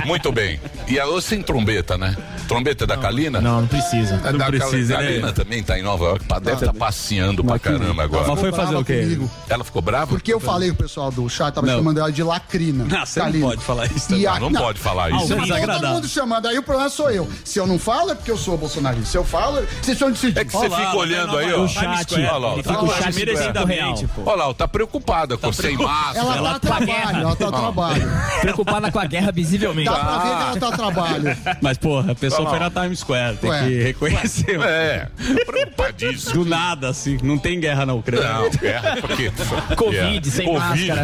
[0.04, 0.60] Muito bem.
[0.88, 2.09] E a sem trombeta, né?
[2.48, 3.40] Trombeta é da Kalina?
[3.40, 4.20] Não, não precisa.
[4.24, 5.10] É Não da precisa, Kalina.
[5.10, 6.24] ele é- Kalina também tá em Nova York.
[6.42, 8.26] Deve estar passeando pra caramba agora.
[8.28, 9.00] Mas foi fazer o quê?
[9.02, 10.06] comigo, Ela ficou brava?
[10.08, 11.76] Porque eu falei com o pessoal do chat, tava Não.
[11.76, 12.86] chamando ela de lacrina.
[12.96, 13.38] Ah, você Kalina.
[13.44, 14.12] não pode falar isso.
[14.14, 14.26] E também.
[14.26, 15.24] a- Não, pode falar Ah, isso.
[15.24, 17.28] isso é Não, todo mundo chamando, aí o problema sou eu.
[17.44, 19.06] Se eu não falo, é porque eu sou bolsonarista.
[19.10, 20.40] Se eu falo, vocês estão decidindo.
[20.40, 21.62] É que você fica olhando aí, ó.
[21.64, 22.14] o chat.
[22.14, 24.22] Olha lá, tá o chat merecidamente, pô.
[24.26, 26.18] Olha lá, tá preocupada com sem máscara.
[26.36, 28.10] Ela, tá a trabalho, ela tá a trabalho.
[28.40, 29.88] Preocupada com a guerra, visivelmente.
[29.90, 31.36] Dá pra ver que ela tá a trabalho.
[31.60, 33.62] Mas, porra, a pessoa Olha foi na Times Square, tem Ué.
[33.68, 34.60] que reconhecer.
[34.60, 35.08] É,
[35.46, 36.44] preocupadíssimo.
[36.44, 38.28] Do nada, assim, não tem guerra na Ucrânia.
[38.32, 39.30] Não, guerra, porque.
[39.76, 41.02] Covid, sem máscara.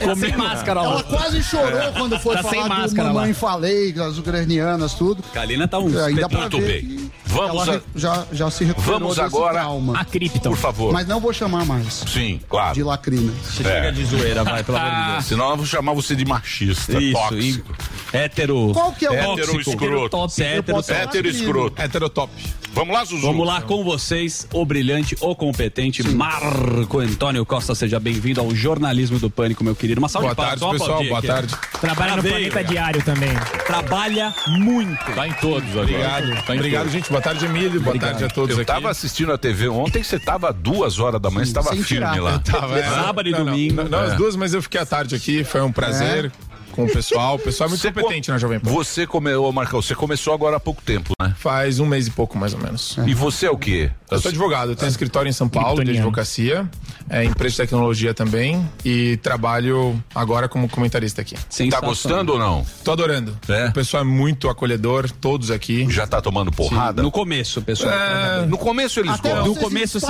[0.00, 0.84] Ela sem máscara, ó.
[0.84, 3.34] Ela quase chorou quando foi Tá sem falar do máscara Mamãe lá.
[3.34, 5.22] Falei, das ucranianas, tudo.
[5.32, 6.96] Kalina tá um É, Ainda pra Muito ver bem.
[6.96, 9.98] que Vamos ela a- já, já se recuperou Vamos agora- trauma.
[9.98, 10.50] A Krypton.
[10.50, 10.92] Por favor.
[10.92, 12.74] Mas não vou chamar mais Sim, claro.
[12.74, 13.32] de lacrina.
[13.50, 13.90] Chega É.
[13.92, 15.24] de zoeira, vai, pelo amor de Deus.
[15.26, 17.74] Senão eu vou chamar você de machista, Isso, tóxico.
[18.12, 18.70] e hétero.
[18.72, 19.70] Qual que é o Hétero tóxico.
[19.70, 20.08] escroto.
[20.10, 21.82] Top, hétero, Hétero escroto.
[21.82, 22.32] Heterotop.
[22.72, 23.22] Vamos lá, Zuzu.
[23.22, 27.72] Vamos lá com vocês, o brilhante, o competente Marco Antônio Costa.
[27.74, 30.00] Seja bem-vindo ao jornalismo do Pânico, meu querido.
[30.00, 31.04] Uma salva Boa de palmas, tarde, só pessoal.
[31.04, 31.26] Boa aqui.
[31.28, 31.54] tarde.
[31.80, 33.30] Trabalha no Parabéns, Planeta Diário também.
[33.66, 35.04] Trabalha muito.
[35.14, 35.82] Tá em todos agora.
[35.84, 36.44] Obrigado.
[36.44, 36.92] Tá em Obrigado, todos.
[36.92, 37.08] gente.
[37.10, 37.80] Boa tarde, Emílio.
[37.80, 38.66] Boa tarde a todos Eu aqui.
[38.66, 42.20] tava assistindo a TV ontem, você tava duas horas da manhã, você tava firme tirar.
[42.22, 42.38] lá.
[42.38, 42.82] Tava, é.
[42.82, 43.74] Sábado e Não, não, domingo.
[43.76, 45.42] Não, não, as duas, mas eu fiquei à tarde aqui.
[45.42, 46.30] Foi um prazer
[46.74, 47.36] com o pessoal.
[47.36, 48.70] O pessoal é muito Você competente co- na Jovem Pan.
[48.70, 51.34] Você comeu, Marcão, você começou agora há pouco tempo, né?
[51.38, 52.96] Faz um mês e pouco, mais ou menos.
[53.06, 53.90] E você é o quê?
[54.10, 56.68] Eu sou advogado, eu tenho escritório em São Paulo de advocacia,
[57.10, 61.34] é, empresa de tecnologia também e trabalho agora como comentarista aqui.
[61.34, 61.88] Tá Sensacional.
[61.90, 62.64] gostando ou não?
[62.84, 63.36] Tô adorando.
[63.48, 63.66] É?
[63.68, 65.86] O pessoal é muito acolhedor, todos aqui.
[65.90, 67.02] Já tá tomando porrada?
[67.02, 67.92] No começo, pessoal.
[67.92, 69.44] É, No começo eles Até gostam.
[69.54, 70.06] No começo, se.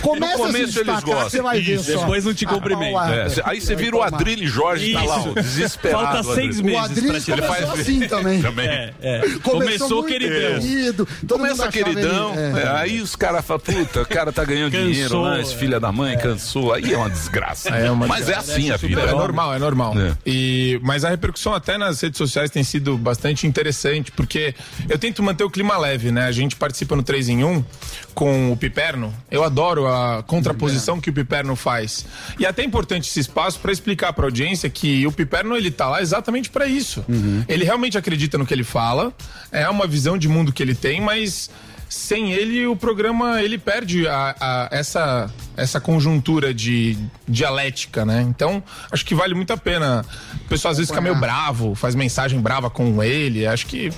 [0.00, 1.30] Começa No começo eles gostam.
[1.30, 1.92] Você vai ver Isso.
[1.92, 1.98] só.
[2.00, 2.92] Depois não te cumprimenta.
[2.92, 3.14] paulada.
[3.14, 4.02] É, aí você vira o.
[4.02, 5.95] Adrilho Jorge, tá lá, ó, desesperado.
[6.02, 6.64] Falta seis Adrilho.
[6.64, 6.96] meses
[7.28, 8.42] O Ele começou faz- assim também.
[8.42, 8.68] Também.
[8.68, 9.18] É, é.
[9.42, 10.60] Começou, Começou queridão.
[10.60, 11.08] querido.
[11.28, 12.62] Começa queridão, ele- é.
[12.62, 15.40] é, aí os caras falam, puta, o cara tá ganhando Cansou, dinheiro, né?
[15.40, 15.44] É.
[15.44, 16.72] filho da mãe cansou.
[16.72, 17.68] Aí é uma desgraça.
[17.70, 19.00] É uma Mas é assim a vida.
[19.00, 19.94] É normal, é normal.
[19.98, 20.12] É.
[20.26, 24.54] E, mas a repercussão até nas redes sociais tem sido bastante interessante, porque
[24.88, 26.26] eu tento manter o clima leve, né?
[26.26, 27.64] A gente participa no 3 em 1
[28.16, 29.14] com o Piperno.
[29.30, 32.06] Eu adoro a contraposição que o Piperno faz.
[32.38, 35.70] E é até importante esse espaço para explicar para a audiência que o Piperno ele
[35.70, 37.04] tá lá exatamente para isso.
[37.46, 39.12] Ele realmente acredita no que ele fala,
[39.52, 41.50] é uma visão de mundo que ele tem, mas
[41.88, 46.96] sem ele o programa ele perde a, a- essa essa conjuntura de
[47.28, 48.22] dialética, né?
[48.28, 50.04] Então acho que vale muito a pena.
[50.44, 53.46] O pessoal às vezes fica meio bravo, faz mensagem brava com ele.
[53.46, 53.90] Acho que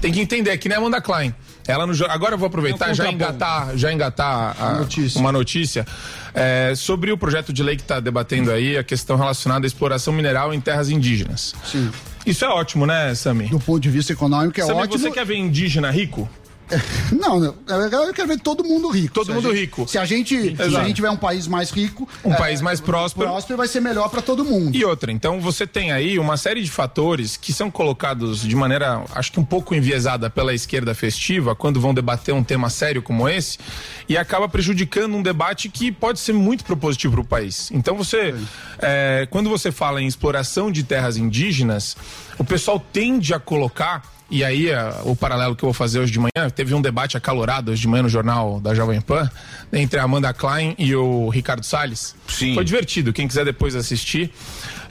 [0.00, 1.34] tem que entender que nem a Amanda Klein.
[1.66, 5.20] Ela no, agora eu vou aproveitar É já engatar já engatar a- Notícia.
[5.20, 5.86] uma notícia
[6.34, 10.12] é, sobre o projeto de lei que está debatendo aí a questão relacionada à exploração
[10.12, 11.54] mineral em terras indígenas.
[11.64, 11.90] Sim.
[12.26, 13.46] Isso é ótimo, né, Sami?
[13.48, 14.98] Do ponto de vista econômico é Sami, ótimo.
[14.98, 16.28] você quer ver indígena rico?
[17.12, 17.54] Não, não.
[17.66, 19.14] Eu quero ver todo mundo rico.
[19.14, 19.88] Todo Se mundo gente- rico.
[19.88, 22.80] Se a gente, se a gente tiver um país mais rico, Um é, país mais
[22.80, 23.26] próspero.
[23.26, 24.76] próspero vai ser melhor para todo mundo.
[24.76, 29.02] E outra, então você tem aí uma série de fatores que são colocados de maneira,
[29.14, 33.28] acho que um pouco enviesada pela esquerda festiva, quando vão debater um tema sério como
[33.28, 33.58] esse,
[34.08, 37.70] e acaba prejudicando um debate que pode ser muito propositivo para o país.
[37.72, 38.34] Então você,
[38.78, 41.96] é, quando você fala em exploração de terras indígenas,
[42.38, 44.02] o pessoal tende a colocar.
[44.30, 44.68] E aí,
[45.04, 47.88] o paralelo que eu vou fazer hoje de manhã, teve um debate acalorado hoje de
[47.88, 49.30] manhã no jornal da Jovem Pan,
[49.72, 52.14] entre a Amanda Klein e o Ricardo Salles.
[52.28, 52.54] Sim.
[52.54, 54.30] Foi divertido, quem quiser depois assistir.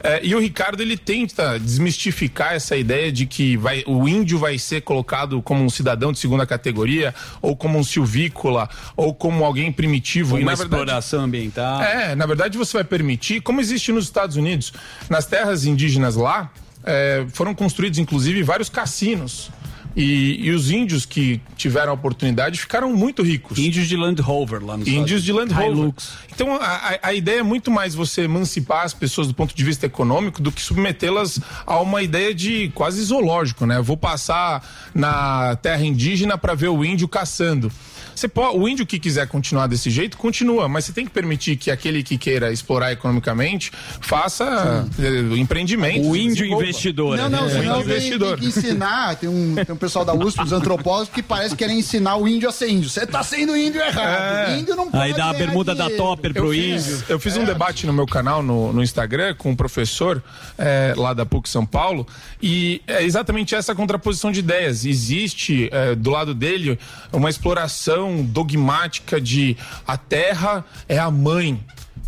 [0.04, 4.58] É, e o Ricardo ele tenta desmistificar essa ideia de que vai, o índio vai
[4.58, 9.72] ser colocado como um cidadão de segunda categoria, ou como um silvícola, ou como alguém
[9.72, 10.36] primitivo.
[10.36, 11.82] Uma e na verdade, exploração ambiental.
[11.82, 14.74] é, na verdade você vai permitir, como existe nos Estados Unidos,
[15.10, 16.52] nas terras indígenas lá,
[16.88, 19.52] é, foram construídos inclusive vários cassinos.
[20.00, 23.58] E, e os índios que tiveram a oportunidade ficaram muito ricos.
[23.58, 25.72] Índios de Land Rover lá nos Índios de Land Rover.
[25.72, 26.12] Hilux.
[26.32, 29.64] Então a, a- a ideia é muito mais você emancipar as pessoas do ponto de
[29.64, 33.82] vista econômico do que submetê-las a uma ideia de quase zoológico, né?
[33.82, 34.64] Vou passar
[34.94, 37.72] na terra indígena para ver o índio caçando.
[38.18, 41.56] Você pode, o índio que quiser continuar desse jeito, continua, mas você tem que permitir
[41.56, 46.08] que aquele que queira explorar economicamente faça eh, empreendimento.
[46.08, 47.16] O índio investidor.
[47.16, 47.62] Não, não, né?
[47.62, 48.40] senão tem, investidor.
[48.40, 49.16] tem que ensinar.
[49.18, 52.28] Tem um, tem um pessoal da USP, os antropólogos, que parece que querem ensinar o
[52.28, 52.90] índio a ser índio.
[52.90, 54.50] Você tá sendo índio errado.
[54.50, 54.58] É.
[54.58, 56.04] Índio não pode Aí dá a bermuda da dinheiro.
[56.04, 56.82] Topper pro Eu índio.
[56.82, 60.24] fiz, eu fiz um debate no meu canal no, no Instagram com um professor
[60.58, 62.08] eh, lá da PUC São Paulo
[62.42, 64.86] e é exatamente essa contraposição de ideias.
[64.86, 66.80] Existe eh, do lado dele
[67.14, 69.56] uma exploração dogmática de
[69.88, 71.60] a terra é a mãe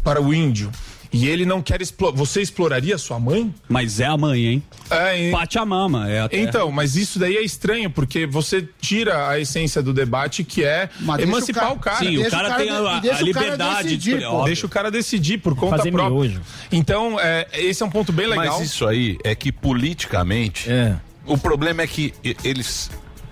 [0.04, 0.72] para o índio.
[1.12, 2.16] E ele não quer explorar.
[2.18, 3.52] Você exploraria sua mãe?
[3.68, 4.64] Mas é a mãe, hein?
[4.92, 5.32] É, hein?
[5.32, 6.08] Pachamama.
[6.08, 6.44] É a terra.
[6.44, 10.88] Então, mas isso daí é estranho, porque você tira a essência do debate, que é
[11.00, 12.10] Mas emancipar o o cara- cara.
[12.12, 14.30] Sim, o Deixa cara o cara tem de- a, e a cara liberdade de escolher.
[14.38, 14.44] pô.
[14.44, 16.14] Deixa o cara decidir por conta Fazer própria.
[16.14, 16.42] miojo.
[16.72, 18.60] Então, é, esse é um ponto bem legal.
[18.60, 20.96] Mas isso aí é que politicamente, É.
[21.26, 22.92] o problema é que eles.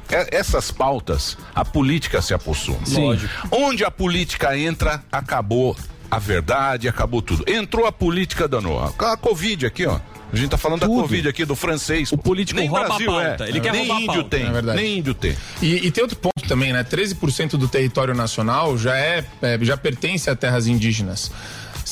[0.10, 2.80] É- Essas pautas, a política se apossuma.
[2.90, 3.48] Lógico.
[3.52, 5.76] Onde a política entra, acabou
[6.10, 7.44] a verdade, acabou tudo.
[7.48, 8.80] Entrou a política danou.
[8.80, 10.00] A a Covid aqui, ó.
[10.32, 12.12] A gente tá falando da Covid aqui, do francês.
[12.12, 13.50] O político Nem rouba a Brasil pauta, é.
[13.50, 14.30] ele quer Nem roubar índio pauta.
[14.30, 14.46] tem.
[14.46, 14.62] É.
[14.76, 15.36] Nem índio tem.
[15.62, 16.84] E, e tem outro ponto também, né?
[16.84, 21.32] 13% do território nacional já é, é, já pertence a terras indígenas.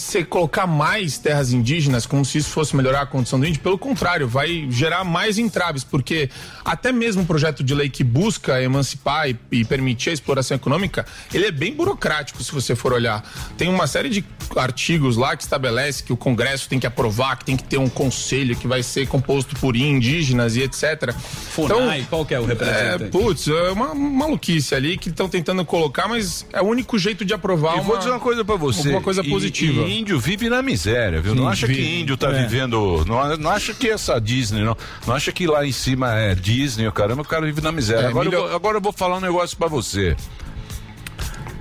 [0.05, 3.77] Você colocar mais terras indígenas como se isso fosse melhorar a condição do índio, pelo
[3.77, 6.29] contrário, vai gerar mais entraves, porque
[6.63, 11.05] até mesmo um projeto de lei que busca emancipar e, e permitir a exploração econômica,
[11.33, 13.23] ele é bem burocrático, se você for olhar.
[13.57, 14.23] Tem uma série de
[14.55, 17.89] artigos lá que estabelece que o Congresso tem que aprovar, que tem que ter um
[17.89, 21.13] conselho que vai ser composto por indígenas e etc.
[21.49, 23.03] FUNAI, qual que é o representante?
[23.05, 27.25] É, putz, é uma maluquice ali que estão tentando colocar, mas é o único jeito
[27.25, 28.79] de aprovar Eu vou dizer uma coisa pra você.
[28.87, 29.81] Alguma coisa E- positiva.
[29.81, 31.33] E, índio vive na miséria, viu?
[31.33, 32.01] Sim, não acha que vive.
[32.01, 32.41] índio tá É.
[32.43, 33.03] vivendo.
[33.07, 34.75] Não, não acha que essa Disney, não.
[35.07, 38.05] Não acha que lá em cima é Disney, o caramba, o cara vive na miséria.
[38.05, 40.15] É, agora, milho- eu vou, agora eu vou falar um negócio pra você.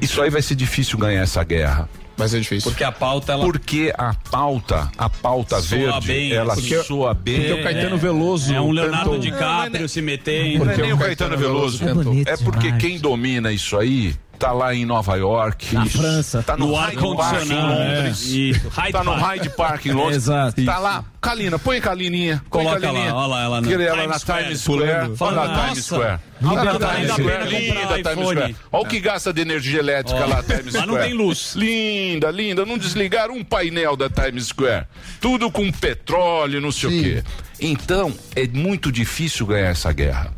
[0.01, 1.89] Isso aí vai ser difícil ganhar essa guerra.
[2.17, 2.71] Vai ser difícil.
[2.71, 3.45] Porque a pauta, ela...
[3.45, 7.41] Porque a pauta, a pauta Soa verde, bem, ela porque- soa bem.
[7.41, 10.65] Porque o Caetano Veloso É um Leonardo cantou- DiCaprio se metendo.
[10.65, 11.83] Não é nem o Caetano Veloso.
[11.89, 12.83] É bonito É porque demais.
[12.83, 15.75] quem domina isso aí tá lá em Nova York.
[15.75, 15.87] Na.
[15.87, 16.43] França.
[16.43, 18.33] Tá no, No Hyde Park em ar-condicionado, Londres.
[18.77, 18.91] é.
[18.93, 19.13] Tá no.
[19.15, 20.17] Hyde Park em Londres.
[20.17, 20.65] Exato.
[20.65, 21.05] Tá lá.
[21.21, 22.43] Kalina, põe Kalininha.
[22.51, 23.15] Põe Coloca Kalininha.
[23.15, 25.13] lá, olha lá ela ela Times na Square, Times Square.
[25.21, 25.63] Olha lá, Nossa.
[25.63, 26.21] Times Square.
[26.41, 27.49] Bem- Times Square.
[27.49, 28.29] Linda Times.
[28.29, 28.57] Square.
[28.73, 30.87] Olha o que gasta de energia elétrica lá, Times Square.
[30.87, 31.55] não tem luz.
[31.57, 32.67] Linda, linda.
[32.67, 34.87] Não desligaram um painel da Times Square.
[35.21, 37.25] Tudo com petróleo, não sei o quê.
[37.61, 40.33] Então, é muito difícil ganhar essa guerra.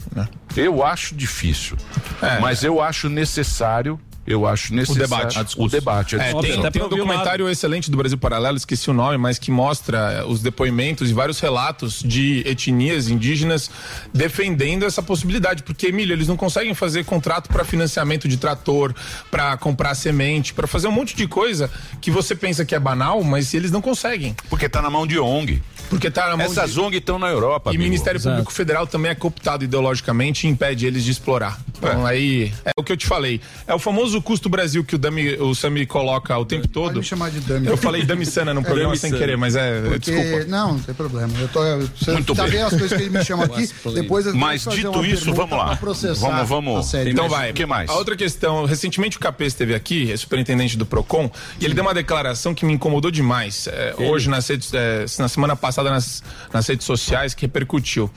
[0.56, 1.76] Eu acho difícil.
[2.22, 2.38] É.
[2.40, 4.00] Mas eu acho necessário.
[4.26, 5.28] Eu acho necessário.
[5.28, 5.38] debate.
[5.38, 6.16] A O debate.
[6.16, 6.62] a É, discussão.
[6.62, 9.98] tem, tem um o documentário excelente do Brasil Paralelo, esqueci o nome, mas que mostra
[10.14, 13.70] eh, os depoimentos e vários relatos de etnias indígenas
[14.12, 15.62] defendendo essa possibilidade.
[15.62, 18.94] Porque, Emílio, eles não conseguem fazer contrato para financiamento de trator,
[19.30, 21.70] para comprar semente, para fazer um monte de coisa
[22.00, 24.34] que você pensa que é banal, mas eles não conseguem.
[24.48, 25.62] Porque tá na mão de ONG.
[25.88, 26.80] Porque tá na mão Essas de...
[26.80, 27.70] ONG estão na Europa.
[27.70, 27.84] E o amigo.
[27.84, 31.58] Ministério Público Federal também é cooptado ideologicamente e impede eles de explorar.
[31.78, 33.40] Então aí é o que eu te falei.
[33.66, 36.86] É o famoso custo Brasil que o, Dami, o Sami coloca o tempo todo.
[36.86, 37.66] Pode me chamar de Dami.
[37.66, 39.20] Eu falei Dami-sana no programa Dami sem Sana.
[39.20, 39.82] querer, mas é.
[39.82, 40.44] Porque, Desculpa.
[40.46, 41.32] não, não tem problema.
[41.38, 42.52] Eu tô, você Muito tá bem.
[42.52, 45.78] vendo as coisas que ele me chama aqui, depois Mas dito isso, vamos lá.
[46.18, 46.94] Vamos, vamos.
[46.94, 47.50] Então vai.
[47.50, 47.90] o que mais?
[47.90, 51.30] A outra questão, recentemente o Capês esteve aqui, é superintendente do Procon,
[51.60, 53.66] e ele deu uma declaração que me incomodou demais.
[53.68, 56.22] é, hoje, nas redes, é, na semana passada, nas,
[56.52, 58.10] nas redes sociais, que repercutiu.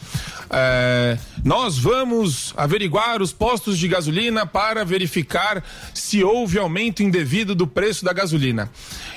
[0.49, 7.67] É, nós vamos averiguar os postos de gasolina para verificar se houve aumento indevido do
[7.67, 8.69] preço da gasolina.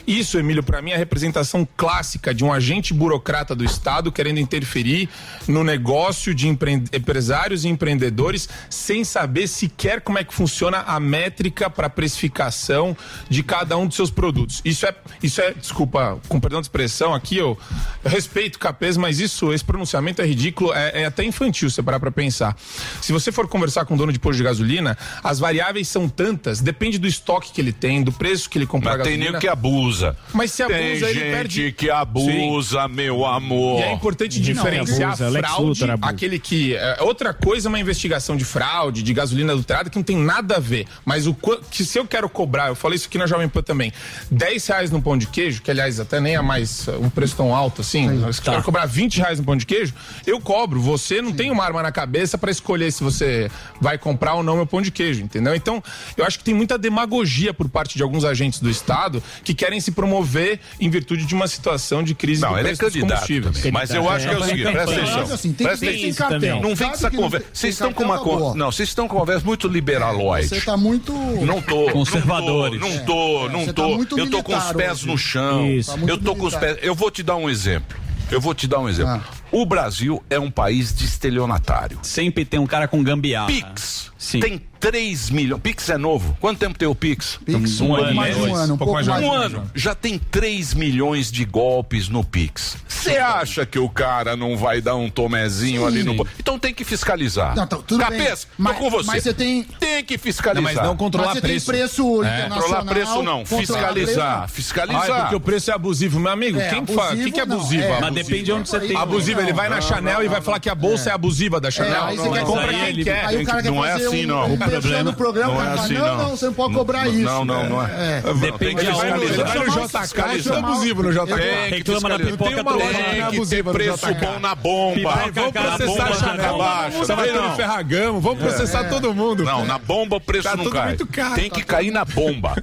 [0.06, 4.38] Isso, Emílio, para mim é a representação clássica de um agente burocrata do Estado querendo
[4.38, 5.08] interferir
[5.46, 10.98] no negócio de empre- empresários e empreendedores sem saber sequer como é que funciona a
[10.98, 12.96] métrica para precificação
[13.28, 14.60] de cada um dos seus produtos.
[14.64, 17.58] Isso é, isso é, desculpa, com perdão de expressão aqui, eu,
[18.04, 21.76] eu respeito o Capês, mas isso, esse pronunciamento é ridículo, é, é até infantil se
[21.76, 22.56] você parar para pensar.
[23.00, 26.60] Se você for conversar com o dono de posto de gasolina, as variáveis são tantas,
[26.60, 29.30] depende do estoque que ele tem, do preço que ele compra Mas tem gasolina.
[29.32, 29.91] nego que abusa.
[30.32, 33.80] Mas se abusa, tem ele gente perde- que abusa, meu amor.
[33.80, 36.10] E é importante diferenciar abusa, fraude, Luthor abusa.
[36.10, 36.74] aquele que.
[36.74, 40.56] É, outra coisa é uma investigação de fraude, de gasolina adulterada, que não tem nada
[40.56, 40.86] a ver.
[41.04, 41.34] Mas o
[41.70, 43.92] que se eu quero cobrar, eu falei isso aqui na Jovem Pan também,
[44.30, 47.36] 10 reais no pão de queijo, que aliás até nem é mais uh, um preço
[47.36, 49.94] tão alto assim, se eu quero cobrar 20 reais no pão de queijo,
[50.26, 50.80] eu cobro.
[50.80, 54.56] Você não tem uma arma na cabeça para escolher se você vai comprar ou não
[54.56, 55.54] meu pão de queijo, entendeu?
[55.54, 55.82] Então,
[56.16, 59.80] eu acho que tem muita demagogia por parte de alguns agentes do Estado que querem
[59.82, 63.72] se promover em virtude de uma situação de crise Não, do ele é candidato também.
[63.72, 65.22] Mas eu acho que é o seguinte, presta atenção.
[65.22, 65.86] assim, tem, Presta
[66.26, 66.60] atenção.
[66.60, 67.46] Não vem com essa não conversa.
[67.52, 68.58] Vocês estão com uma tá conversa.
[68.58, 70.48] Não, vocês estão com uma conversa muito liberaloide.
[70.48, 71.12] Você tá muito.
[71.12, 71.90] Não tô.
[71.90, 72.80] Conservadores.
[72.80, 73.82] Não tô, não você tô.
[73.82, 75.66] tá muito eu tô com os pés no chão.
[75.84, 76.78] Tá eu tô com os pés.
[76.82, 77.96] Eu vou te dar um exemplo.
[78.30, 79.22] Eu vou te dar um exemplo.
[79.52, 81.98] O Brasil é um país de estelionatário.
[82.02, 83.46] Sempre tem um cara com gambiarra.
[83.48, 84.40] Pix Sim.
[84.40, 85.60] tem 3 milhões.
[85.62, 86.36] Pix é novo.
[86.40, 87.38] Quanto tempo tem o Pix?
[87.44, 89.70] Pix, Um um ano, mais um ano, um pouco mais de Um um ano.
[89.74, 92.76] Já tem 3 milhões de golpes no Pix.
[92.88, 95.86] Você acha que o cara não vai dar um tomezinho Sim.
[95.86, 96.26] ali no.
[96.38, 97.54] Então tem que fiscalizar.
[97.54, 98.18] Não, tá, tudo bem.
[98.18, 99.06] Cabeça, Mas- tô com você.
[99.06, 100.72] mas você tem- Tem que fiscalizar.
[100.72, 101.66] Não, mas não controlar Mas você tem preço.
[101.66, 102.58] preço É, internacional.
[102.58, 103.38] controlar preço não.
[103.44, 104.38] controlar Fiscalizar.
[104.38, 104.54] preço.
[104.54, 105.10] Fiscalizar.
[105.10, 106.18] Ah, é porque o preço é abusivo.
[106.20, 107.14] Meu amigo, É, quem fala?
[107.14, 107.82] O que, que é abusivo?
[107.84, 108.96] é, Mas Mas depende de onde você tem.
[108.96, 111.68] Abusivo, ele vai na Não, Chanel e vai falar que a bolsa é, abusiva da
[111.68, 112.04] É, Chanel.
[112.04, 113.24] aí Não, você quer comprar ele quer.
[113.24, 114.54] Aí o cara quer Não é fazer assim, um, não.
[114.54, 116.16] O merchan no programa, não o cara é assim, não, não.
[116.16, 117.22] não, você não pode cobrar Não, isso.
[117.22, 118.22] não, não, não é.
[118.24, 118.34] É.
[118.34, 121.26] Depende JK, chamar- isso é abusivo no JK.
[121.26, 125.14] Tem que Reclama na pipoca Tem trocada, Tem é que ter preço bom na bomba.
[125.32, 126.58] Vamos processar bomba a Chanel.
[126.98, 129.42] Você vai ter Ferragamo, vamos processar todo mundo.
[129.44, 130.88] Não, na bomba o preço Tá não cai.
[130.88, 131.34] muito caro.
[131.34, 132.54] Tem que cair na bomba.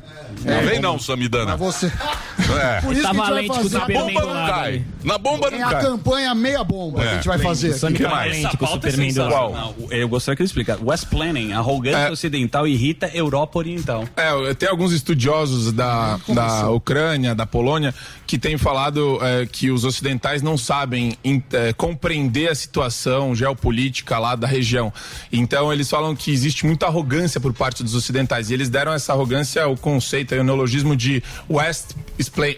[0.46, 1.56] Não vem não, Samidana.
[1.58, 1.88] Você.
[1.88, 2.82] É.
[2.82, 4.84] Por isso que a gente vai fazer Na bomba não cai.
[5.04, 5.82] Na bomba é não a cai.
[5.84, 7.70] campanha meia bomba que a gente vai fazer.
[7.72, 8.38] O Que tá mais?
[8.38, 9.76] Essa com o pauta é sensacional.
[9.92, 10.84] Eu gostaria que ele explicasse.
[10.84, 14.06] West Planning, arrogância ocidental irrita Europa Oriental.
[14.16, 17.94] É, tem alguns estudiosos da, da Ucrânia, da Polônia,
[18.26, 24.18] que têm falado é, que os ocidentais não sabem in- é, compreender a situação geopolítica
[24.18, 24.92] lá da região.
[25.32, 28.50] Então eles falam que existe muita arrogância por parte dos ocidentais.
[28.50, 31.92] E eles deram essa arrogância o conceito, aí, o neologismo de West,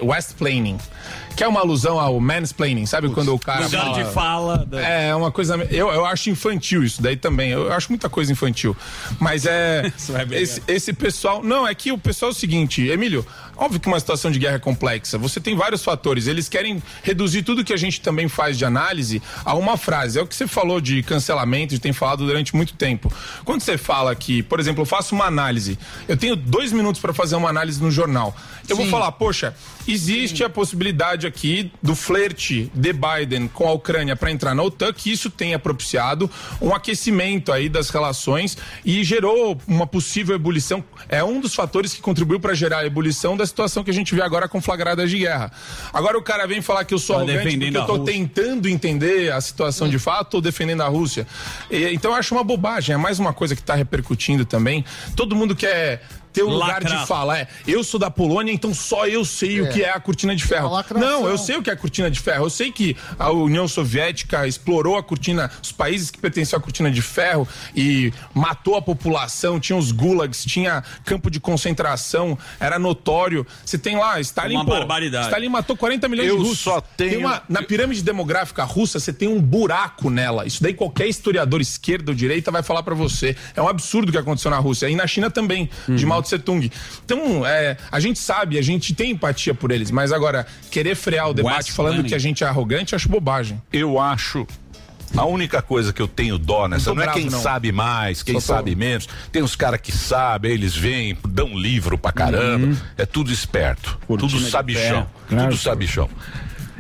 [0.02, 0.78] West Planning,
[1.42, 3.66] que é uma alusão ao mansplaining, sabe quando o cara.
[3.66, 4.58] Lugar fala- de fala.
[4.60, 5.56] da- é, uma coisa.
[5.72, 7.50] Eu, eu acho infantil isso daí também.
[7.50, 8.78] Eu acho muita coisa infantil.
[9.20, 9.92] Mas é.
[10.08, 10.34] Brigar.
[10.34, 11.42] esse, esse pessoal.
[11.42, 13.26] Não, é que o pessoal é o seguinte, Emílio.
[13.58, 15.18] Óbvio que uma situação de guerra é complexa.
[15.18, 16.26] Você tem vários fatores.
[16.28, 20.18] Eles querem reduzir tudo que a gente também faz de análise a uma frase.
[20.20, 23.12] É o que você falou de cancelamento, de tem falado durante muito tempo.
[23.46, 25.78] Quando você fala que, por exemplo, eu faço uma análise,
[26.08, 28.36] eu tenho dois minutos para fazer uma análise no jornal.
[28.68, 29.54] Eu vou falar, poxa,
[29.88, 34.92] existe a possibilidade aqui do flerte de Biden com a Ucrânia para entrar na OTAN,
[34.92, 36.30] que isso tenha propiciado
[36.62, 40.84] um aquecimento aí das relações e gerou uma possível ebulição.
[41.08, 44.14] É um dos fatores que contribuiu para gerar a ebulição da situação que a gente
[44.14, 45.52] vê agora conflagrada de guerra.
[45.94, 49.32] Agora o cara vem falar que eu sou Tá arrogante porque eu tô tentando entender
[49.32, 51.26] a situação de fato ou defendendo a Rússia.
[51.70, 54.84] E, então eu acho uma bobagem, é mais uma coisa que está repercutindo também.
[55.16, 56.02] Todo mundo quer
[56.34, 57.38] ter um lugar de fala.
[57.40, 60.44] É, eu sou da Polônia, então só eu sei o que é a cortina de
[60.44, 60.70] ferro.
[60.72, 61.08] Lacração.
[61.10, 62.46] Não, eu sei o que é a cortina de ferro.
[62.46, 66.90] Eu sei que a União Soviética explorou a cortina, os países que pertenciam à cortina
[66.92, 73.46] de ferro e matou a população, tinha os gulags, tinha campo de concentração, era notório.
[73.66, 75.26] Você tem lá, Stalin, Uma pô, barbaridade.
[75.28, 76.60] Stalin matou 40 milhões Eu de russos.
[76.60, 80.46] só tenho- Tem uma- na pirâmide demográfica russa, você tem um buraco nela.
[80.46, 83.36] Isso daí qualquer historiador esquerda ou direita vai falar pra você.
[83.56, 84.90] É um absurdo o que aconteceu na Rússia.
[84.90, 86.72] E na China também, de Mao Tse Tung.
[87.06, 91.30] Então, é, a gente sabe, a gente tem empatia por eles, mas agora, querer frear
[91.30, 92.10] o debate West falando Planning.
[92.10, 93.62] que a gente é arrogante, acho bobagem.
[93.72, 94.46] Eu acho.
[95.18, 97.42] A única coisa que eu tenho dó nessa Não não, é bravo, quem não.
[97.42, 99.10] sabe mais, quem Só tô- sabe menos.
[99.30, 102.78] Tem os caras que sabem, eles vêm, dão livro pra caramba.
[102.98, 104.00] É tudo esperto.
[104.08, 105.08] Cortina tudo sabichão.
[105.28, 105.42] ferro.
[105.44, 106.10] Tudo sabichão.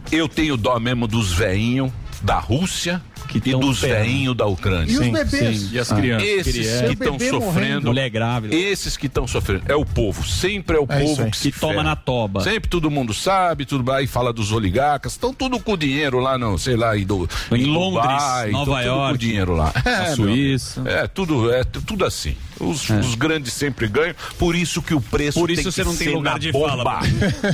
[0.10, 3.02] Eu tenho dó mesmo dos veinhos da Rússia
[3.32, 4.92] Que e dos veinhos da Ucrânia.
[4.92, 5.72] E os bebês?
[5.72, 6.28] E as crianças?
[6.28, 6.84] Esses Criança.
[6.88, 7.88] que estão sofrendo.
[7.88, 8.54] Mulher grávida.
[8.56, 9.64] Esses que estão sofrendo.
[9.68, 10.28] É o povo.
[10.28, 11.84] Sempre é o É povo que se Que toma ferra.
[11.84, 12.42] na toba.
[12.42, 16.58] Sempre todo mundo sabe, tudo aí fala dos oligarcas, estão tudo com dinheiro lá, não,
[16.58, 19.72] sei lá, em, do, Em Londres, Dubai, Nova York, com dinheiro lá.
[19.86, 20.84] É, meu Suíça.
[20.86, 22.36] É, tudo, é tudo assim.
[22.60, 25.84] Os, os grandes sempre ganham, por isso que o preço Por tem isso que você
[25.84, 26.68] não tem lugar na de bomba.
[26.70, 27.00] fala,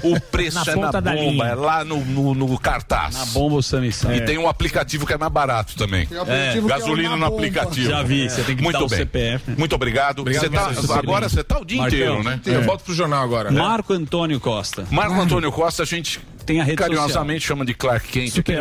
[0.04, 3.16] O preço Na é na bomba, é lá no, no, no cartaz.
[3.16, 6.04] Na bomba o Sami E tem um aplicativo que é mais barato também.
[6.04, 7.90] Aplicativo que é o Gasolina Na no aplicativo.
[7.90, 9.00] Já vi, você tem que Muito dar o bem.
[9.00, 9.52] CPF.
[9.58, 10.20] Muito obrigado.
[10.20, 12.40] Obrigado Você tá- você, agora você tá o dia Marcão, inteiro, né?
[12.46, 13.52] Eu volto pro jornal agora.
[13.52, 14.86] Marco Antônio Costa.
[14.92, 18.32] Marco Antônio Costa, a gente Tem a rede carinhosamente chama de Clark Kent.
[18.32, 18.56] Super-.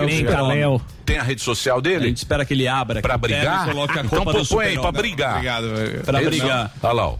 [1.04, 2.09] Tem a rede social A dele?
[2.09, 3.00] gente espera que ele abra.
[3.00, 3.61] Pra brigar?
[3.61, 5.34] pega e Coloque a Então aí, pra brigar.
[5.34, 5.68] Obrigado.
[5.74, 6.00] velho.
[6.02, 6.72] Pra brigar.
[6.82, 7.16] Olha lá, ó.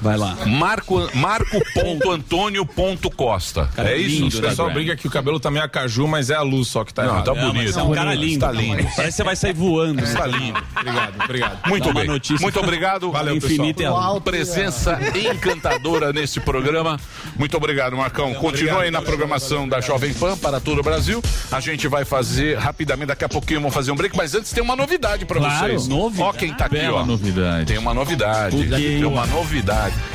[0.00, 0.36] Vai lá.
[0.46, 3.68] Marco, Marco.antônio.costa.
[3.74, 4.22] Cara, É isso?
[4.22, 6.68] lindo, O né, pessoal briga que o cabelo tá meio acaju, mas é a luz
[6.68, 7.24] só que tá Não, errado.
[7.24, 7.78] tá Não, bonito.
[7.78, 8.50] é um cara Tá lindo.
[8.52, 8.76] lindo.
[8.82, 10.02] Parece que você vai sair voando.
[10.02, 10.08] né?
[10.08, 10.62] Está lindo.
[10.76, 11.58] Obrigado, obrigado.
[11.68, 12.06] Muito Dá bem.
[12.06, 12.42] notícia.
[12.42, 13.10] Muito obrigado.
[13.10, 14.98] Valeu, Infinito alto, Presença
[15.32, 16.98] encantadora nesse programa.
[17.38, 18.34] Muito obrigado, Marcão.
[18.34, 21.22] Continue aí na programação da Jovem Pan para todo o Brasil.
[21.50, 24.62] A gente vai fazer rapidamente, daqui a pouquinho vamos fazer um break, mas antes tem
[24.62, 25.88] uma novidade para Claro, vocês.
[25.88, 26.28] novidade.
[26.28, 27.04] Ó quem tá aqui, ó.
[27.04, 27.66] novidade.
[27.66, 28.68] Tem uma novidade.
[28.68, 29.73] Tem uma novidade.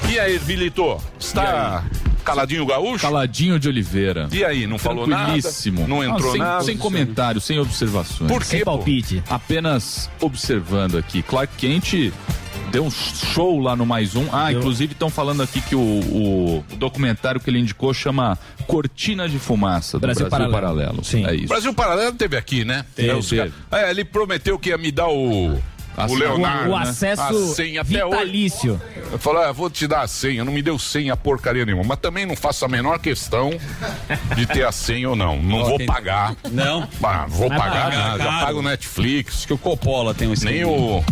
[0.10, 0.98] E aí, Vilito?
[1.20, 1.84] Está
[2.24, 3.02] caladinho gaúcho?
[3.06, 4.28] Caladinho de Oliveira.
[4.32, 5.24] E aí, não falou nada?
[5.24, 5.88] Tranquilíssimo.
[5.88, 6.64] Não entrou Ah, sem, nada?
[6.64, 8.32] Sem comentário, sem observações.
[8.32, 8.66] Por quê, Sem pô?
[8.78, 9.24] palpite.
[9.30, 11.22] Apenas observando aqui.
[11.24, 12.12] Clark Kent
[12.72, 14.28] deu um show lá no Mais Um.
[14.32, 18.38] Ah, inclusive estão falando aqui que o, o documentário que ele indicou chama
[18.68, 20.76] Cortina de Fumaça, do Brasil, Brasil Paralelo.
[20.78, 21.04] Paralelo.
[21.04, 21.26] Sim.
[21.26, 21.48] É isso.
[21.48, 22.86] Brasil Paralelo teve aqui, né?
[22.96, 23.52] Teve, É, os teve.
[23.72, 25.58] ca- É, ele prometeu que ia me dar o.
[25.98, 26.16] O.
[26.16, 26.72] Leonardo.
[26.72, 26.90] O né?
[26.90, 28.16] acesso A senha até hoje.
[28.16, 28.82] vitalício.
[29.12, 30.46] Eu falei, ah, vou te dar a senha.
[30.46, 31.84] Não me deu senha porcaria nenhuma.
[31.84, 33.52] Mas também não faço a menor questão
[34.36, 35.42] de ter a senha ou não.
[35.42, 36.36] Não vou pagar.
[36.52, 36.88] Não.
[37.04, 38.24] Ah, vou pagar pagar, nada.
[38.24, 38.46] Já caro.
[38.46, 39.36] pago Netflix.
[39.38, 40.52] Acho que o Coppola tem um esquema.
[40.52, 41.04] Nem o.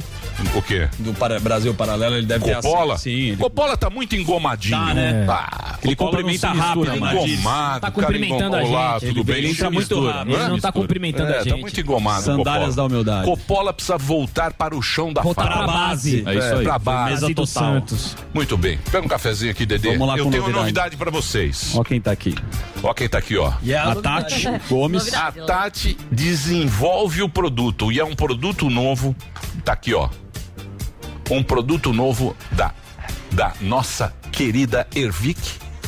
[0.55, 0.87] O quê?
[0.99, 2.93] Do para- Brasil Paralelo, ele deve ter Coppola?
[2.93, 3.03] acesso.
[3.03, 3.37] Sim, ele...
[3.37, 4.77] Coppola tá muito engomadinho.
[4.77, 5.25] Tá, né?
[5.27, 6.95] Ah, Ele Coppola cumprimenta rápido, diz.
[7.39, 7.79] engomado.
[7.81, 9.07] Tá cara cumprimentando a engom- Olá, gente.
[9.09, 9.35] tudo Ele- bem?
[9.37, 10.33] ele entra Se muito rápido.
[10.35, 10.47] Ele é?
[10.49, 11.61] não tá cumprimentando É, a tá gente.
[11.61, 12.23] muito engomado.
[12.23, 12.75] Sandálias Coppola.
[12.75, 13.25] da humildade.
[13.25, 16.23] Coppola precisa voltar para o chão da Voltar pra base.
[16.25, 16.63] É isso aí.
[16.63, 17.21] pra base.
[17.21, 17.63] Base do total.
[17.73, 18.15] Santos.
[18.33, 18.77] Muito bem.
[18.91, 19.91] Pega um cafezinho aqui, Dedê.
[19.93, 20.73] Vamos lá Eu com tenho uma novidade.
[20.75, 21.73] novidade pra vocês.
[21.75, 22.35] Ó quem tá aqui.
[22.83, 23.47] Ó quem tá aqui, ó.
[23.83, 25.13] A Tati Gomes.
[25.13, 29.15] A Tati desenvolve o produto e é um produto novo.
[29.65, 30.07] Tá aqui, ó.
[31.29, 32.73] Um produto novo da,
[33.31, 35.37] da nossa querida Ervic.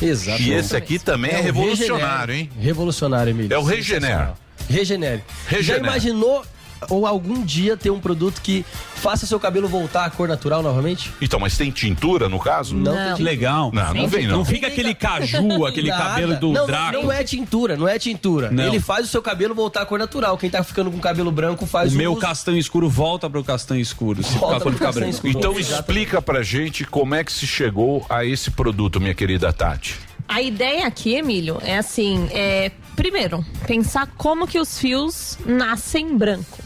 [0.02, 0.40] Exato.
[0.42, 2.38] E esse aqui também é, o revolucionário, Regenere.
[2.38, 2.50] hein?
[2.64, 3.54] Revolucionário, Emílio.
[3.54, 4.32] É o Regener.
[4.68, 5.22] Regenere.
[5.46, 5.62] Regenere.
[5.62, 6.44] Já imaginou
[6.88, 8.64] ou algum dia ter um produto que
[8.94, 11.10] faça seu cabelo voltar à cor natural novamente?
[11.20, 12.74] Então, mas tem tintura no caso?
[12.76, 13.22] Não, tem tintura.
[13.22, 13.70] Legal.
[13.72, 14.38] Não, não vem não.
[14.38, 16.04] Não fica aquele caju, aquele Nada.
[16.04, 16.92] cabelo do não, Draco.
[17.02, 18.50] Não é tintura, não é tintura.
[18.50, 18.64] Não.
[18.64, 20.36] Ele faz o seu cabelo voltar à cor natural.
[20.38, 22.20] Quem tá ficando com cabelo branco faz O meu uso.
[22.20, 24.22] castanho escuro volta pro castanho escuro.
[24.22, 25.26] Se Volta ficar ficar castanho branco.
[25.26, 25.38] escuro.
[25.38, 25.80] Então Exatamente.
[25.80, 29.96] explica pra gente como é que se chegou a esse produto, minha querida Tati.
[30.28, 36.58] A ideia aqui, Emílio, é assim, é, primeiro, pensar como que os fios nascem branco.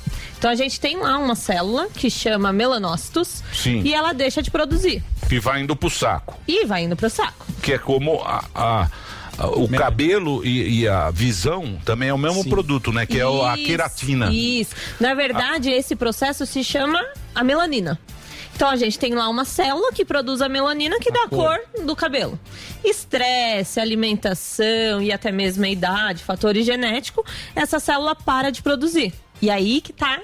[0.45, 3.81] Então a gente tem lá uma célula que chama melanócitos Sim.
[3.83, 6.39] e ela deixa de produzir Que vai indo pro saco.
[6.47, 7.47] e vai indo pro saco.
[7.63, 8.89] Que é como a- a-
[9.39, 13.07] a- o cabelo e, e a visão também é o mesmo produto, né?
[13.07, 14.31] Que é o- a Isso, queratina.
[14.31, 14.75] Isso.
[15.01, 17.03] Na verdade, esse processo se chama
[17.35, 17.99] a melanina.
[18.55, 21.59] Então a gente tem lá uma célula que produz a melanina que dá a cor
[21.87, 22.39] do cabelo.
[22.85, 27.25] Estresse, alimentação e até mesmo a idade, fatores genéticos,
[27.57, 29.15] essa célula para de produzir.
[29.41, 30.21] E aí que tá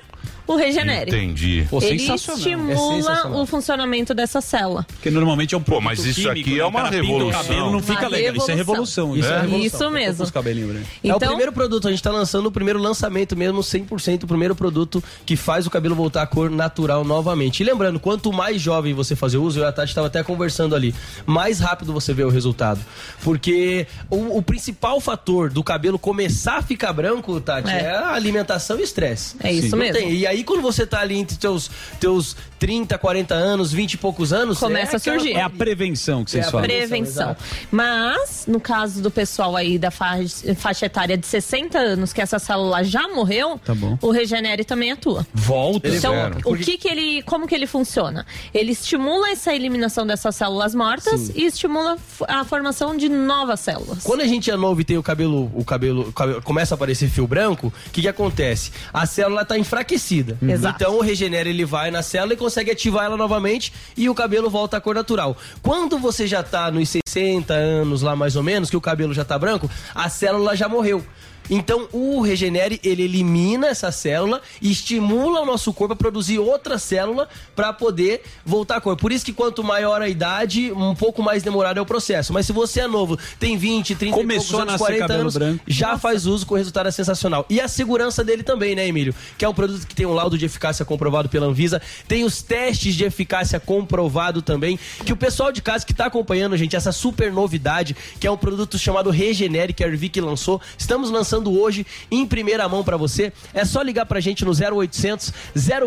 [0.53, 1.11] o regenere.
[1.11, 1.67] Entendi.
[1.71, 2.39] Pô, Ele sensacional.
[2.39, 4.85] estimula É o funcionamento dessa célula.
[4.89, 6.59] Porque normalmente é um produto mas isso químico, aqui né?
[6.61, 7.43] é uma pinta o revolução.
[7.43, 8.35] cabelo não fica Uma legal.
[8.37, 9.07] Isso é revolução.
[9.07, 9.17] revolução.
[9.17, 9.41] Isso é, É.
[9.43, 9.67] revolução.
[9.67, 10.25] Isso mesmo.
[10.25, 10.89] Os cabelinhos brancos.
[11.05, 14.27] É o Então- primeiro produto, a gente tá lançando o primeiro lançamento mesmo, 100% o
[14.27, 17.61] primeiro produto que faz o cabelo voltar à cor natural novamente.
[17.61, 20.75] E lembrando, quanto mais jovem você fazer uso, eu e a Tati estava até conversando
[20.75, 20.95] ali,
[21.27, 22.81] mais rápido você vê o resultado.
[23.23, 27.91] Porque o, o principal fator do cabelo começar a ficar branco, Tati, é, É.
[27.97, 29.37] a alimentação e estresse.
[29.43, 29.95] É isso Não mesmo.
[29.95, 30.13] tem.
[30.13, 34.33] E aí, quando você tá ali entre teus, teus 30, 40 anos, 20 e poucos
[34.33, 35.33] anos, Começa é a surgir.
[35.33, 36.67] É a prevenção que vocês É a falam.
[36.67, 37.31] Prevenção.
[37.31, 37.43] exato.
[37.73, 42.39] Mas, no caso do pessoal aí da faixa, faixa etária de 60 anos, que essa
[42.39, 43.99] célula já morreu, Tá bom.
[44.03, 45.27] o Regenere também atua.
[45.33, 45.89] Volta.
[45.89, 48.27] Então, o que que ele, como que ele funciona?
[48.53, 51.97] Ele estimula essa eliminação dessas células mortas e estimula
[52.29, 54.05] a formação de novas células.
[54.05, 56.77] Quando a gente é novo e tem o cabelo, o cabelo, o cabelo- começa a
[56.77, 58.71] aparecer fio branco, o que, que acontece?
[58.93, 60.37] A célula está enfraquecida.
[60.47, 60.77] Exato.
[60.77, 64.51] Então o regenera ele vai na célula e consegue ativar ela novamente e o cabelo
[64.51, 65.37] volta à cor natural.
[65.63, 69.25] Quando você já tá nos 60 anos lá mais ou menos, que o cabelo já
[69.25, 71.05] tá branco, a célula já morreu.
[71.49, 76.79] Então o Regenere ele elimina essa célula e estimula o nosso corpo a produzir outra
[76.79, 78.97] célula para poder voltar à cor.
[78.97, 82.33] Por isso que quanto maior a idade, um pouco mais demorado é o processo.
[82.33, 85.01] Mas se você é novo, tem 20, 30 e Começou poucos a anos, nascer 40
[85.01, 85.65] cabelo anos, branco.
[85.67, 87.47] já faz uso com o resultado é sensacional.
[87.49, 89.15] E a segurança dele também, né, Emílio?
[89.39, 92.43] Que é um produto que tem um laudo de eficácia comprovado pela Anvisa, tem os
[92.43, 96.93] testes de eficácia comprovado também, que o pessoal de casa que tá acompanhando, gente, essa
[96.93, 101.87] super novidade, que é um produto chamado Regenere, que a Ervic lançou, estamos lançando hoje
[102.11, 103.33] em primeira mão pra você.
[103.55, 105.33] É só ligar pra gente no 0800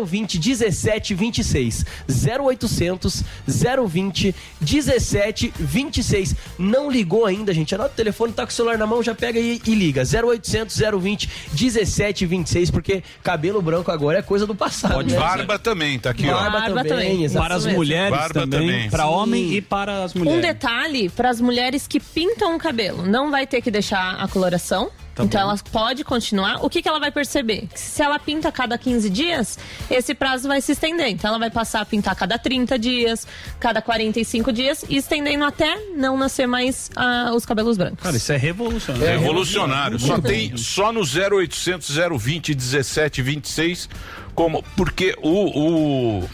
[0.04, 1.84] 020 1726.
[2.08, 6.36] 0800 020 1726.
[6.58, 7.74] Não ligou ainda, gente?
[7.74, 10.02] Anota o telefone, tá com o celular na mão, já pega e, e liga.
[10.02, 14.94] 0800 020 1726, porque cabelo branco agora é coisa do passado.
[14.94, 15.18] Pode né?
[15.18, 16.34] barba também, tá aqui, ó.
[16.34, 17.30] Barba, Barba também.
[17.30, 18.90] Para as mulheres Barba também, também.
[18.90, 20.38] para homem e para as mulheres.
[20.38, 24.28] Um detalhe para as mulheres que pintam o cabelo, não vai ter que deixar a
[24.28, 24.90] coloração.
[25.18, 26.64] Então ela pode continuar.
[26.64, 27.68] O que, que ela vai perceber?
[27.72, 29.58] Que se ela pinta a cada 15 dias,
[29.90, 31.08] esse prazo vai se estender.
[31.08, 33.26] Então ela vai passar a pintar a cada 30 dias,
[33.60, 38.00] cada 45 dias e estendendo até não nascer mais ah, os cabelos brancos.
[38.02, 39.06] Cara, isso é revolucionário.
[39.06, 39.98] É revolucionário.
[39.98, 43.88] Só tem só no 0800 020 1726
[44.34, 46.28] como porque o o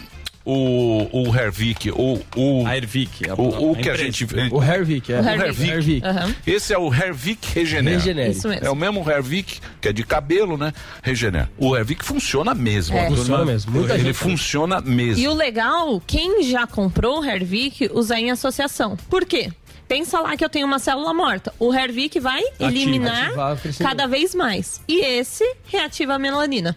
[0.45, 3.29] o, o Hervik, o, o, A Ervic.
[3.29, 5.21] a- o, o que a gente O Hervik, é.
[5.21, 5.71] O o Hervik.
[5.71, 6.07] Hervik.
[6.07, 6.35] Aham.
[6.47, 7.95] Esse é o Hervik Regener.
[7.95, 8.31] Regenere.
[8.31, 8.67] Isso mesmo.
[8.67, 10.73] É o mesmo Hervik, que é de cabelo, né?
[11.03, 11.49] Regener.
[11.59, 12.97] O Hervik funciona mesmo.
[12.97, 13.09] É.
[13.09, 13.73] Funciona mesmo.
[13.73, 15.23] Muita Ele gente- funciona mesmo.
[15.23, 18.97] E o legal, quem já comprou o Hervik usa em associação.
[19.09, 19.51] Por quê?
[19.87, 21.53] Pensa lá que eu tenho uma célula morta.
[21.59, 23.33] O Hervik vai eliminar
[23.81, 24.81] cada vez mais.
[24.89, 26.77] E esse reativa a melanina.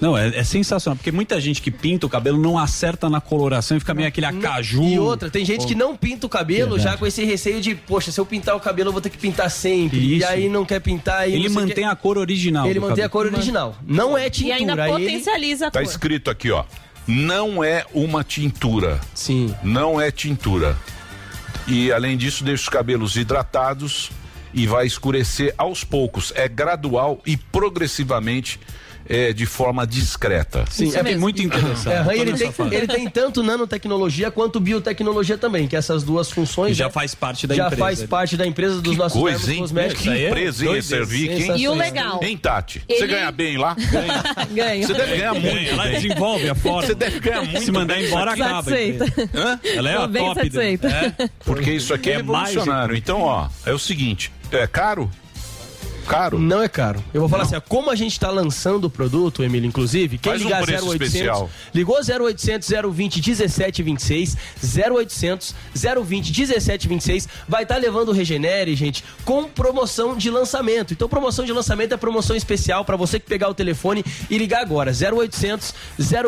[0.00, 3.76] Não, é, é sensacional, porque muita gente que pinta o cabelo não acerta na coloração
[3.76, 4.82] e fica meio aquele acaju.
[4.82, 6.82] E outra, tem gente que não pinta o cabelo Verdade.
[6.82, 9.16] já com esse receio de, poxa, se eu pintar o cabelo eu vou ter que
[9.18, 9.98] pintar sempre.
[10.16, 10.20] Isso.
[10.20, 11.28] E aí não quer pintar.
[11.28, 12.66] E Ele mantém a cor original.
[12.68, 13.10] Ele mantém a cabelo.
[13.10, 13.74] cor original.
[13.86, 14.54] Não é E tintura.
[14.56, 15.88] ainda ele- potencializa a Tá cor.
[15.90, 16.64] escrito aqui, ó.
[17.08, 19.00] Não é uma tintura.
[19.14, 19.54] Sim.
[19.62, 20.76] Não é tintura.
[21.66, 24.10] E além disso, deixa os cabelos hidratados
[24.52, 26.32] e vai escurecer aos poucos.
[26.36, 28.60] É gradual e progressivamente
[29.08, 30.64] é, de forma discreta.
[30.70, 31.88] Sim, é muito interessante.
[32.10, 36.74] É, ele, tem, ele tem tanto nanotecnologia quanto biotecnologia também, que essas duas funções E
[36.74, 37.82] já faz parte da já empresa.
[37.82, 39.58] faz parte da empresa dos Que nossos coisa, hein?
[39.60, 40.02] cosméticos.
[40.02, 41.56] Que empresa, hein, esse Servic, hein?
[41.56, 42.20] E o legal.
[42.22, 42.82] Hein, Tati?
[42.88, 43.76] Ele- Você ganha bem lá?
[44.52, 44.86] Ganha.
[44.86, 45.46] Você deve ganhar muito.
[45.46, 46.82] Ganha, ela desenvolve a forma.
[46.86, 48.70] Você deve ganhar muito Se mandar embora, isso acaba.
[49.34, 49.60] Hã?
[49.64, 50.50] Ela é Tô a bem top.
[50.86, 51.28] É.
[51.44, 52.96] Porque isso aqui é, É.
[52.96, 55.10] Então, ó, é o seguinte: é caro?
[56.06, 56.38] Caro?
[56.38, 57.02] Não é caro.
[57.12, 60.32] Eu vou falar assim, ó, como a gente tá lançando o produto, Emílio, inclusive, quem
[60.32, 61.50] Faz um ligar preço 0800, especial.
[61.74, 64.36] ligou 0800 020 1726,
[64.88, 65.54] 0800
[66.04, 70.92] 020 1726, vai estar levando o Regenere, gente, com promoção de lançamento.
[70.92, 74.60] Então, promoção de lançamento é promoção especial para você que pegar o telefone e ligar
[74.60, 75.74] agora, 0800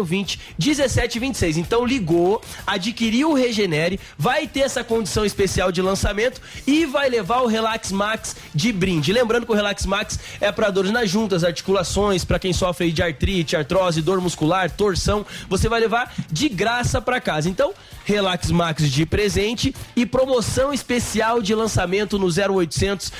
[0.04, 1.56] 020 1726.
[1.56, 7.42] Então, ligou, adquiriu o Regenere, vai ter essa condição especial de lançamento e vai levar
[7.42, 9.12] o Relax Max de brinde.
[9.12, 13.02] Lembrando que o Relax Max é para dores nas juntas, articulações, para quem sofre de
[13.02, 17.48] artrite, artrose, dor muscular, torção, você vai levar de graça para casa.
[17.48, 17.72] Então,
[18.12, 23.12] Relax Max de presente e promoção especial de lançamento no 0800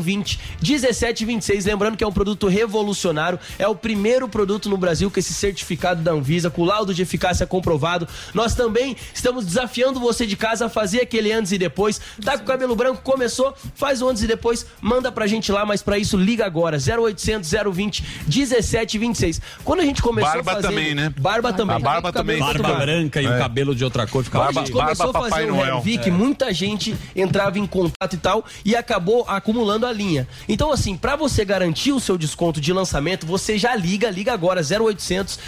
[0.00, 1.64] 020 1726.
[1.64, 6.02] Lembrando que é um produto revolucionário, é o primeiro produto no Brasil com esse certificado
[6.02, 8.06] da Anvisa, com laudo de eficácia comprovado.
[8.32, 12.00] Nós também estamos desafiando você de casa a fazer aquele antes e depois.
[12.24, 15.66] Tá com o cabelo branco, começou, faz o antes e depois, manda pra gente lá,
[15.66, 19.40] mas pra isso liga agora, 0800 020 1726.
[19.64, 21.12] Quando a gente começou Barba fazendo- também, né?
[21.18, 21.74] Barba também.
[21.76, 22.62] A barba o cabelo também.
[22.62, 23.38] Barba branca e o É.
[23.38, 26.94] cabelo de outra cor fica Quando a gente começou a fazer o Hervik, muita gente
[27.16, 30.26] entrava em contato e tal e acabou acumulando a linha.
[30.48, 34.60] Então, assim, pra você garantir o seu desconto de lançamento, você já liga, liga agora,
[34.62, 35.38] 0800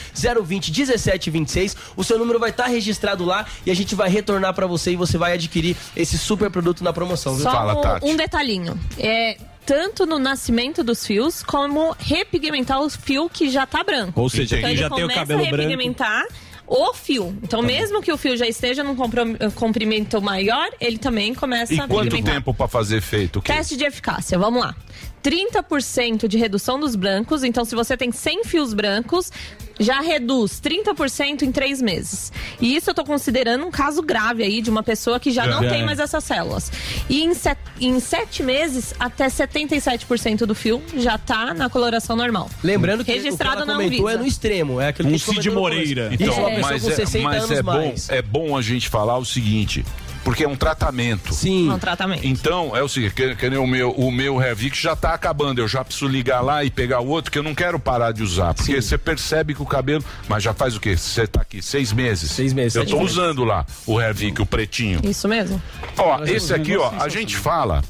[0.43, 1.77] 020 1726.
[1.97, 4.97] O seu número vai estar registrado lá e a gente vai retornar pra você e
[4.97, 7.35] você vai adquirir esse super produto na promoção.
[7.35, 7.43] viu?
[7.43, 8.79] Só um, um detalhinho.
[8.99, 14.21] É tanto no nascimento dos fios, como repigmentar o fio que já tá branco.
[14.21, 16.25] Ou seja, então ele já tem o começa cabelo a branco- repigmentar
[16.73, 17.37] o fio.
[17.43, 21.81] Então, mesmo que o fio já esteja num comprom- comprimento maior, ele também começa E
[21.81, 23.41] a quanto tempo pra fazer efeito?
[23.41, 23.53] O quê?
[23.53, 24.75] Teste de eficácia, vamos lá.
[25.23, 27.45] 30% de redução dos brancos.
[27.45, 29.31] Então, se você tem 100 fios brancos,
[29.79, 32.33] já reduz 30% em três meses.
[32.61, 35.49] E isso eu tô considerando um caso grave aí de uma pessoa que já É.
[35.49, 35.69] não É.
[35.71, 36.71] tem mais essas células.
[37.09, 42.51] E em, set, em sete meses, até 77% do fio já tá na coloração normal.
[42.63, 44.81] Lembrando que Registrado o que ela comentou é no extremo.
[44.81, 46.05] É aquilo Um Cid Moreira.
[46.11, 46.23] começo.
[46.23, 48.09] Então, Isso, pessoa mas, com é, 60 mas anos é, bom, mais.
[48.11, 49.85] é bom a gente falar o seguinte.
[50.25, 51.33] Porque é um tratamento.
[51.33, 51.71] Sim.
[51.71, 52.27] É um tratamento.
[52.27, 55.61] Então, é o seguinte, que, que nem o meu, o meu Revic já tá acabando.
[55.61, 58.23] Eu já preciso ligar lá e pegar o outro, que eu não quero parar de
[58.23, 58.53] usar.
[58.55, 60.05] Porque você percebe que o cabelo.
[60.29, 60.97] Mas já faz o quê?
[60.97, 62.31] Você tá aqui seis meses?
[62.31, 62.75] Seis meses.
[62.77, 63.01] Eu meses.
[63.01, 65.01] usando lá o Revic, o pretinho.
[65.03, 65.61] Isso mesmo.
[65.97, 67.83] Ó, Nós esse aqui, ó, a gente fala,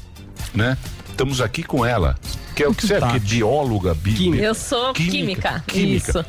[0.53, 0.77] né?
[1.09, 2.17] Estamos aqui com ela.
[2.55, 2.99] Que é o que você é?
[2.99, 5.63] Que é bióloga, bi, Eu sou química.
[5.67, 6.09] química.
[6.09, 6.25] Isso.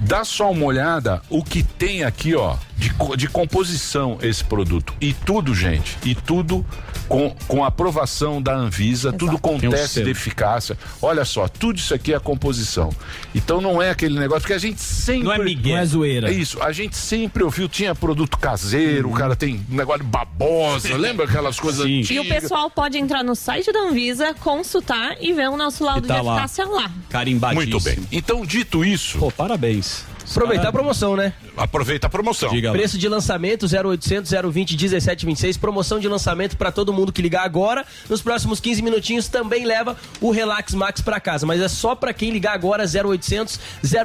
[0.00, 4.94] Dá só uma olhada o que tem aqui, ó, de, de composição esse produto.
[5.00, 6.64] E tudo, gente, e tudo
[7.08, 10.76] com, com aprovação da Anvisa, tudo com teste de eficácia.
[11.00, 12.90] Olha só, tudo isso aqui é a composição.
[13.34, 15.24] Então não é aquele negócio, porque a gente sempre.
[15.24, 15.70] Não é migué.
[15.72, 16.28] Não é zoeira.
[16.30, 20.96] É isso, a gente sempre ouviu, tinha produto caseiro, o cara tem negócio de babosa,
[20.96, 22.26] lembra aquelas coisas E o antigas?
[22.40, 26.24] pessoal pode entrar no site da Anvisa, consultar e ver o nosso laudo tá de
[26.24, 26.32] lá.
[26.34, 26.90] eficácia lá.
[27.10, 27.70] Carimbadíssimo.
[27.72, 27.98] Muito bem.
[28.10, 29.18] Então, dito isso.
[29.18, 30.04] Pô, parabéns.
[30.30, 31.32] Aproveitar a promoção, né?
[31.56, 32.50] Aproveita a promoção.
[32.72, 35.56] Preço de lançamento 0800 020 1726.
[35.56, 37.84] Promoção de lançamento para todo mundo que ligar agora.
[38.08, 41.46] Nos próximos 15 minutinhos também leva o Relax Max para casa.
[41.46, 43.60] Mas é só para quem ligar agora 0800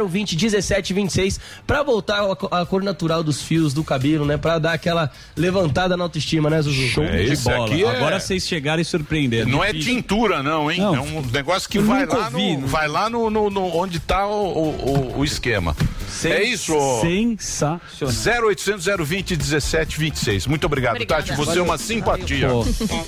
[0.07, 4.37] 020 1726 para voltar a co- a cor natural dos fios do cabelo, né?
[4.37, 6.87] Para dar aquela levantada na autoestima, né, Zuzu?
[6.89, 7.65] Show É, de bola.
[7.65, 9.49] aqui é- Agora vocês chegaram e surpreenderam.
[9.49, 10.79] Não é tintura, não, hein?
[10.79, 10.95] Não.
[10.95, 14.31] É um negócio que vai lá, no, vai lá no, no- no- onde tá o,
[14.31, 15.25] o- o- o
[16.09, 16.35] esquema.
[16.35, 16.75] é isso.
[16.75, 17.01] ó.
[17.01, 18.49] Sensacional.
[18.49, 20.47] 0800 020 1726.
[20.47, 21.23] Muito obrigado, Obrigada.
[21.23, 21.35] Tati.
[21.37, 22.49] Você é uma simpatia.
[22.49, 22.63] Pô,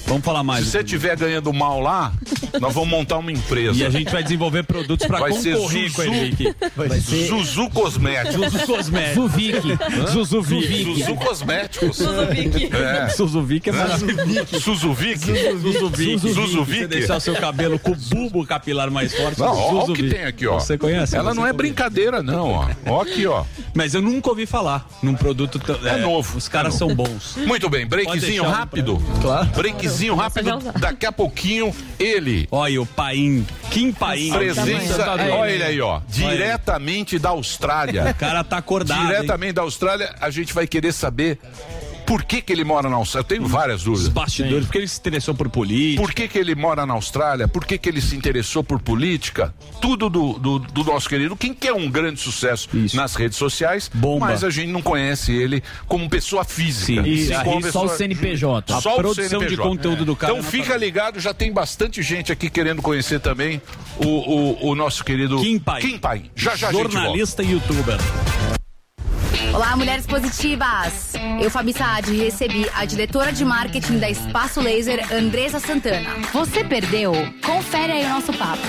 [0.08, 0.66] vamos falar mais.
[0.66, 2.12] Se você estiver ganhando mal lá,
[2.60, 3.78] nós vamos montar uma empresa.
[3.78, 6.56] E a gente vai desenvolver produtos pra Vai ser concorrer com Zuzu- ele aqui.
[6.76, 8.52] Vai ser Zuzu Cosméticos.
[8.52, 9.14] Zuzu Cosméticos.
[9.32, 10.12] Zuvic.
[10.12, 10.94] Zuzuvic.
[10.94, 11.98] Zuzu Cosméticos.
[11.98, 12.70] Zuzuvic.
[12.76, 13.10] É.
[13.10, 14.60] Suzuvic é maravilhoso.
[14.62, 15.20] Suzuvic?
[15.62, 16.20] Suzuvic.
[16.20, 16.80] Suzuvic?
[16.82, 19.40] Você deixar o seu cabelo com o bulbo capilar mais forte.
[19.40, 20.60] Não, ó, o que tem aqui, ó.
[20.60, 21.16] Você conhece?
[21.16, 22.70] Ela Você não é brincadeira, não, ó.
[22.92, 23.44] Ó aqui, ó.
[23.74, 25.76] Mas eu nunca ouvi falar num produto tão.
[25.88, 26.38] É novo.
[26.38, 27.38] Os caras É são bons.
[27.38, 29.02] Muito bem, breakzinho um rápido.
[29.22, 29.48] Claro.
[29.56, 30.60] Breakzinho rápido.
[30.80, 32.48] Daqui a pouquinho, ele.
[32.52, 33.46] Olha o Paim.
[33.70, 34.32] Kim Paim.
[34.32, 35.10] Presença.
[35.12, 36.02] Olha Olha ele aí, ó.
[36.08, 38.12] Diretamente da Austrália.
[38.12, 39.06] O cara tá acordado.
[39.06, 41.40] Diretamente da Austrália, a gente vai querer saber
[42.12, 43.24] Por que, que ele mora na Austrália?
[43.24, 44.10] Eu tenho várias dúvidas.
[44.10, 46.02] Bastidores, porque ele se interessou por política.
[46.02, 47.48] Por que, que ele mora na Austrália?
[47.48, 49.54] Por que, que ele se interessou por política?
[49.80, 53.90] Tudo do, do, do nosso querido Kim, que é um grande sucesso nas redes sociais,
[53.94, 54.26] Bomba.
[54.26, 57.08] mas a gente não conhece ele como pessoa física.
[57.08, 58.82] E sim aí como só pessoa- o CNPJ.
[58.82, 59.64] Só A o produção de CNPJ.
[59.70, 63.62] conteúdo do cara Então na fica ligado, já tem bastante gente aqui querendo conhecer também
[63.98, 65.82] o, o, o nosso querido Kim Pai.
[65.82, 66.24] Kim Pai.
[66.36, 66.74] Já já.
[66.74, 67.98] Jornalista e youtuber.
[69.54, 71.14] Olá, mulheres positivas!
[71.42, 76.10] Eu, Fabi Saad, recebi a diretora de marketing da Espaço Laser, Andresa Santana.
[76.32, 77.12] Você perdeu?
[77.46, 78.62] Confere aí o nosso papo.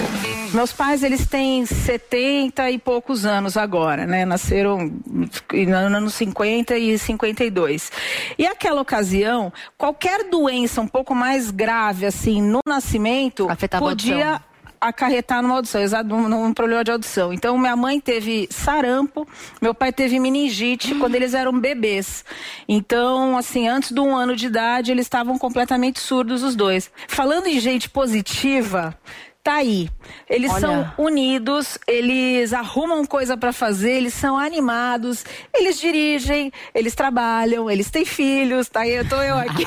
[0.52, 4.24] Meus pais, eles têm 70 e poucos anos agora, né?
[4.24, 7.92] Nasceram nos anos 50 e 52.
[8.36, 14.40] E aquela ocasião, qualquer doença um pouco mais grave, assim, no nascimento, Afetava podia.
[14.82, 17.32] Acarretar numa audição, num, num problema de audição.
[17.32, 19.26] Então, minha mãe teve sarampo,
[19.60, 22.24] meu pai teve meningite quando eles eram bebês.
[22.68, 26.90] Então, assim, antes de um ano de idade, eles estavam completamente surdos os dois.
[27.06, 28.98] Falando em gente positiva,
[29.42, 29.90] tá aí.
[30.30, 30.60] Eles Olha.
[30.60, 37.90] são unidos, eles arrumam coisa pra fazer, eles são animados, eles dirigem, eles trabalham, eles
[37.90, 39.64] têm filhos, tá aí, eu tô eu aqui.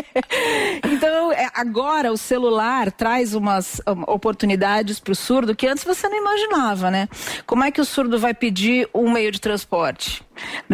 [0.90, 6.16] então, é, agora o celular traz umas um, oportunidades pro surdo que antes você não
[6.16, 7.08] imaginava, né?
[7.46, 10.24] Como é que o surdo vai pedir um meio de transporte?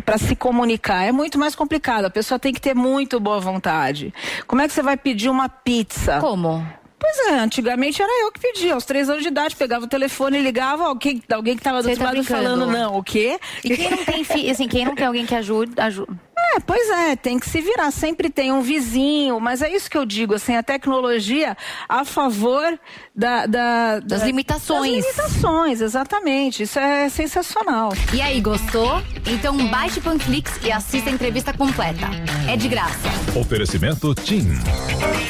[0.04, 2.04] Para se comunicar é muito mais complicado.
[2.04, 4.14] A pessoa tem que ter muito boa vontade.
[4.46, 6.18] Como é que você vai pedir uma pizza?
[6.18, 6.64] Como?
[7.00, 8.74] Pois é, antigamente era eu que pedia.
[8.74, 11.88] Aos três anos de idade, pegava o telefone e ligava, alguém, alguém que estava do
[11.88, 12.42] outro tá lado brincando.
[12.42, 13.40] falando, não, o quê?
[13.64, 16.12] E quem não tem fi- assim, quem não tem alguém que ajude, ajuda.
[16.52, 17.90] É, pois é, tem que se virar.
[17.90, 21.56] Sempre tem um vizinho, mas é isso que eu digo, assim, a tecnologia
[21.88, 22.78] a favor
[23.14, 25.04] da, da- Das da- limitações.
[25.04, 26.62] Das limitações, exatamente.
[26.64, 27.92] Isso é sensacional.
[28.12, 29.00] E aí, gostou?
[29.26, 32.06] Então baixe Panflix e assista a entrevista completa.
[32.48, 33.08] É de graça.
[33.38, 34.48] Oferecimento TIM.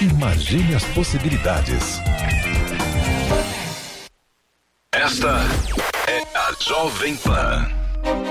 [0.00, 1.98] Imagine as possibilidades.
[4.92, 5.40] Esta
[6.08, 7.79] é a Jovem Pan.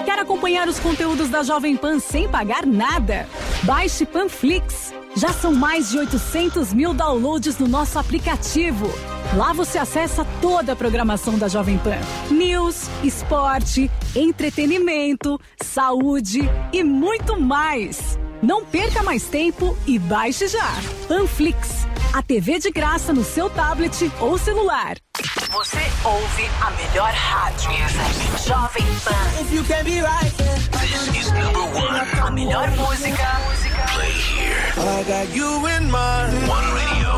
[0.06, 3.28] Quer acompanhar os conteúdos da Jovem Pan sem pagar nada?
[3.64, 4.94] Baixe Panflix.
[5.16, 8.88] Já são mais de 800 mil downloads no nosso aplicativo.
[9.36, 11.98] Lá você acessa toda a programação da Jovem Pan:
[12.32, 16.42] news, esporte, entretenimento, saúde
[16.72, 18.18] e muito mais.
[18.42, 20.74] Não perca mais tempo e baixe já.
[21.08, 24.96] Panflix, a TV de graça no seu tablet ou celular.
[25.52, 27.72] Você ouve a melhor rádio.
[28.46, 29.42] Jovem Pan.
[29.42, 30.32] If you can be right,
[30.80, 32.22] this is number one.
[32.22, 33.28] A melhor música.
[33.94, 34.19] Play.
[34.78, 36.48] I got you in mind.
[36.48, 37.10] One radio,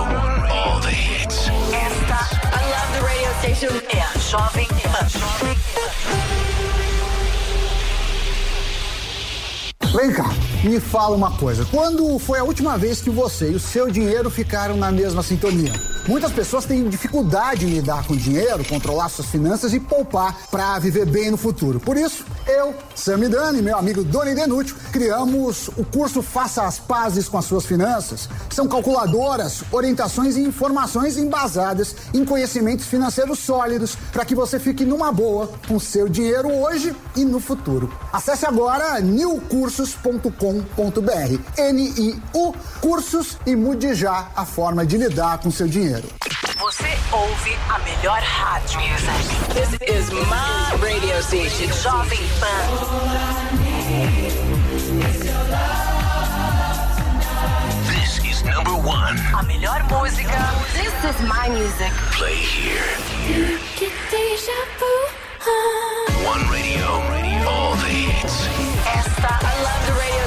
[0.50, 1.48] all the hits.
[1.48, 3.70] Esta, I love the radio station.
[3.90, 6.51] É a Jovem Pan.
[9.94, 10.30] Vem cá,
[10.64, 11.66] me fala uma coisa.
[11.66, 15.74] Quando foi a última vez que você e o seu dinheiro ficaram na mesma sintonia?
[16.08, 21.06] Muitas pessoas têm dificuldade em lidar com dinheiro, controlar suas finanças e poupar para viver
[21.06, 21.80] bem no futuro.
[21.80, 27.30] Por isso, eu, Sam Dani meu amigo Doni Denútil criamos o curso Faça as Pazes
[27.30, 28.28] com as Suas Finanças.
[28.50, 35.12] São calculadoras, orientações e informações embasadas em conhecimentos financeiros sólidos para que você fique numa
[35.12, 37.94] boa com seu dinheiro hoje e no futuro.
[38.12, 39.00] Acesse agora
[39.82, 41.40] newcursos.com.br.
[41.58, 46.08] N-I-U Cursos e mude já a forma de lidar com seu dinheiro.
[46.60, 48.80] Você ouve a melhor rádio.
[49.54, 51.68] This is my radio station.
[51.82, 52.68] Jovem Pan.
[57.88, 59.18] This is number one.
[59.38, 60.54] A melhor música.
[60.74, 61.92] This is my music.
[62.18, 62.82] Play here.
[66.24, 66.86] One radio,
[67.48, 68.01] all the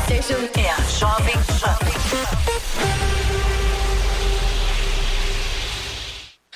[0.04, 0.38] station.
[0.56, 1.34] É a Jovem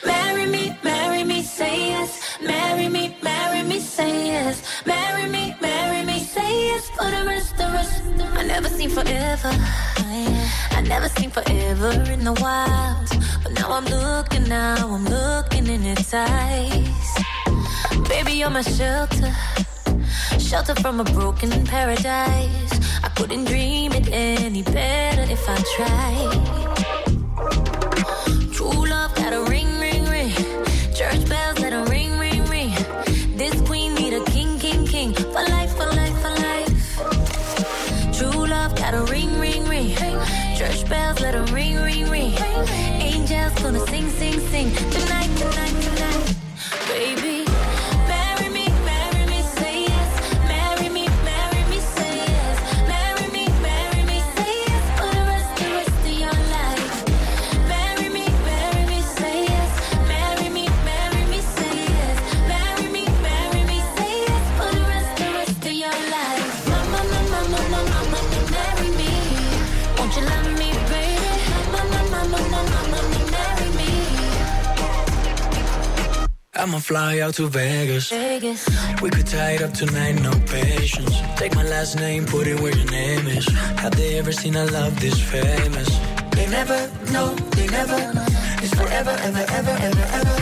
[0.04, 2.38] Marry me, marry me, say yes.
[2.40, 4.62] Marry me, marry me, say yes.
[4.86, 6.90] Marry me, marry me, say yes.
[6.90, 8.02] For the rest, the rest.
[8.36, 9.50] I never seen forever.
[10.78, 13.08] I never seen forever in the wild.
[13.42, 17.10] But now I'm looking, now I'm looking in its eyes.
[18.08, 19.32] Baby, you're my shelter.
[20.38, 22.67] Shelter from a broken paradise.
[23.18, 26.38] I couldn't dream it any better if I tried.
[28.52, 30.32] True love got ring, ring, ring.
[30.94, 32.72] Church bells 'em ring, ring, ring.
[33.36, 35.14] This queen need a king, king, king.
[35.14, 36.72] For life, for life, for life.
[38.16, 39.96] True love got ring, ring, ring.
[40.56, 41.20] Church bells
[41.52, 41.67] ring.
[76.68, 78.10] I'ma fly out to Vegas.
[78.10, 78.68] Vegas.
[79.00, 81.16] We could tie it up tonight, no patience.
[81.36, 83.48] Take my last name, put it where your name is.
[83.80, 85.88] Have they ever seen a love this famous?
[86.32, 86.78] They never,
[87.10, 87.96] no, they never.
[88.60, 90.36] It's forever, ever, ever, ever, ever.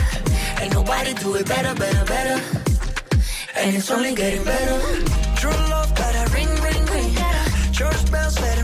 [0.61, 2.43] Ain't nobody do it better, better, better.
[3.55, 4.79] And it's only getting better.
[5.37, 7.15] True love, gotta ring, ring, ring.
[7.71, 8.56] Church bells, let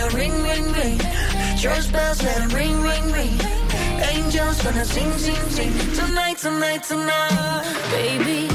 [0.00, 0.98] love, gotta ring, ring, ring.
[1.56, 3.40] Church bells, let it ring, ring, ring.
[4.12, 5.72] Angels gonna sing, sing, sing.
[5.94, 7.64] Tonight, tonight, tonight.
[7.90, 8.48] Baby,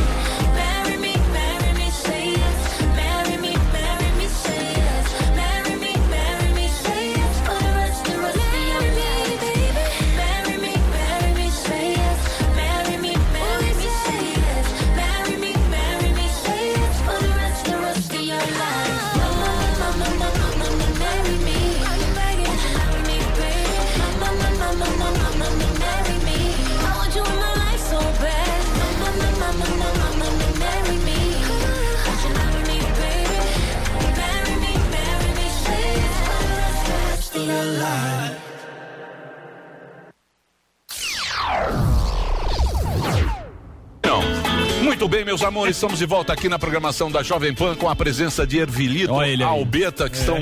[45.15, 48.45] bem, meus amores, estamos de volta aqui na programação da Jovem Pan com a presença
[48.45, 49.13] de Ervilito,
[49.45, 50.37] Albeta, que estão,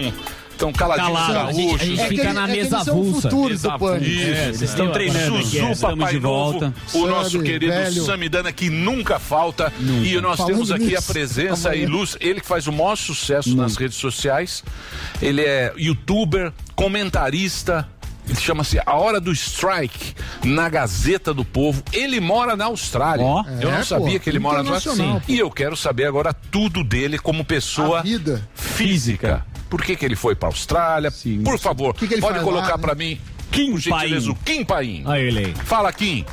[0.50, 1.34] estão caladinhos Calado.
[1.56, 1.82] gaúchos.
[1.82, 3.30] A gente- a gente fica na mesa avulsa.
[3.30, 3.96] Mesa avulsa.
[4.04, 6.74] É, vocês estão treinando aqui, Zuzu, é, estamos papai de volta.
[6.92, 8.04] novo, o nosso querido velho.
[8.06, 9.72] Samidana, que nunca falta.
[9.80, 11.84] E nós Falando temos aqui a nisso, presença amanhã.
[11.84, 14.64] ilustre, ele que faz o maior sucesso nas redes sociais.
[15.22, 17.88] Ele é youtuber, comentarista.
[18.28, 20.14] Ele chama-se A Hora do Strike
[20.44, 21.84] na Gazeta do Povo.
[21.92, 23.24] Ele mora na Austrália.
[23.62, 25.22] Eu É, não sabia pô, que ele mora na Austrália.
[25.28, 28.04] E eu quero saber agora tudo dele como pessoa
[28.54, 29.46] física.
[29.70, 31.12] Por que, que ele foi para Austrália?
[31.44, 32.82] Por favor, que ele pode colocar lá, né?
[32.82, 33.20] para mim,
[33.52, 35.04] Kim por gentileza, o Kim Paim.
[35.06, 35.54] Aí ele.
[35.66, 36.24] Fala, Kim.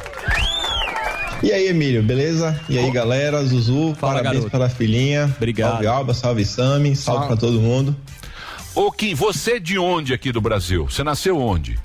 [1.43, 2.61] E aí, Emílio, beleza?
[2.68, 4.51] E aí, galera, Zuzu, parabéns garoto.
[4.51, 5.24] pela filhinha.
[5.38, 5.70] Obrigado.
[5.72, 7.26] Salve Alba, salve Sami, salve Salve.
[7.28, 7.97] pra todo mundo.
[8.81, 10.87] Ô, Kim, você é de onde aqui do Brasil?
[10.89, 11.78] Você nasceu onde?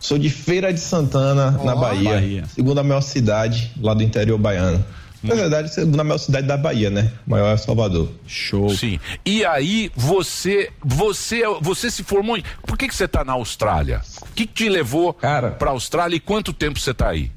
[0.00, 2.44] Sou de Feira de Santana, na Ó, Bahia, Bahia.
[2.46, 4.82] Segunda maior cidade lá do interior baiano.
[5.22, 7.12] Na verdade, segunda maior cidade da Bahia, né?
[7.26, 8.08] Maior é Salvador.
[8.26, 8.70] Show.
[8.70, 8.98] Sim.
[9.26, 12.42] E aí, você, você, você se formou em...
[12.66, 14.00] Por que, que você tá na Austrália?
[14.22, 17.30] O que, que te levou para pra Austrália e quanto tempo você tá aí?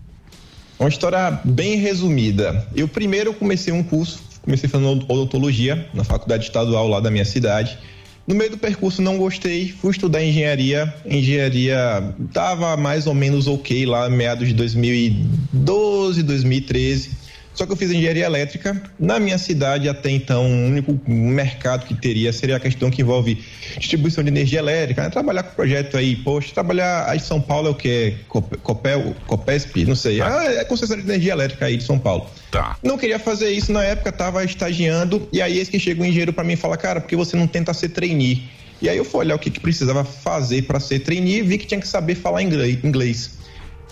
[0.79, 2.65] Uma história bem resumida.
[2.73, 7.77] Eu primeiro comecei um curso, comecei fazendo odontologia na faculdade estadual lá da minha cidade.
[8.27, 10.91] No meio do percurso não gostei, fui estudar engenharia.
[11.05, 17.24] Engenharia tava mais ou menos ok lá, meados de 2012, 2013.
[17.55, 18.79] Só que eu fiz engenharia elétrica.
[18.99, 23.43] Na minha cidade, até então, o único mercado que teria seria a questão que envolve
[23.77, 25.03] distribuição de energia elétrica.
[25.03, 25.09] né?
[25.09, 28.15] Trabalhar com projeto aí, poxa, trabalhar aí em São Paulo é o que?
[28.27, 29.85] Copel, Copesp?
[29.85, 30.21] Não sei.
[30.21, 32.29] Ah, é concessão de energia elétrica aí de São Paulo.
[32.51, 32.77] Tá.
[32.83, 35.27] Não queria fazer isso na época, tava estagiando.
[35.31, 37.37] E aí, esse que chega o engenheiro para mim e fala, cara, por que você
[37.37, 38.43] não tenta ser trainee?
[38.81, 41.57] E aí eu fui olhar o que, que precisava fazer para ser trainee e vi
[41.57, 43.31] que tinha que saber falar inglês.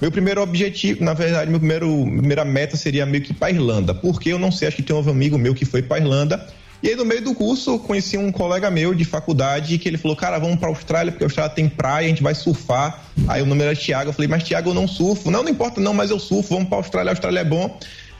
[0.01, 3.93] Meu primeiro objetivo, na verdade, meu primeiro, primeira meta seria meio que pra Irlanda.
[3.93, 6.45] Porque eu não sei, acho que tem um amigo meu que foi pra Irlanda.
[6.83, 10.17] E aí, no meio do curso, conheci um colega meu de faculdade que ele falou:
[10.17, 13.05] Cara, vamos pra Austrália, porque a Austrália tem praia, a gente vai surfar.
[13.25, 14.09] Aí o nome era Thiago.
[14.09, 15.31] Eu falei: Mas Thiago, eu não surfo.
[15.31, 16.55] Não, não importa, não, mas eu surfo.
[16.55, 17.79] Vamos pra Austrália, a Austrália é bom.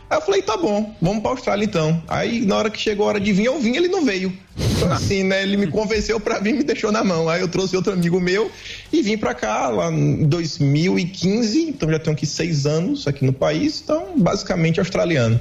[0.10, 2.02] Aí eu falei: Tá bom, vamos pra Austrália então.
[2.08, 4.32] Aí, na hora que chegou a hora de vir, eu vim, ele não veio.
[4.58, 5.44] Então, assim, né?
[5.44, 7.30] Ele me convenceu pra vir me deixou na mão.
[7.30, 8.52] Aí eu trouxe outro amigo meu
[8.92, 11.62] e vim pra cá lá em 2015.
[11.70, 13.82] Então já tenho aqui seis anos aqui no país.
[13.84, 15.40] Então, basicamente australiano.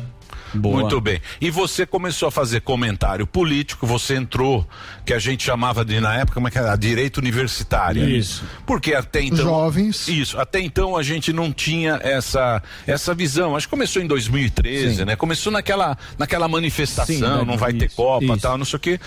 [0.54, 1.20] Muito bem.
[1.40, 4.66] E você começou a fazer comentário político, você entrou,
[5.04, 6.74] que a gente chamava de, na época, como é que era?
[6.76, 8.08] Direito universitário.
[8.08, 8.44] Isso.
[8.66, 9.38] Porque até então.
[9.38, 10.08] Jovens.
[10.08, 10.38] Isso.
[10.38, 13.56] Até então a gente não tinha essa, essa visão.
[13.56, 15.04] Acho que começou em 2013, Sim.
[15.04, 15.16] né?
[15.16, 17.44] Começou naquela, naquela manifestação, Sim, né?
[17.46, 18.38] não vai ter Isso, Copa isso.
[18.40, 19.00] tal, não sei o quê.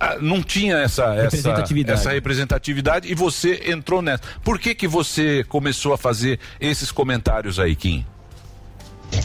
[0.00, 1.98] Ah, Não tinha essa, essa, Representatividade.
[2.00, 4.22] essa representatividade e você entrou nessa.
[4.42, 8.04] Por que que você começou a fazer esses comentários aí, Kim?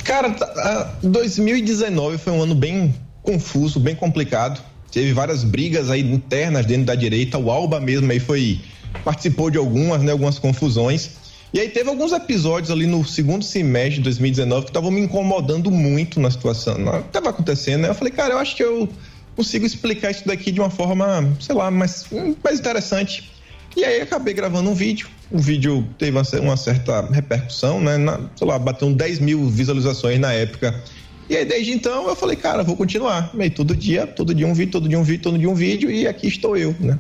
[0.04, 4.62] Cara, tá- ah, 2019 foi um ano bem confuso, bem complicado.
[4.92, 7.38] Teve várias brigas aí internas dentro da direita.
[7.38, 8.62] O Alba mesmo aí foi
[9.04, 11.12] participou de algumas, né, algumas confusões.
[11.54, 15.72] E aí teve alguns episódios ali no segundo semestre de 2019 que estavam me incomodando
[15.72, 16.78] muito na situação.
[17.12, 17.90] Tava acontecendo, né?
[17.90, 18.90] Eu falei, cara, eu acho que eu
[19.36, 22.06] consigo explicar isso daqui de uma forma, sei lá, mais,
[22.44, 23.32] mais interessante.
[23.78, 25.08] E aí acabei gravando um vídeo.
[25.30, 27.96] O vídeo teve uma, cer- uma certa repercussão, né?
[27.96, 30.84] Na, sei lá, bateu 10 mil visualizações na época.
[31.30, 33.30] E aí desde então eu falei, cara, vou continuar.
[33.38, 35.92] Aí todo dia, todo dia um vídeo, todo dia um vídeo, todo dia um vídeo,
[35.92, 37.00] e aqui estou eu, né?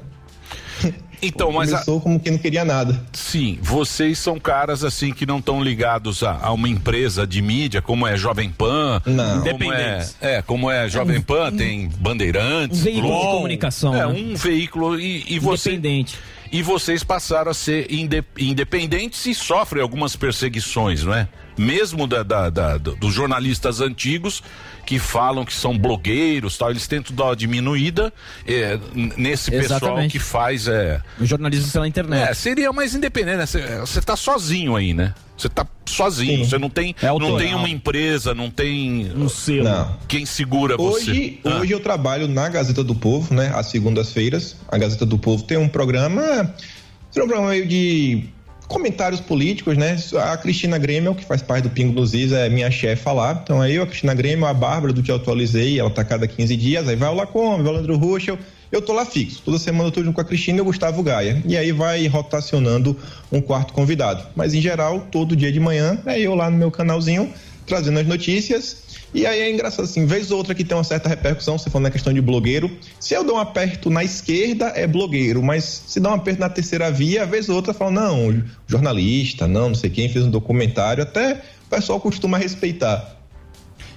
[1.19, 3.03] Então, mas a- Começou como quem não queria nada.
[3.11, 7.81] Sim, vocês são caras assim que não estão ligados a, a uma empresa de mídia
[7.81, 9.41] como é Jovem Pan, Não.
[9.41, 10.15] como é, Independentes.
[10.21, 14.05] é, como é Jovem Pan, tem Bandeirantes, um veículo de comunicação, é né?
[14.05, 16.19] um veículo e, e você Independente.
[16.51, 21.27] E vocês passaram a ser inde- independentes e sofrem algumas perseguições, não é?
[21.57, 24.43] Mesmo da, da- da- do- dos jornalistas antigos
[24.85, 28.13] que falam que são blogueiros, tal, eles tentam dar uma diminuída
[28.45, 30.11] é, nesse pessoal Exatamente.
[30.11, 32.29] que faz é, O jornalismo pela internet.
[32.29, 33.45] é, seria mais independente, né?
[33.45, 35.13] Você- Você tá sozinho aí, né?
[35.37, 37.37] Você tá sozinho, você não tem, não autoral.
[37.37, 39.65] tem uma empresa, não tem um selo.
[39.65, 39.97] Não.
[40.07, 41.11] Quem segura você.
[41.11, 41.57] Hoje, Ah.
[41.59, 43.51] hoje eu trabalho na Gazeta do Povo, né?
[43.53, 44.55] Às segundas-feiras.
[44.67, 46.53] A Gazeta do Povo tem um programa.
[47.13, 48.23] Tem um programa meio de
[48.67, 49.97] comentários políticos, né?
[50.31, 53.39] A Cristina Grêmio, que faz parte do Pingo dos Is, é minha chefe lá.
[53.41, 56.55] Então aí eu, a Cristina Grêmio, a Bárbara, do que atualizei, ela tá cada 15
[56.55, 58.37] dias, aí vai o Lacombe, vai o Leandro Ruschel.
[58.69, 59.41] Eu tô lá fixo.
[59.45, 61.41] Toda semana eu tô junto com a Cristina e o Gustavo Gaia.
[61.45, 62.97] E aí vai rotacionando
[63.31, 64.27] um quarto convidado.
[64.35, 67.31] Mas em geral, todo dia de manhã, é eu lá no meu canalzinho,
[67.65, 68.83] trazendo as notícias.
[69.17, 71.85] E aí é engraçado assim, vez ou outra que tem uma certa repercussão, você falando
[71.85, 72.69] na questão de blogueiro.
[72.99, 76.47] Se eu dou um aperto na esquerda, é blogueiro, mas se dá um aperto na
[76.47, 81.01] terceira via, vez ou outra fala, não, jornalista, não, não sei quem fez um documentário,
[81.01, 83.17] até o pessoal costuma respeitar.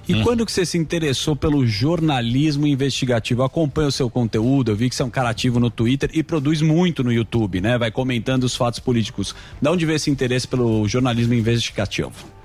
[0.09, 0.23] E Hum.
[0.23, 3.41] quando que você se interessou pelo jornalismo investigativo?
[3.41, 6.09] Eu acompanho o seu conteúdo, eu vi que você é um cara ativo no Twitter
[6.15, 7.77] e produz muito no YouTube, né?
[7.77, 9.35] Vai comentando os fatos políticos.
[9.61, 12.40] De onde veio esse interesse pelo jornalismo investigativo?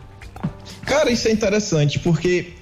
[0.85, 2.53] Cara, isso é interessante, porque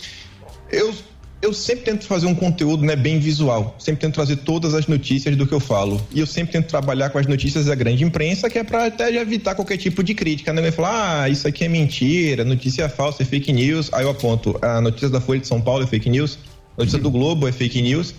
[0.70, 0.94] eu,
[1.42, 3.76] eu sempre tento fazer um conteúdo né, bem visual.
[3.78, 6.00] Sempre tento trazer todas as notícias do que eu falo.
[6.12, 9.14] E eu sempre tento trabalhar com as notícias da grande imprensa, que é para até
[9.14, 10.52] evitar qualquer tipo de crítica.
[10.52, 10.70] Né?
[10.70, 13.90] Falar, ah, isso aqui é mentira, notícia falsa, é fake news.
[13.92, 16.38] Aí eu aponto, a notícia da Folha de São Paulo é fake news,
[16.76, 18.14] a notícia do Globo é fake news.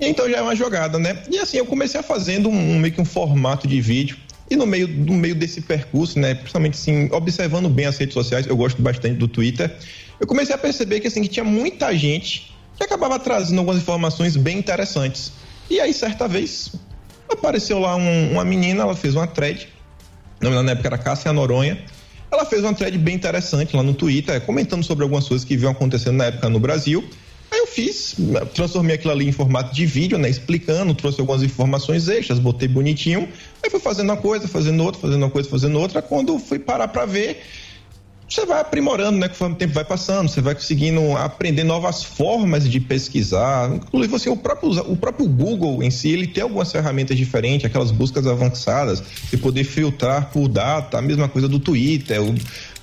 [0.00, 1.22] Então já é uma jogada, né?
[1.30, 4.16] E assim, eu comecei fazendo um- meio que um formato de vídeo.
[4.52, 8.46] E no meio, no meio desse percurso, né, principalmente assim, observando bem as redes sociais,
[8.46, 9.74] eu gosto bastante do Twitter,
[10.20, 14.36] eu comecei a perceber que assim, que tinha muita gente que acabava trazendo algumas informações
[14.36, 15.32] bem interessantes.
[15.70, 16.70] E aí, certa vez,
[17.30, 19.68] apareceu lá um- uma menina, ela fez uma thread,
[20.38, 21.82] na época era Cássia Noronha,
[22.30, 25.72] ela fez uma thread bem interessante lá no Twitter, comentando sobre algumas coisas que vinham
[25.72, 27.08] acontecendo na época no Brasil.
[27.74, 28.16] Fiz,
[28.54, 30.28] transformei aquilo ali em formato de vídeo, né?
[30.28, 33.28] Explicando, trouxe algumas informações extras, botei bonitinho.
[33.62, 36.02] Aí fui fazendo uma coisa, fazendo outra, fazendo uma coisa, fazendo outra.
[36.02, 37.40] Quando fui parar pra ver,
[38.28, 39.28] você vai aprimorando, né?
[39.28, 43.70] Conforme o tempo vai passando, você vai conseguindo aprender novas formas de pesquisar.
[43.74, 47.90] Inclusive, assim, o próprio, o próprio Google em si, ele tem algumas ferramentas diferentes, aquelas
[47.90, 52.34] buscas avançadas, de poder filtrar por data, a mesma coisa do Twitter, o,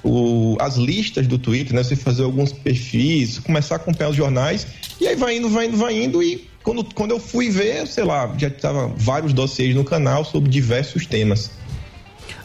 [0.03, 1.83] o- as listas do Twitter, né?
[1.83, 4.67] Você fazer alguns perfis, começar a acompanhar os jornais,
[4.99, 8.03] e aí vai indo, vai indo, vai indo, e quando, quando eu fui ver, sei
[8.03, 11.51] lá, já tava vários dossiês no canal sobre diversos temas.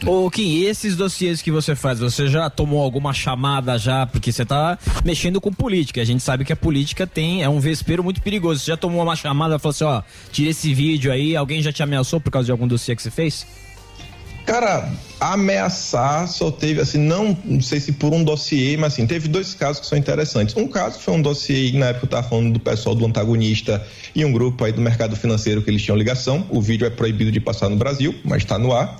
[0.05, 4.05] Ô, Kim, esses dossiês que você faz, você já tomou alguma chamada já?
[4.05, 6.01] Porque você tá mexendo com política.
[6.01, 8.59] A gente sabe que a política tem, é um vespeiro muito perigoso.
[8.59, 10.01] Você já tomou uma chamada e falou assim, ó,
[10.31, 13.11] tira esse vídeo aí, alguém já te ameaçou por causa de algum dossiê que você
[13.11, 13.47] fez?
[14.45, 14.87] Cara,
[15.19, 19.55] ameaçar só teve, assim, não, não sei se por um dossiê, mas assim, teve dois
[19.55, 20.55] casos que são interessantes.
[20.55, 24.23] Um caso foi um dossiê, na época eu tava falando do pessoal do antagonista e
[24.23, 26.45] um grupo aí do mercado financeiro que eles tinham ligação.
[26.51, 28.99] O vídeo é proibido de passar no Brasil, mas está no ar.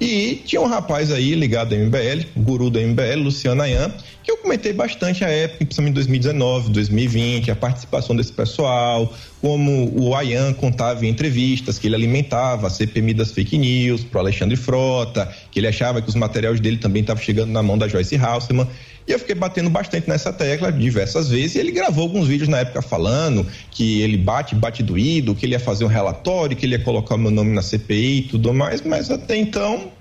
[0.00, 3.92] E tinha um rapaz aí ligado ao MBL, guru do MBL, Luciano Ayan,
[4.22, 9.92] que eu comentei bastante a época, principalmente em 2019, 2020, a participação desse pessoal, como
[9.94, 14.56] o Ayan contava em entrevistas que ele alimentava a CPMI das fake news pro Alexandre
[14.56, 18.16] Frota, que ele achava que os materiais dele também estavam chegando na mão da Joyce
[18.16, 18.66] Halseman.
[19.06, 21.56] E eu fiquei batendo bastante nessa tecla diversas vezes.
[21.56, 25.52] E ele gravou alguns vídeos na época falando que ele bate, bate doído, que ele
[25.52, 28.54] ia fazer um relatório, que ele ia colocar o meu nome na CPI e tudo
[28.54, 29.92] mais, mas até então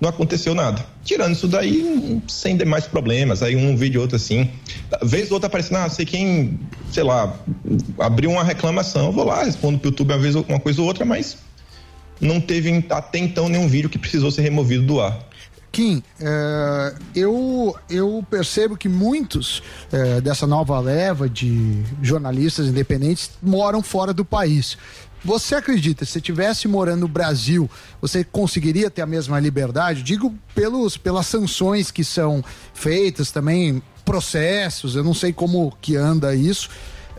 [0.00, 0.84] não aconteceu nada.
[1.04, 3.40] Tirando isso daí, sem demais problemas.
[3.40, 4.50] Aí um vídeo ou outro assim.
[5.00, 6.58] Vez ou outra aparecendo, ah, sei quem,
[6.90, 7.32] sei lá,
[8.00, 11.04] abriu uma reclamação, eu vou lá, respondo pro YouTube uma vez uma coisa ou outra,
[11.04, 11.38] mas
[12.20, 15.16] não teve até então nenhum vídeo que precisou ser removido do ar.
[15.72, 23.82] Kim, é, eu, eu percebo que muitos é, dessa nova leva de jornalistas independentes moram
[23.82, 24.76] fora do país.
[25.24, 27.70] Você acredita, se estivesse morando no Brasil,
[28.00, 30.02] você conseguiria ter a mesma liberdade?
[30.02, 32.44] Digo pelos, pelas sanções que são
[32.74, 36.68] feitas também, processos, eu não sei como que anda isso.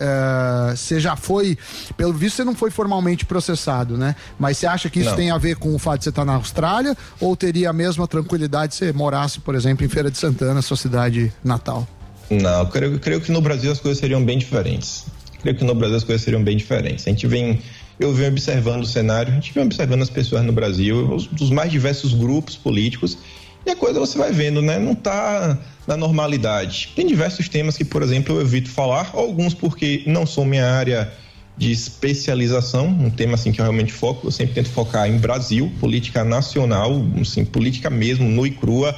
[0.05, 1.57] É, você já foi,
[1.95, 4.15] pelo visto, você não foi formalmente processado, né?
[4.37, 5.15] Mas você acha que isso Não.
[5.15, 8.05] tem a ver com o fato de você estar na Austrália ou teria a mesma
[8.05, 11.87] tranquilidade se você morasse, por exemplo, em Feira de Santana, sua cidade natal?
[12.29, 15.05] Não, eu creio, eu creio que no Brasil as coisas seriam bem diferentes.
[15.41, 17.07] Creio que no Brasil as coisas seriam bem diferentes.
[17.07, 17.61] A gente vem
[17.99, 21.49] eu venho observando o cenário, a gente vem observando as pessoas no Brasil, os, dos
[21.49, 23.17] mais diversos grupos políticos,
[23.65, 24.77] e a coisa você vai vendo, né?
[24.77, 25.57] Não está
[25.87, 26.91] na normalidade.
[26.95, 31.11] Tem diversos temas que, por exemplo, eu evito falar, alguns porque não são minha área
[31.55, 35.71] de especialização, um tema assim que eu realmente foco, eu sempre tento focar em Brasil,
[35.79, 38.95] política nacional, assim, política mesmo, nua e crua,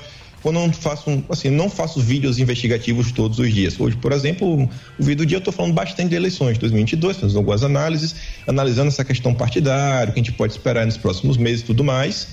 [0.50, 3.80] eu não faço, assim, não faço vídeos investigativos todos os dias.
[3.80, 4.70] Hoje, por exemplo,
[5.00, 8.16] o vídeo do dia eu estou falando bastante de eleições de 2022, fazendo algumas análises,
[8.48, 11.84] analisando essa questão partidária, o que a gente pode esperar nos próximos meses e tudo
[11.84, 12.28] mais.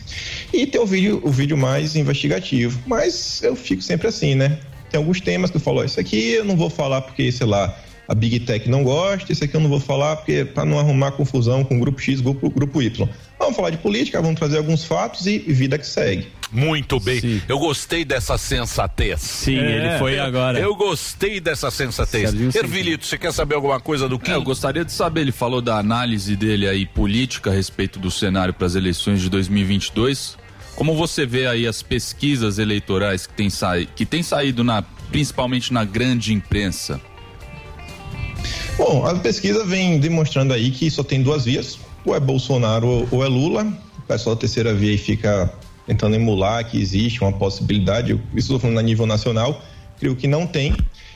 [0.53, 2.81] E tem o vídeo, o vídeo mais investigativo.
[2.87, 4.59] Mas eu fico sempre assim, né?
[4.91, 7.47] Tem alguns temas que eu falo, ó, isso aqui eu não vou falar porque, sei
[7.47, 7.75] lá,
[8.09, 11.13] a Big Tech não gosta, isso aqui eu não vou falar porque para não arrumar
[11.13, 13.09] confusão com o grupo X, grupo, grupo Y.
[13.39, 16.29] Vamos falar de política, vamos trazer alguns fatos e vida que segue.
[16.53, 17.43] Muito bem.
[17.49, 19.21] Eu gostei dessa sensatez.
[19.21, 20.59] Sim, ele foi agora.
[20.59, 22.35] Eu gostei dessa sensatez.
[22.55, 24.33] Ervilito, você quer saber alguma coisa do Kim?
[24.33, 28.11] É, eu gostaria de saber, ele falou da análise dele aí política a respeito do
[28.11, 30.37] cenário para as eleições de 2022.
[30.77, 35.73] Como você vê aí as pesquisas eleitorais que têm saí que tem saído na, principalmente
[35.73, 37.01] na grande imprensa?
[38.77, 43.25] Bom, a pesquisa vem demonstrando aí que só tem duas vias, ou é Bolsonaro ou-
[43.25, 43.65] é Lula.
[43.99, 45.53] O pessoal da terceira via aí fica
[45.87, 49.63] tentando emular que existe uma possibilidade, isso estou falando a nível nacional,
[49.99, 50.75] creio que não tem.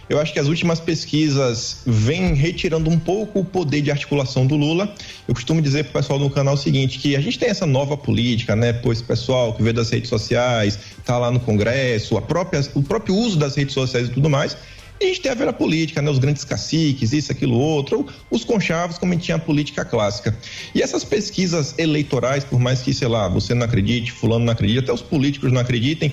[0.09, 4.55] Eu acho que as últimas pesquisas vêm retirando um pouco o poder de articulação do
[4.55, 4.95] Lula.
[5.27, 7.66] Eu costumo dizer para o pessoal no canal o seguinte, que a gente tem essa
[7.66, 8.73] nova política, né?
[8.73, 13.16] Pois pessoal que vê das redes sociais, tá lá no Congresso, a própria, o próprio
[13.16, 14.57] uso das redes sociais e tudo mais.
[15.01, 16.10] E a gente tem a vera política, né?
[16.10, 20.36] Os grandes caciques, isso, aquilo, outro, os conchavos, como a gente tinha a política clássica.
[20.74, 24.81] E essas pesquisas eleitorais, por mais que, sei lá, você não acredite, fulano não acredita,
[24.81, 26.12] até os políticos não acreditem,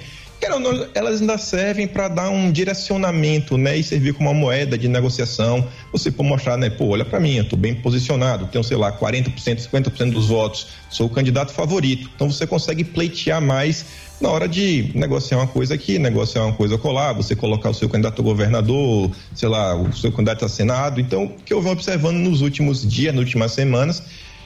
[0.94, 5.68] elas ainda servem para dar um direcionamento, né, e servir como uma moeda de negociação.
[5.92, 8.92] Você pode mostrar, né, pô, olha para mim, eu tô bem posicionado, tenho, sei lá,
[8.92, 12.10] 40%, 50% dos votos, sou o candidato favorito.
[12.16, 13.86] Então você consegue pleitear mais
[14.24, 17.90] na hora de negociar uma coisa aqui, negociar uma coisa colar, você colocar o seu
[17.90, 21.02] candidato a governador, sei lá, o seu candidato a senado.
[21.02, 24.02] Então, o que eu venho observando nos últimos dias, nas últimas semanas,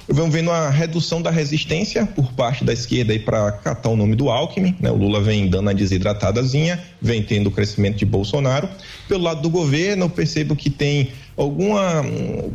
[0.08, 4.16] eu vendo a redução da resistência por parte da esquerda aí para catar o nome
[4.16, 4.90] do Alckmin, né?
[4.90, 8.70] O Lula vem dando a desidratadazinha, vem tendo o crescimento de Bolsonaro.
[9.08, 12.04] Pelo lado do governo, eu percebo que tem alguma,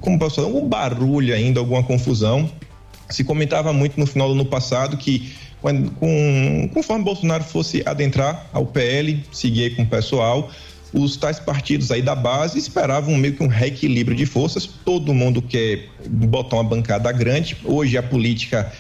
[0.01, 2.51] como posso falar, algum barulho ainda, alguma confusão.
[3.11, 8.67] Se comentava muito no final do ano passado que com, conforme Bolsonaro fosse adentrar ao
[8.67, 10.51] PL, seguir com o pessoal,
[10.93, 14.67] os tais partidos aí da base esperavam meio que um reequilíbrio de forças.
[14.67, 17.57] Todo mundo quer botar uma bancada grande.
[17.65, 18.71] Hoje a política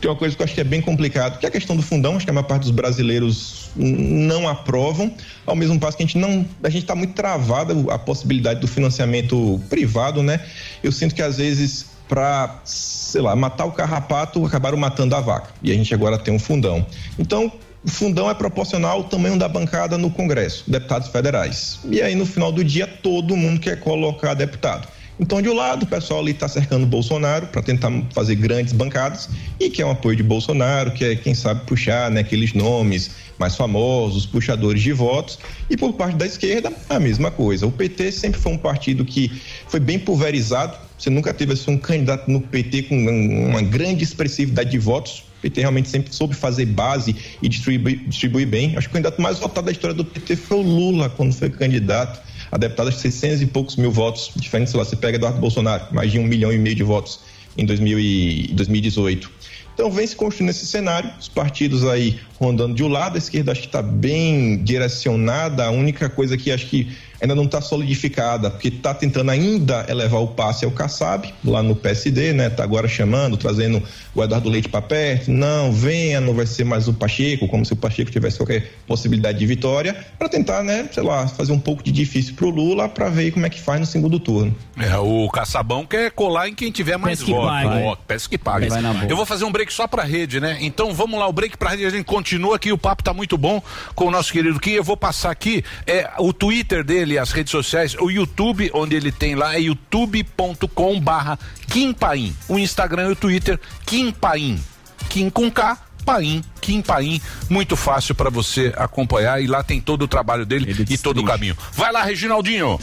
[0.00, 1.82] tem uma coisa que eu acho que é bem complicado, que é a questão do
[1.82, 2.16] fundão.
[2.16, 5.14] Acho que a maior parte dos brasileiros não aprovam.
[5.46, 8.68] Ao mesmo passo que a gente não, a gente está muito travado a possibilidade do
[8.68, 10.44] financiamento privado, né?
[10.82, 15.48] Eu sinto que às vezes para, sei lá, matar o carrapato, acabaram matando a vaca.
[15.62, 16.84] E a gente agora tem um fundão.
[17.18, 17.50] Então,
[17.84, 21.80] o fundão é proporcional ao tamanho da bancada no Congresso, deputados federais.
[21.90, 24.86] E aí, no final do dia, todo mundo quer colocar deputado.
[25.20, 28.72] Então, de um lado, o pessoal ali está cercando o Bolsonaro para tentar fazer grandes
[28.72, 29.28] bancadas
[29.60, 33.54] e quer um apoio de Bolsonaro, que é, quem sabe, puxar né, aqueles nomes mais
[33.54, 35.38] famosos, puxadores de votos.
[35.68, 37.66] E por parte da esquerda, a mesma coisa.
[37.66, 39.30] O PT sempre foi um partido que
[39.68, 40.76] foi bem pulverizado.
[40.98, 45.24] Você nunca teve assim, um candidato no PT com um- uma grande expressividade de votos.
[45.42, 48.76] PT realmente sempre soube fazer base e distribuir, distribuir bem.
[48.76, 51.50] Acho que o candidato mais votado da história do PT foi o Lula, quando foi
[51.50, 54.30] candidato a que 600 e poucos mil votos.
[54.36, 57.20] Diferente, sei lá, você pega Eduardo Bolsonaro, mais de um milhão e meio de votos
[57.58, 59.30] em 2000 e 2018.
[59.74, 63.52] Então vem se construindo esse cenário, os partidos aí rondando de um lado, a esquerda
[63.52, 66.92] acho que está bem direcionada, a única coisa que acho que
[67.22, 71.76] ainda não está solidificada, porque está tentando ainda elevar o passe ao Kassab, lá no
[71.76, 72.48] PSD, né?
[72.48, 73.80] Está agora chamando, trazendo
[74.14, 77.72] o Eduardo Leite para perto, não, venha, não vai ser mais o Pacheco, como se
[77.72, 81.82] o Pacheco tivesse qualquer possibilidade de vitória, para tentar, né, sei lá, fazer um pouco
[81.82, 84.54] de difícil pro Lula para ver como é que faz no segundo turno.
[84.76, 87.50] É, o Caçabão quer colar em quem tiver mais Peça que votos.
[87.50, 87.84] pague.
[87.84, 88.68] Ó, Peça que pague.
[88.68, 88.82] Vai.
[89.08, 90.58] Eu vou fazer um break só pra rede, né?
[90.60, 93.38] Então vamos lá, o break pra rede, a gente continua aqui, o papo tá muito
[93.38, 93.62] bom
[93.94, 94.72] com o nosso querido Kim.
[94.72, 99.12] Eu vou passar aqui é, o Twitter dele, as redes sociais, o YouTube, onde ele
[99.12, 102.34] tem lá, é youtube.com barra Kim Paim.
[102.48, 104.62] O Instagram e o Twitter, Kim Paim.
[105.08, 110.02] Kim com K, Paim, Kim Paim, muito fácil pra você acompanhar e lá tem todo
[110.02, 111.56] o trabalho dele e todo o caminho.
[111.72, 112.78] Vai lá, Reginaldinho.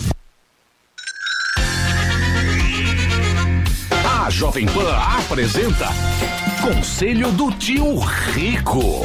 [4.06, 5.88] A Jovem Pan apresenta
[6.62, 9.04] Conselho do Tio Rico.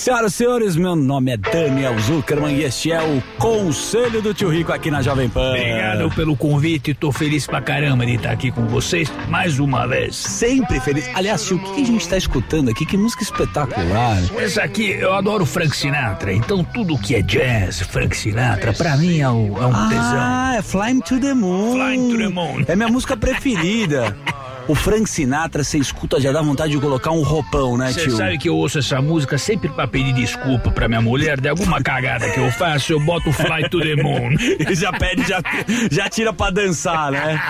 [0.00, 4.48] Senhoras e senhores, meu nome é Daniel Zuckerman e este é o Conselho do Tio
[4.48, 5.50] Rico aqui na Jovem Pan.
[5.50, 10.16] Obrigado pelo convite, tô feliz pra caramba de estar aqui com vocês mais uma vez.
[10.16, 11.06] Sempre feliz.
[11.14, 12.86] Aliás, tio, o que a gente tá escutando aqui?
[12.86, 14.16] Que música espetacular.
[14.38, 19.18] Essa aqui, eu adoro Frank Sinatra, então tudo que é jazz, Frank Sinatra, pra mim
[19.18, 20.18] é um, é um tesão.
[20.18, 21.72] Ah, é Flying to the Moon.
[21.72, 22.64] Flying to the Moon.
[22.66, 24.16] É minha música preferida.
[24.70, 28.16] O Frank Sinatra, você escuta, já dá vontade de colocar um roupão, né, Você tio?
[28.16, 31.82] sabe que eu ouço essa música sempre pra pedir desculpa pra minha mulher de alguma
[31.82, 34.30] cagada que eu faço, eu boto Fly to the Moon.
[34.70, 35.42] E já pede, já,
[35.90, 37.42] já tira pra dançar, né?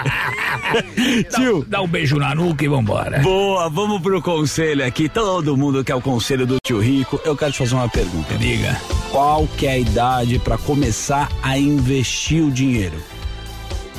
[1.36, 1.62] Tio.
[1.68, 3.18] Dá um beijo na nuca e vambora.
[3.18, 5.06] Boa, vamos pro conselho aqui.
[5.06, 7.20] Todo mundo quer o conselho do tio Rico.
[7.22, 8.34] Eu quero te fazer uma pergunta.
[8.38, 8.80] Diga.
[9.10, 12.96] Qual que é a idade pra começar a investir o dinheiro?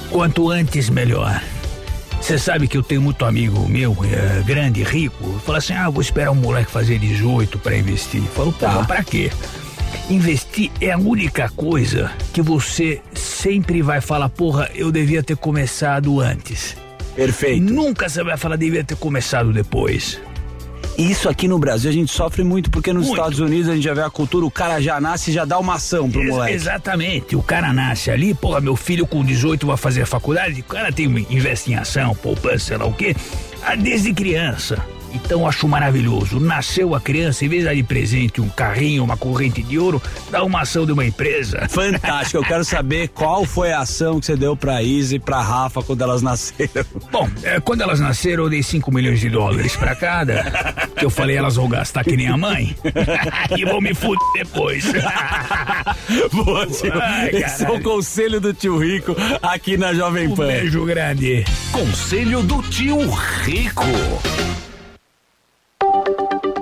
[0.10, 1.40] Quanto antes, melhor.
[2.22, 6.02] Você sabe que eu tenho muito amigo meu, eh, grande, rico, fala assim: ah, vou
[6.02, 8.22] esperar um moleque fazer 18 pra investir.
[8.22, 9.32] Falou, pô, mas pra quê?
[10.10, 16.20] Investir é a única coisa que você sempre vai falar, porra, eu devia ter começado
[16.20, 16.78] antes.
[17.16, 17.62] Perfeito.
[17.62, 20.20] Nunca você vai falar, devia ter começado depois.
[20.98, 23.18] Isso aqui no Brasil a gente sofre muito, porque nos Muito.
[23.18, 25.58] Estados Unidos a gente já vê a cultura, o cara já nasce e já dá
[25.58, 26.54] uma ação pro Ex- moleque.
[26.54, 27.36] Exatamente.
[27.36, 31.06] O cara nasce ali, porra, meu filho com 18 vai fazer faculdade, o cara tem
[31.30, 33.16] investe em ação, poupança, sei lá o quê,
[33.64, 34.78] ah, desde criança.
[35.14, 36.40] Então eu acho maravilhoso.
[36.40, 40.02] Nasceu a criança, em vez de dar de presente um carrinho, uma corrente de ouro,
[40.30, 41.68] dá uma ação de uma empresa.
[41.70, 45.42] Fantástico, eu quero saber qual foi a ação que você deu pra Isa e pra
[45.42, 46.86] Rafa quando elas nasceram.
[47.12, 50.44] Bom, é, quando elas nasceram, eu dei 5 milhões de dólares pra cada.
[50.96, 52.76] Que eu falei, elas vão gastar que nem a mãe.
[53.58, 54.86] e vão me fuder depois.
[56.32, 56.92] Boa, tio.
[57.02, 60.48] Ai, Esse é o conselho do tio Rico aqui na Jovem Um Pan.
[60.48, 61.44] beijo grande.
[61.72, 63.10] Conselho do tio
[63.44, 63.86] Rico.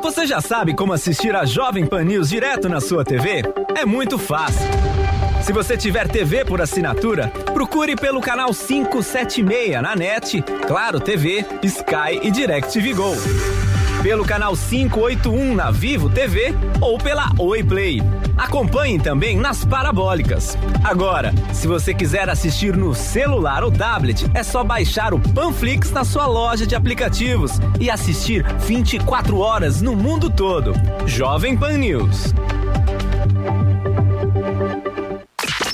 [0.10, 3.44] Você já sabe como assistir a Jovem Pan News direto na sua TV?
[3.78, 4.68] É muito fácil.
[5.44, 12.22] Se você tiver TV por assinatura, procure pelo canal 576 na NET, Claro TV, Sky
[12.24, 13.14] e DirecTV Go.
[14.02, 18.02] Pelo canal 581 na Vivo TV ou pela Oi Play.
[18.38, 20.58] Acompanhe também nas parabólicas.
[20.86, 26.06] Agora, se você quiser assistir no celular ou tablet, é só baixar o Panflix na
[26.06, 30.72] sua loja de aplicativos e assistir 24 horas no mundo todo.
[31.06, 32.34] Jovem Pan News.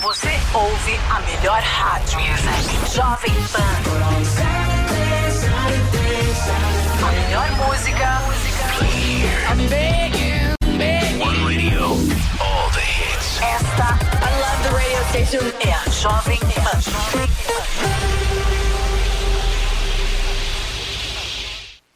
[0.02, 2.20] Você ouve a melhor rádio.
[2.92, 4.65] Jovem Pan.
[7.36, 8.22] Melhor música.
[9.52, 11.20] I'm begging, begging.
[11.20, 11.82] One radio,
[12.40, 13.42] all the hits.
[13.42, 15.44] Esta, I love the radio station.
[15.60, 16.80] É a Jovem Pan.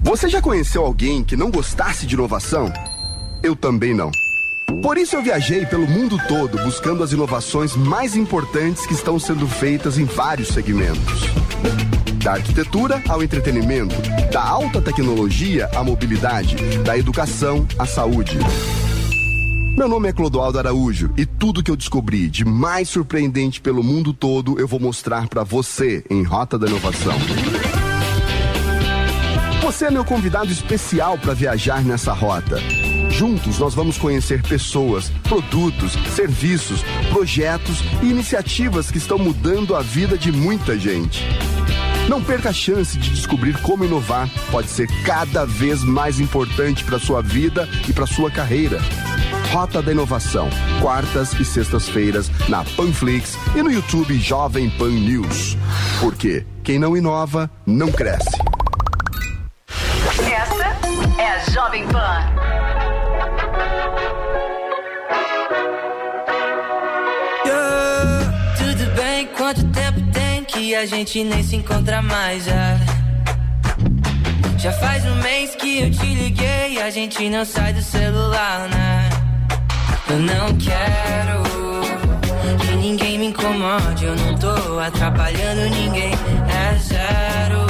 [0.02, 2.70] Você já conheceu alguém que não gostasse de inovação?
[3.42, 4.12] Eu também não.
[4.84, 9.48] Por isso eu viajei pelo mundo todo buscando as inovações mais importantes que estão sendo
[9.48, 11.30] feitas em vários segmentos.
[12.24, 13.96] Da arquitetura ao entretenimento,
[14.32, 18.38] da alta tecnologia à mobilidade, da educação à saúde.
[19.78, 24.12] Meu nome é Clodoaldo Araújo e tudo que eu descobri de mais surpreendente pelo mundo
[24.12, 27.14] todo eu vou mostrar para você em Rota da Inovação.
[29.62, 32.58] Você é meu convidado especial para viajar nessa rota.
[33.10, 36.84] Juntos nós vamos conhecer pessoas, produtos, serviços,
[37.14, 41.24] projetos e iniciativas que estão mudando a vida de muita gente.
[42.10, 46.98] Não perca a chance de descobrir como inovar pode ser cada vez mais importante para
[46.98, 48.80] sua vida e para sua carreira.
[49.52, 50.50] Rota da Inovação,
[50.82, 55.56] quartas e sextas-feiras na Panflix e no YouTube Jovem Pan News.
[56.00, 58.36] Porque quem não inova não cresce.
[59.68, 62.24] Esta é a Jovem Pan.
[68.58, 70.19] Tudo bem, quanto tempo tem
[70.60, 72.78] que a gente nem se encontra mais já?
[74.58, 79.10] Já faz um mês que eu te liguei, a gente não sai do celular, né?
[80.10, 81.44] Eu não quero
[82.60, 87.66] que ninguém me incomode, eu não tô atrapalhando ninguém, é zero.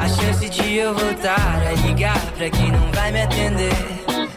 [0.00, 3.72] A chance de eu voltar a ligar pra quem não vai me atender.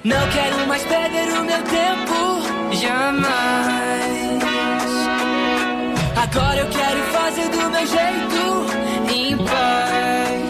[0.04, 4.47] Não quero mais perder o meu tempo, jamais.
[6.30, 10.47] Agora eu quero fazer do meu jeito, em paz.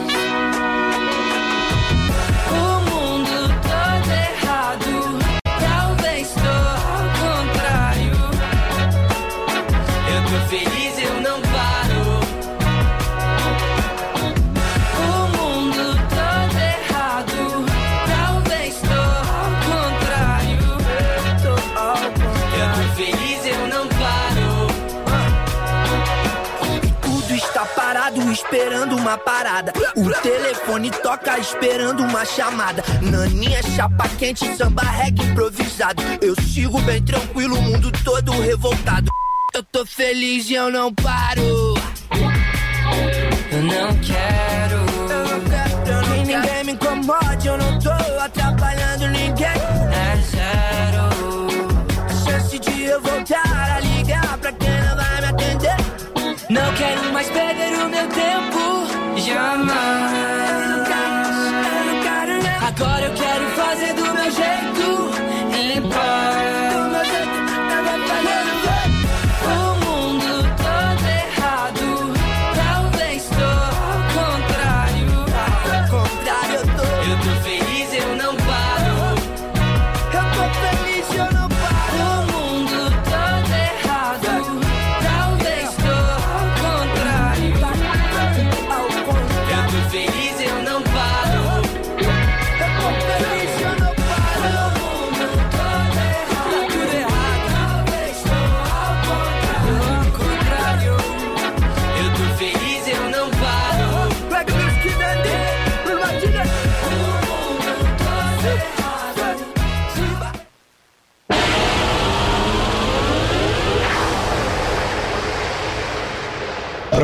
[28.58, 29.72] Esperando uma parada.
[29.96, 32.84] O telefone toca esperando uma chamada.
[33.04, 36.02] Naninha, chapa quente, samba reggae improvisado.
[36.20, 39.12] Eu sigo bem tranquilo, o mundo todo revoltado.
[39.54, 41.76] Eu tô feliz e eu não paro.
[43.52, 44.88] Eu não quero.
[45.86, 49.48] Que ninguém me incomode, eu não tô atrapalhando ninguém.
[49.48, 51.48] É zero.
[52.26, 55.78] Chance de eu voltar a ligar pra quem não vai me atender.
[56.50, 57.77] Não quero mais perder o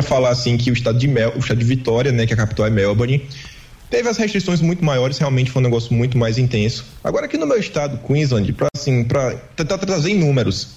[0.04, 2.66] falar assim que o estado de Mel, o estado de Vitória, né, que a capital
[2.66, 3.26] é Melbourne,
[3.90, 6.84] teve as restrições muito maiores, realmente foi um negócio muito mais intenso.
[7.02, 10.68] Agora aqui no meu estado, Queensland, para assim, para tentar trazer em números,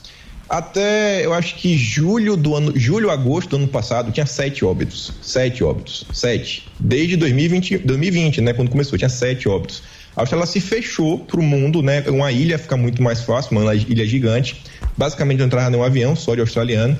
[0.49, 5.11] até eu acho que julho do ano, julho agosto do ano passado tinha sete óbitos,
[5.21, 6.67] sete óbitos, sete.
[6.79, 9.83] Desde 2020, 2020, né, quando começou tinha sete óbitos.
[10.15, 12.03] A Austrália se fechou para o mundo, né?
[12.07, 14.63] Uma ilha fica muito mais fácil, uma ilha gigante.
[14.97, 16.97] Basicamente não entrava nenhum avião, só de australiano.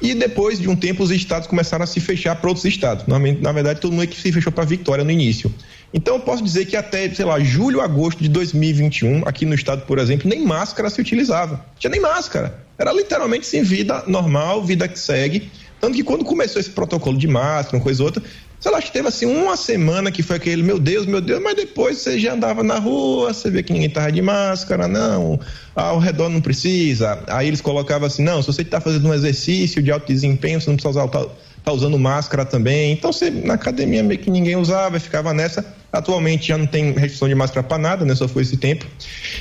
[0.00, 3.06] E depois de um tempo, os estados começaram a se fechar para outros estados.
[3.06, 5.52] Na, na verdade, todo mundo é que se fechou para Vitória no início.
[5.92, 9.84] Então, eu posso dizer que até, sei lá, julho, agosto de 2021, aqui no estado,
[9.84, 11.64] por exemplo, nem máscara se utilizava.
[11.78, 12.56] Tinha nem máscara.
[12.78, 15.50] Era literalmente assim, vida normal, vida que segue.
[15.80, 18.22] Tanto que quando começou esse protocolo de máscara, uma coisa ou outra,
[18.60, 21.42] sei lá, acho que teve assim uma semana que foi aquele, meu Deus, meu Deus,
[21.42, 25.40] mas depois você já andava na rua, você vê que ninguém tava de máscara, não,
[25.74, 27.24] ao redor não precisa.
[27.26, 30.68] Aí eles colocavam assim, não, se você está fazendo um exercício de alto desempenho, você
[30.68, 31.26] não precisa usar, tá,
[31.64, 32.92] tá usando máscara também.
[32.92, 35.64] Então você, na academia meio que ninguém usava, ficava nessa.
[35.92, 38.14] Atualmente já não tem restrição de máscara para nada, né?
[38.14, 38.86] Só foi esse tempo.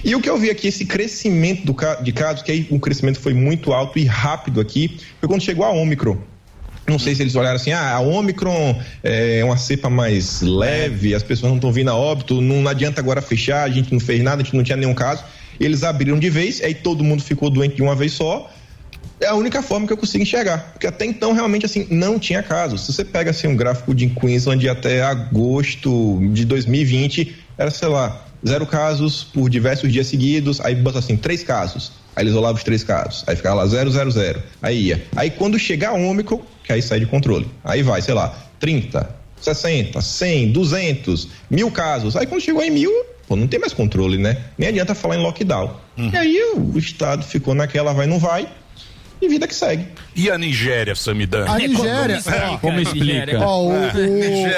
[0.04, 3.20] E o que eu vi aqui, esse crescimento do, de casos, que aí o crescimento
[3.20, 6.18] foi muito alto e rápido aqui, foi quando chegou a Ômicron.
[6.90, 11.24] Não sei se eles olharam assim, ah, a Omicron é uma cepa mais leve, as
[11.24, 14.42] pessoas não estão vindo a óbito, não adianta agora fechar, a gente não fez nada,
[14.42, 15.24] a gente não tinha nenhum caso.
[15.60, 18.50] Eles abriram de vez, aí todo mundo ficou doente de uma vez só.
[19.20, 22.42] É a única forma que eu consigo enxergar, porque até então realmente assim não tinha
[22.42, 22.86] casos.
[22.86, 28.26] Se você pega assim um gráfico de Queensland até agosto de 2020, era sei lá,
[28.46, 31.92] zero casos por diversos dias seguidos, aí bota assim, três casos.
[32.16, 33.24] Aí eles isolavam os três casos.
[33.28, 33.84] Aí ficava lá 000.
[34.62, 35.04] Aí ia.
[35.16, 37.48] Aí quando chegar Ômicron, que aí sai de controle.
[37.64, 39.10] Aí vai, sei lá, 30,
[39.40, 42.16] 60, 100, 200, mil casos.
[42.16, 42.92] Aí quando chegou em mil,
[43.28, 44.38] pô, não tem mais controle, né?
[44.58, 45.76] Nem adianta falar em lockdown.
[45.98, 46.10] Uhum.
[46.12, 48.48] E aí o Estado ficou naquela vai, não vai.
[49.22, 49.86] E vida que segue.
[50.16, 51.46] E a Nigéria, Samidan?
[51.46, 52.22] A Nigéria,
[52.54, 53.40] ó, Como explica?
[53.40, 53.88] Ó, o, É,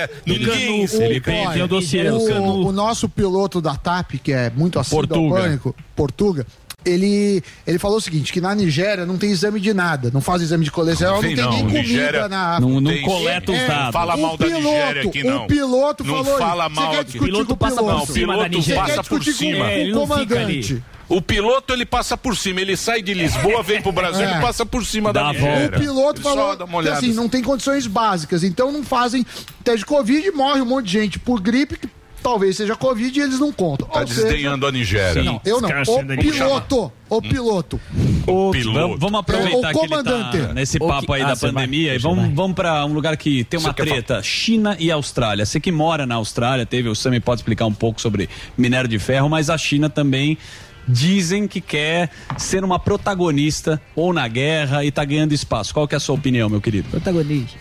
[0.05, 4.85] o- ninguém ele tem o dossiê o, nosso piloto da TAP, que é muito ao
[4.85, 5.35] Portuga.
[5.41, 6.45] pânico, Portuga,
[6.85, 10.41] ele, ele falou o seguinte, que na Nigéria não tem exame de nada, não faz
[10.41, 12.59] exame de colesterol, não, Tem tem não, nem comida Nigéria na...
[12.59, 13.93] Não, não Tem- coleta os É, dados.
[13.93, 15.43] Fala mal o da piloto, Nigéria aqui, não.
[15.43, 17.95] O piloto Não falou fala mal Você quer discutir Piloto com o passa piloto?
[17.97, 19.71] Não, o piloto passa por com cima.
[19.71, 20.83] É, ele o não fica comandante?
[21.13, 24.31] O piloto ele passa por cima, ele sai de Lisboa, vem pro Brasil, É.
[24.31, 25.75] ele passa por cima Dá da volta.
[25.75, 29.25] O piloto falou que assim, não tem condições básicas, então não fazem
[29.63, 31.89] teste de Covid e morre um monte de gente por gripe, que
[32.23, 33.87] talvez seja Covid e eles não contam.
[33.89, 35.21] Tá Ou seja, desdenhando a Nigéria.
[35.21, 35.67] Não, eu não.
[35.69, 37.81] O piloto, o piloto.
[38.25, 38.97] O- piloto.
[38.97, 40.37] Vamos, aproveitar O que ele comandante.
[40.47, 41.65] tá nesse papo que- aí Ah, da você vai.
[41.65, 42.33] pandemia e vamos, vai.
[42.33, 45.45] vamos para um lugar que tem uma treta, China e Austrália.
[45.45, 48.97] Você que mora na Austrália, teve, o Sami pode explicar um pouco sobre minério de
[48.99, 50.37] ferro, mas a China também
[50.87, 55.73] dizem que quer ser uma protagonista ou na guerra e tá ganhando espaço.
[55.73, 56.89] Qual que é a sua opinião, meu querido?
[56.89, 57.57] Protagonista.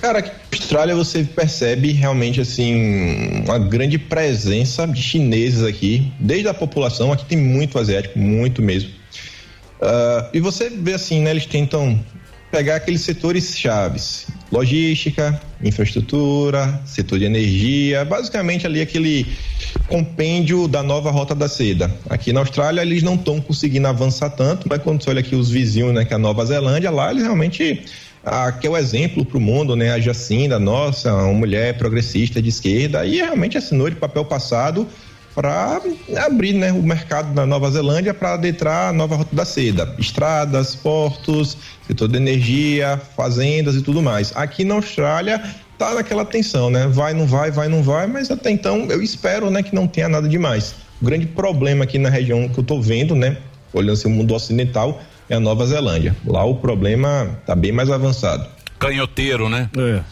[0.00, 6.48] Cara, aqui na Austrália você percebe realmente assim uma grande presença de chineses aqui, desde
[6.48, 8.90] a população, aqui tem muito asiático, muito mesmo.
[9.80, 12.00] Ah, e você vê assim, né, eles tentam
[12.52, 19.26] pegar aqueles setores chaves, logística, infraestrutura, setor de energia, basicamente ali aquele
[19.88, 21.90] compêndio da nova rota da seda.
[22.10, 25.50] Aqui na Austrália eles não estão conseguindo avançar tanto, mas quando você olha aqui os
[25.50, 27.82] vizinhos, né, que é a Nova Zelândia, lá eles realmente
[28.22, 29.90] a, que é o exemplo para o mundo, né?
[29.90, 34.86] A Jacinda, nossa, uma mulher progressista de esquerda, e realmente assinou de papel passado
[35.34, 35.80] para
[36.24, 39.94] abrir né, o mercado da Nova Zelândia para adentrar a nova rota da seda.
[39.98, 41.56] Estradas, portos,
[41.86, 44.32] setor de energia, fazendas e tudo mais.
[44.36, 45.42] Aqui na Austrália
[45.78, 46.86] tá naquela tensão, né?
[46.86, 50.08] Vai, não vai, vai, não vai, mas até então eu espero né, que não tenha
[50.08, 50.74] nada demais.
[51.00, 53.38] O grande problema aqui na região que eu estou vendo, né?
[53.72, 56.14] Olhando assim, o mundo ocidental, é a Nova Zelândia.
[56.26, 58.46] Lá o problema está bem mais avançado.
[58.78, 59.70] Canhoteiro, né?
[59.76, 60.02] É.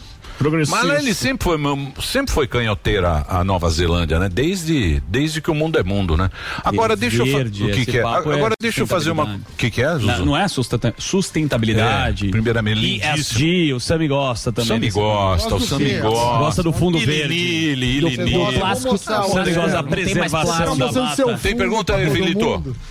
[0.69, 1.57] Mas ele sempre foi,
[2.01, 4.29] sempre foi canhoteira a Nova Zelândia, né?
[4.29, 6.29] Desde, desde que o mundo é mundo, né?
[6.63, 7.47] Agora deixa eu fazer.
[7.47, 8.03] O que, que é?
[8.03, 9.23] Agora deixa eu fazer uma.
[9.23, 9.93] O que, que é?
[9.97, 12.27] Não, não é sustenta- sustentabilidade.
[12.27, 14.67] É, primeiramente, ESG, o Sami gosta também.
[14.67, 16.37] Sami gosta, o Sami gosta.
[16.39, 17.33] Gosta do fundo verde.
[17.33, 18.45] Nili, Ili Do- Nili.
[18.53, 18.93] do plástico.
[18.95, 21.37] O Sami gosta da preservação da mata.
[21.41, 22.09] Tem pergunta aí?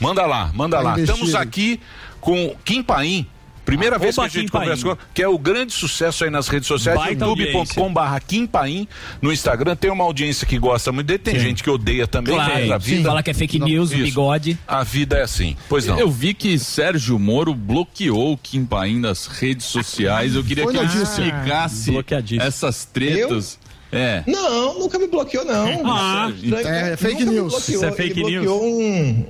[0.01, 1.01] Manda lá, manda Tá lá.
[1.01, 1.81] Estamos aqui
[2.21, 3.27] com Kim Paim.
[3.71, 4.63] Primeira vez que a gente Kim Paim.
[4.63, 8.47] conversa com que é o grande sucesso aí nas redes sociais, Baita youtube.com barra Kim
[8.47, 8.89] Paim
[9.23, 9.77] no Instagram.
[9.77, 11.41] Tem uma audiência que gosta muito dele, tem Sim.
[11.41, 12.35] gente que odeia também.
[12.35, 12.97] Claro, a sim.
[12.97, 13.09] vida...
[13.09, 14.05] Fala que é fake news, o Isso.
[14.05, 14.59] bigode.
[14.67, 15.57] A vida é assim.
[15.69, 15.99] Pois não.
[15.99, 20.35] Eu vi que Sérgio Moro bloqueou o Kim Paim nas redes sociais.
[20.35, 21.93] Eu queria Foi que ele explicasse
[22.41, 23.59] essas tretas.
[23.93, 24.23] É.
[24.27, 25.83] Não, nunca me bloqueou, não.
[25.85, 27.69] Ah, Estranho, é fake news.
[27.69, 29.27] Isso é Ele fake bloqueou Um,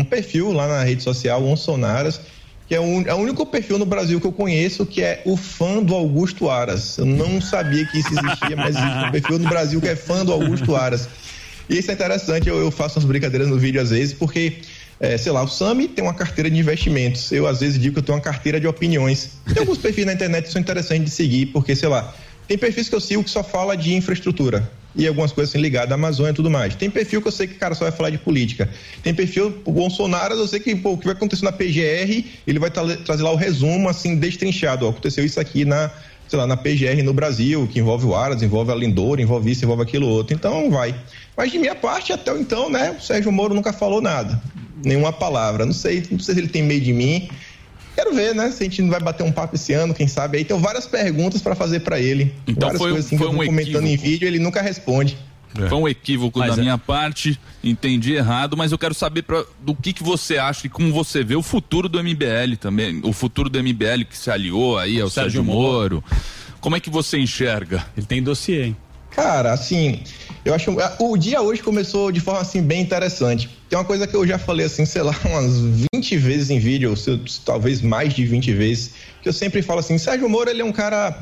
[0.00, 2.20] um perfil lá na rede social, o Onsonaras,
[2.72, 5.36] que é o, é o único perfil no Brasil que eu conheço que é o
[5.36, 6.96] fã do Augusto Aras.
[6.96, 10.24] Eu não sabia que isso existia, mas existe um perfil no Brasil que é fã
[10.24, 11.06] do Augusto Aras.
[11.68, 14.62] E isso é interessante, eu, eu faço umas brincadeiras no vídeo às vezes, porque,
[14.98, 17.30] é, sei lá, o Sami tem uma carteira de investimentos.
[17.30, 19.32] Eu às vezes digo que eu tenho uma carteira de opiniões.
[19.52, 22.14] Tem alguns perfis na internet que são interessantes de seguir, porque, sei lá,
[22.52, 25.90] tem perfis que eu sigo que só fala de infraestrutura e algumas coisas assim ligadas
[25.90, 26.74] à Amazônia e tudo mais.
[26.74, 28.68] Tem perfil que eu sei que o cara só vai falar de política.
[29.02, 32.58] Tem perfil, o Bolsonaro, eu sei que pô, o que vai acontecer na PGR, ele
[32.58, 34.84] vai tra- trazer lá o resumo, assim, destrinchado.
[34.84, 35.90] Ó, aconteceu isso aqui na,
[36.28, 39.64] sei lá, na PGR no Brasil, que envolve o Aras, envolve a Lindor, envolve isso,
[39.64, 40.36] envolve aquilo outro.
[40.36, 40.94] Então, vai.
[41.34, 44.38] Mas de minha parte, até então, né, o Sérgio Moro nunca falou nada.
[44.84, 45.64] Nenhuma palavra.
[45.64, 47.30] Não sei, não sei se ele tem medo de mim.
[47.94, 48.50] Quero ver, né?
[48.50, 50.44] Se a gente não vai bater um papo esse ano, quem sabe aí.
[50.44, 52.34] Tem várias perguntas para fazer para ele.
[52.46, 55.16] Então várias foi- coisas assim foi que eu um comentando em vídeo, ele nunca responde.
[55.68, 56.64] Foi um equívoco Mas da é.
[56.64, 60.70] minha parte, entendi errado, mas eu quero saber pra, do que, que você acha e
[60.70, 64.78] como você vê o futuro do MBL também, o futuro do MBL que se aliou
[64.78, 66.02] aí ao Sérgio, Sérgio Moro.
[66.58, 67.84] Como é que você enxerga?
[67.94, 68.76] Ele tem dossiê, hein?
[69.14, 70.00] Cara, assim,
[70.44, 70.74] eu acho.
[70.98, 73.48] O dia hoje começou de forma assim bem interessante.
[73.68, 75.52] Tem uma coisa que eu já falei assim, sei lá, umas
[75.94, 79.80] 20 vezes em vídeo, ou se- talvez mais de 20 vezes, que eu sempre falo
[79.80, 81.20] assim, Sérgio Moro, ele é um cara.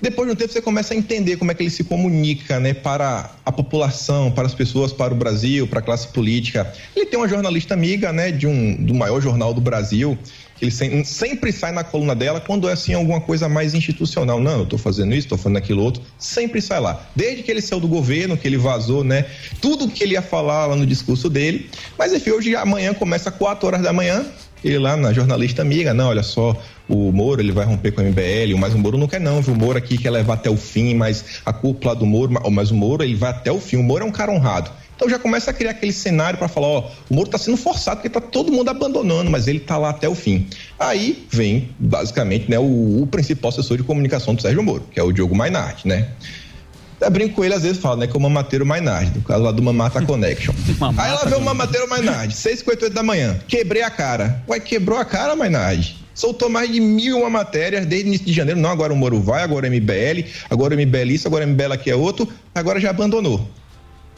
[0.00, 2.74] Depois de um tempo você começa a entender como é que ele se comunica, né,
[2.74, 6.70] para a população, para as pessoas, para o Brasil, para a classe política.
[6.94, 10.18] Ele tem uma jornalista amiga, né, de um do maior jornal do Brasil,
[10.56, 14.40] que ele sem- sempre sai na coluna dela quando é assim alguma coisa mais institucional.
[14.40, 17.00] Não, eu tô fazendo isso, tô fazendo aquilo outro, sempre sai lá.
[17.14, 19.26] Desde que ele saiu do governo, que ele vazou, né,
[19.60, 21.68] tudo que ele ia falar lá no discurso dele.
[21.98, 24.24] Mas enfim, hoje amanhã começa 4 horas da manhã,
[24.64, 26.56] ele lá na jornalista amiga, não, olha só,
[26.88, 29.52] o Moro ele vai romper com o MBL, mas o Moro não quer não, viu?
[29.54, 32.74] O Moro aqui quer levar até o fim, mas a cúpula do Moro, mas o
[32.74, 34.70] Moro ele vai até o fim, o Moro é um cara honrado.
[34.96, 37.96] Então já começa a criar aquele cenário para falar, ó, o Moro tá sendo forçado
[37.96, 40.46] porque tá todo mundo abandonando, mas ele tá lá até o fim.
[40.78, 45.02] Aí vem, basicamente, né, o, o principal assessor de comunicação do Sérgio Moro, que é
[45.02, 46.08] o Diogo Mainardi, né?
[47.00, 48.06] Eu brinco com ele, às vezes falo, né?
[48.06, 50.54] Que é o Mamateiro Mainardi, do caso lá do Mamata Connection.
[50.96, 53.38] Aí lá vem o Mamateiro Mainardi, 6h58 da manhã.
[53.46, 54.42] Quebrei a cara.
[54.48, 56.02] Ué, quebrou a cara, Mainardi?
[56.14, 58.60] Soltou mais de mil uma matérias desde o início de janeiro.
[58.60, 61.72] Não, agora o Moro vai, agora o MBL, agora o MBL isso, agora o MBL
[61.72, 63.46] aqui é outro, agora já abandonou.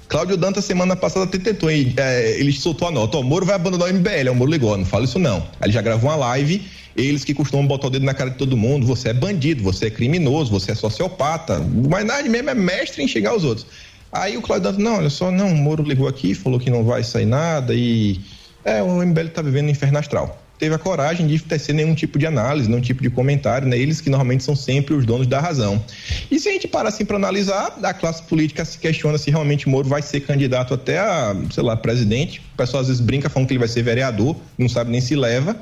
[0.08, 1.68] Cláudio Dantas, semana passada, até tentou?
[1.68, 3.18] É, ele soltou a nota.
[3.18, 4.30] O Moro vai abandonar o MBL.
[4.30, 5.38] O Moro ligou, não fala isso não.
[5.60, 6.62] Aí ele já gravou uma live.
[6.96, 8.86] Eles que costumam botar o dedo na cara de todo mundo.
[8.86, 11.58] Você é bandido, você é criminoso, você é sociopata.
[11.58, 13.66] O Mainardi mesmo é mestre em chegar aos outros.
[14.12, 16.84] Aí o Cláudio Dantas, não, olha só, não, o Moro ligou aqui, falou que não
[16.84, 18.20] vai sair nada e.
[18.64, 20.40] É, o MBL tá vivendo no inferno astral.
[20.58, 23.78] Teve a coragem de tecer nenhum tipo de análise, nenhum tipo de comentário, né?
[23.78, 25.82] Eles que normalmente são sempre os donos da razão.
[26.30, 29.68] E se a gente parar assim para analisar, a classe política se questiona se realmente
[29.68, 32.40] Moro vai ser candidato até a, sei lá, presidente.
[32.54, 35.14] O pessoal às vezes brinca falando que ele vai ser vereador, não sabe nem se
[35.14, 35.56] leva.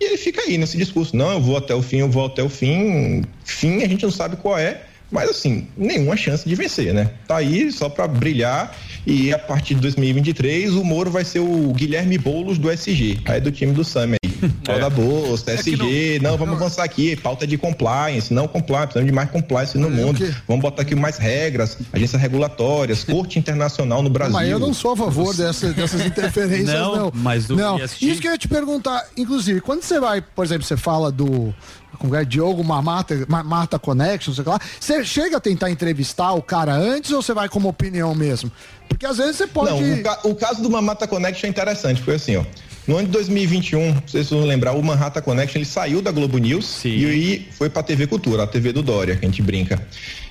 [0.00, 2.42] E ele fica aí nesse discurso: não, eu vou até o fim, eu vou até
[2.42, 3.22] o fim.
[3.44, 7.10] Fim a gente não sabe qual é, mas assim, nenhuma chance de vencer, né?
[7.26, 8.76] Tá aí só para brilhar.
[9.06, 13.40] E a partir de 2023, o Moro vai ser o Guilherme Boulos do SG, aí
[13.40, 14.20] do time do Sam aí.
[14.68, 14.78] É.
[14.78, 19.14] da bolsa, É SG, não, vamos avançar aqui, pauta de compliance, não compliance, precisamos de
[19.14, 20.18] mais compliance no mundo.
[20.48, 24.32] Vamos botar aqui mais regras, agências regulatórias, corte internacional no Brasil.
[24.32, 26.96] Mas eu não sou a favor dessa- dessas interferências, não.
[26.96, 27.78] Não, mas do não.
[27.78, 31.54] Isso que eu ia te perguntar, inclusive, quando você vai, por exemplo, você fala do
[31.98, 36.72] como é, Diogo Mamata, Mamata Connection, sei lá, você chega a tentar entrevistar o cara
[36.74, 38.50] antes ou você vai como opinião mesmo?
[38.88, 39.70] Porque às vezes você pode.
[39.70, 42.44] Não, o, ca- o caso do Mamata Connection é interessante, foi assim, ó.
[42.86, 46.02] No ano de 2021, não sei se vocês vão lembrar, o Manhattan Connection ele saiu
[46.02, 49.28] da Globo News e aí foi pra TV Cultura, a TV do Dória, que a
[49.28, 49.80] gente brinca.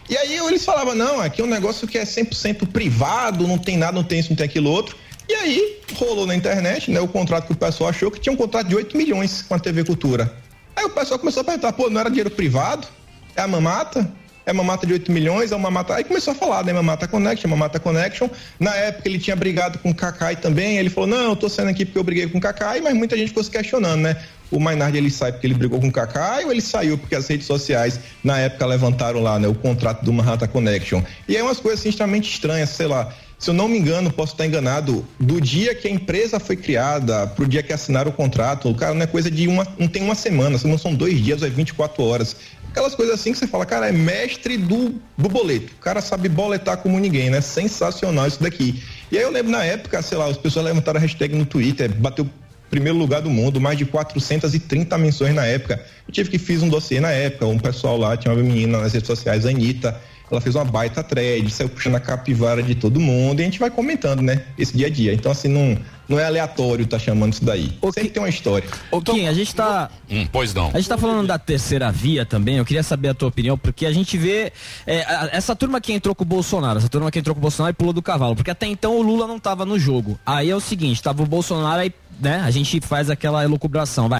[0.10, 3.78] E aí eles falavam, não, aqui é um negócio que é 100% privado, não tem
[3.78, 4.98] nada, não tem isso, não tem aquilo outro.
[5.30, 8.36] E aí rolou na internet, né, o contrato que o pessoal achou que tinha um
[8.36, 10.34] contrato de 8 milhões com a TV Cultura.
[10.80, 12.88] Aí o pessoal começou a perguntar, pô, não era dinheiro privado?
[13.36, 14.10] É a mamata?
[14.46, 15.94] É mamata de 8 milhões, é uma mamata.
[15.94, 16.72] Aí começou a falar, né?
[16.72, 18.30] Mamata Connection, Mamata Connection.
[18.58, 20.78] Na época ele tinha brigado com o Kakai também.
[20.78, 23.18] Ele falou: não, eu tô saindo aqui porque eu briguei com o Kakai, mas muita
[23.18, 24.16] gente ficou se questionando, né?
[24.50, 27.28] O Maynard ele sai porque ele brigou com o Kakai ou ele saiu porque as
[27.28, 31.04] redes sociais na época levantaram lá, né, o contrato do Manhattan Connection.
[31.28, 33.14] E é umas coisas assim, extremamente estranhas, sei lá.
[33.40, 37.26] Se eu não me engano, posso estar enganado, do dia que a empresa foi criada
[37.26, 40.04] pro dia que assinaram o contrato, o cara não é coisa de uma, não tem
[40.04, 42.36] uma semana, não são dois dias, é 24 horas.
[42.70, 45.72] Aquelas coisas assim que você fala, cara, é mestre do, do boleto.
[45.74, 47.40] O cara sabe boletar como ninguém, né?
[47.40, 48.84] Sensacional isso daqui.
[49.10, 51.96] E aí eu lembro na época, sei lá, as pessoas levantaram a hashtag no Twitter,
[51.96, 52.30] bateu
[52.70, 55.84] primeiro lugar do mundo, mais de 430 menções na época.
[56.08, 58.94] Eu tive que fiz um dossiê na época, um pessoal lá, tinha uma menina nas
[58.94, 60.00] redes sociais, Anitta,
[60.32, 63.60] ela fez uma baita thread, saiu puxando a capivara de todo mundo e a gente
[63.60, 64.44] vai comentando, né?
[64.58, 65.14] Esse dia a dia.
[65.14, 65.78] Então, assim, não,
[66.08, 67.72] não é aleatório tá chamando isso daí.
[67.94, 68.68] Sempre tem uma história.
[68.92, 69.90] Ô, Kim, a gente tá.
[70.10, 70.68] Hum, pois não.
[70.74, 73.86] A gente tá falando da terceira via também, eu queria saber a tua opinião, porque
[73.86, 74.52] a gente vê
[74.86, 77.42] é, a- essa turma que entrou com o Bolsonaro, essa turma que entrou com o
[77.42, 80.20] Bolsonaro e pulou do cavalo, porque até então o Lula não tava no jogo.
[80.26, 84.20] Aí é o seguinte, tava o Bolsonaro aí, né, a gente faz aquela elucubração, vai,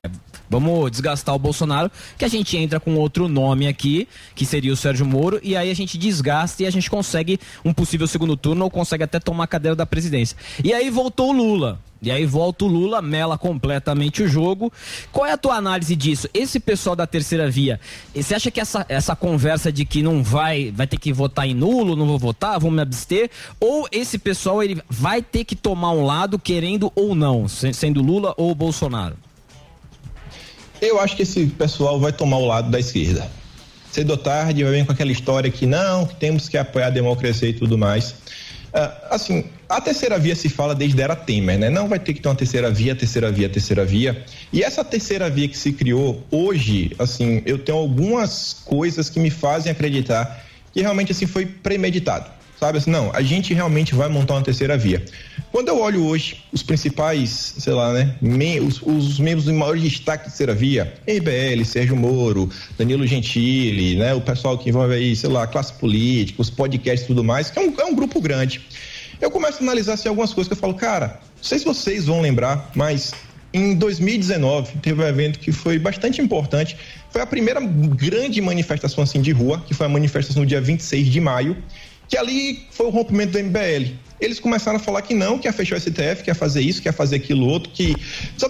[0.50, 4.78] vamos desgastar o Bolsonaro, que a gente entra com outro nome aqui, que seria o
[4.78, 8.64] Sérgio Moro, e aí a gente desgasta e a gente consegue um possível segundo turno
[8.64, 10.38] ou consegue até tomar a cadeira da presidência.
[10.64, 11.80] E aí voltou o Lula.
[12.02, 14.72] E aí volta o Lula, mela completamente o jogo.
[15.12, 16.30] Qual é a tua análise disso?
[16.34, 17.80] Esse pessoal da terceira via,
[18.16, 21.54] você acha que essa, essa conversa de que não vai, vai ter que votar em
[21.54, 25.92] nulo, não vou votar, vou me abster, ou esse pessoal ele vai ter que tomar
[25.92, 29.18] um lado, querendo ou não, se- sendo Lula ou Bolsonaro?
[30.82, 33.30] Eu acho que esse pessoal vai tomar o lado da esquerda.
[33.92, 36.92] Cedo ou tarde vai vir com aquela história que não, que temos que apoiar a
[36.92, 38.16] democracia e tudo mais.
[38.74, 41.70] Ah, assim, a terceira via se fala desde a era Temer, né?
[41.70, 44.26] Não vai ter que ter uma terceira via, terceira via, terceira via.
[44.52, 49.30] E essa terceira via que se criou hoje, assim, eu tenho algumas coisas que me
[49.30, 50.44] fazem acreditar
[50.74, 52.40] que realmente assim foi premeditado.
[52.60, 55.06] Sabe assim, não, a gente realmente vai montar uma terceira via.
[55.50, 58.16] Quando eu olho hoje os principais, sei lá, né,
[58.62, 64.14] os, os membros de maior destaque da terceira via, MBL, Sérgio Moro, Danilo Gentili, né,
[64.14, 67.58] o pessoal que envolve aí, sei lá, classe política, os podcasts e tudo mais, que
[67.58, 68.62] é um, é um grupo grande.
[69.22, 72.06] Eu começo a analisar assim, algumas coisas que eu falo, cara, não sei se vocês
[72.06, 73.14] vão lembrar, mas
[73.54, 76.78] em 2019 teve um evento que foi bastante importante.
[77.12, 81.08] Foi a primeira grande manifestação assim de rua, que foi a manifestação no dia 26
[81.08, 81.58] de maio,
[82.08, 83.94] que ali foi o rompimento do MBL.
[84.20, 86.82] Eles começaram a falar que não, que ia fechar o STF, que ia fazer isso,
[86.82, 87.96] que ia fazer aquilo outro, que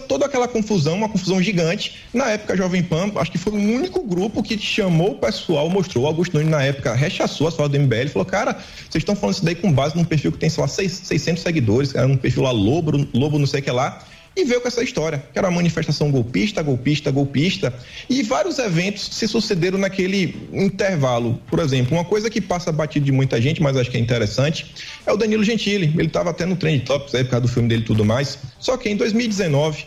[0.08, 1.96] toda aquela confusão, uma confusão gigante.
[2.14, 5.70] Na época, a Jovem Pan, acho que foi o único grupo que chamou o pessoal,
[5.70, 8.54] mostrou, o Augusto Nunes na época rechaçou as falas do MBL, falou, cara,
[8.90, 11.44] vocês estão falando isso daí com base num perfil que tem, sei lá, seis- 600
[11.44, 14.04] seguidores, cara, num perfil lá, Lobo, Lobo não sei o que lá,
[14.42, 17.74] e veio com essa história, que era uma manifestação golpista, golpista, golpista,
[18.10, 21.40] e vários eventos se sucederam naquele intervalo.
[21.48, 24.74] Por exemplo, uma coisa que passa batido de muita gente, mas acho que é interessante,
[25.06, 25.94] é o Danilo Gentili.
[25.98, 28.40] Ele estava até no Trend Topics aí por causa do filme dele e tudo mais.
[28.60, 29.86] Só que em 2019,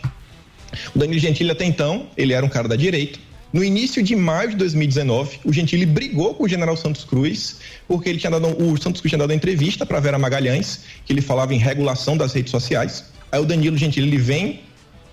[0.95, 3.19] o Danilo Gentili até então, ele era um cara da direita.
[3.53, 8.09] No início de maio de 2019, o Gentili brigou com o general Santos Cruz, porque
[8.09, 11.21] ele tinha dado, o Santos Cruz tinha dado uma entrevista para Vera Magalhães, que ele
[11.21, 13.05] falava em regulação das redes sociais.
[13.33, 14.61] Aí o Danilo Gentili ele vem,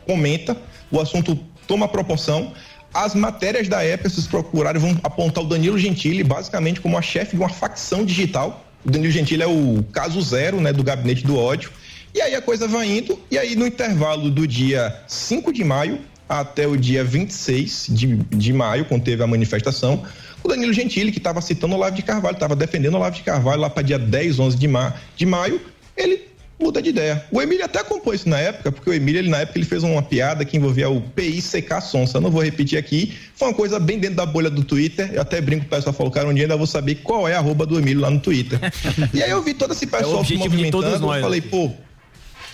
[0.06, 0.58] comenta,
[0.92, 2.52] o assunto toma proporção.
[2.94, 7.02] As matérias da época, se vocês procurarem, vão apontar o Danilo Gentili basicamente como a
[7.02, 8.66] chefe de uma facção digital.
[8.84, 11.72] O Danilo Gentili é o caso zero né, do gabinete do ódio.
[12.14, 16.00] E aí a coisa vai indo, e aí no intervalo do dia 5 de maio
[16.28, 20.04] até o dia 26 de, de maio, quando teve a manifestação,
[20.44, 23.24] o Danilo Gentili, que estava citando o Olavo de Carvalho, estava defendendo o Olavo de
[23.24, 25.62] Carvalho lá para dia 10, 11 de, ma de maio,
[25.96, 26.29] ele
[26.60, 27.24] muda de ideia.
[27.32, 29.82] O Emílio até compôs isso na época, porque o Emílio, ele, na época, ele fez
[29.82, 32.18] uma piada que envolvia o PICK Sonsa.
[32.18, 33.14] Eu não vou repetir aqui.
[33.36, 35.10] Foi uma coisa bem dentro da bolha do Twitter.
[35.14, 37.36] Eu até brinco com o pessoal, falou, cara, um dia ainda vou saber qual é
[37.36, 38.60] a arroba do Emílio lá no Twitter.
[39.14, 41.42] e aí eu vi todo esse pessoal se objetivo de todos movimentando, nós, eu falei,
[41.42, 41.48] né?
[41.50, 41.72] pô,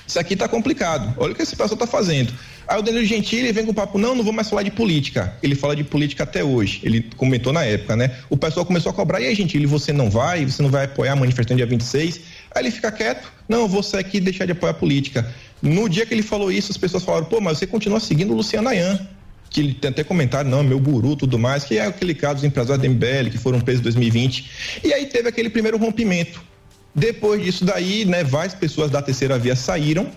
[0.08, 1.14] Isso aqui tá complicado.
[1.18, 2.32] Olha o que esse pessoal tá fazendo.
[2.68, 5.36] Aí o Danilo Gentili vem com o papo, não, não vou mais falar de política.
[5.42, 6.82] Ele fala de política até hoje.
[6.84, 8.12] Ele comentou na época, né?
[8.30, 10.46] O pessoal começou a cobrar, e aí, Gentili, você não vai?
[10.46, 12.22] Você não vai apoiar a manifestação dia 26?
[12.56, 15.30] Aí ele fica quieto, não, vou sair aqui e deixar de apoiar a política.
[15.62, 18.36] No dia que ele falou isso, as pessoas falaram, pô, mas você continua seguindo o
[18.38, 18.98] Luciano Ayan.
[19.50, 22.44] Que ele tem até comentário, não, meu guru tudo mais, que é aquele caso dos
[22.46, 24.80] empresários da MBL que foram presos em 2020.
[24.86, 26.42] E aí teve aquele primeiro rompimento.
[26.96, 30.10] Depois disso daí, né, várias pessoas da terceira via saíram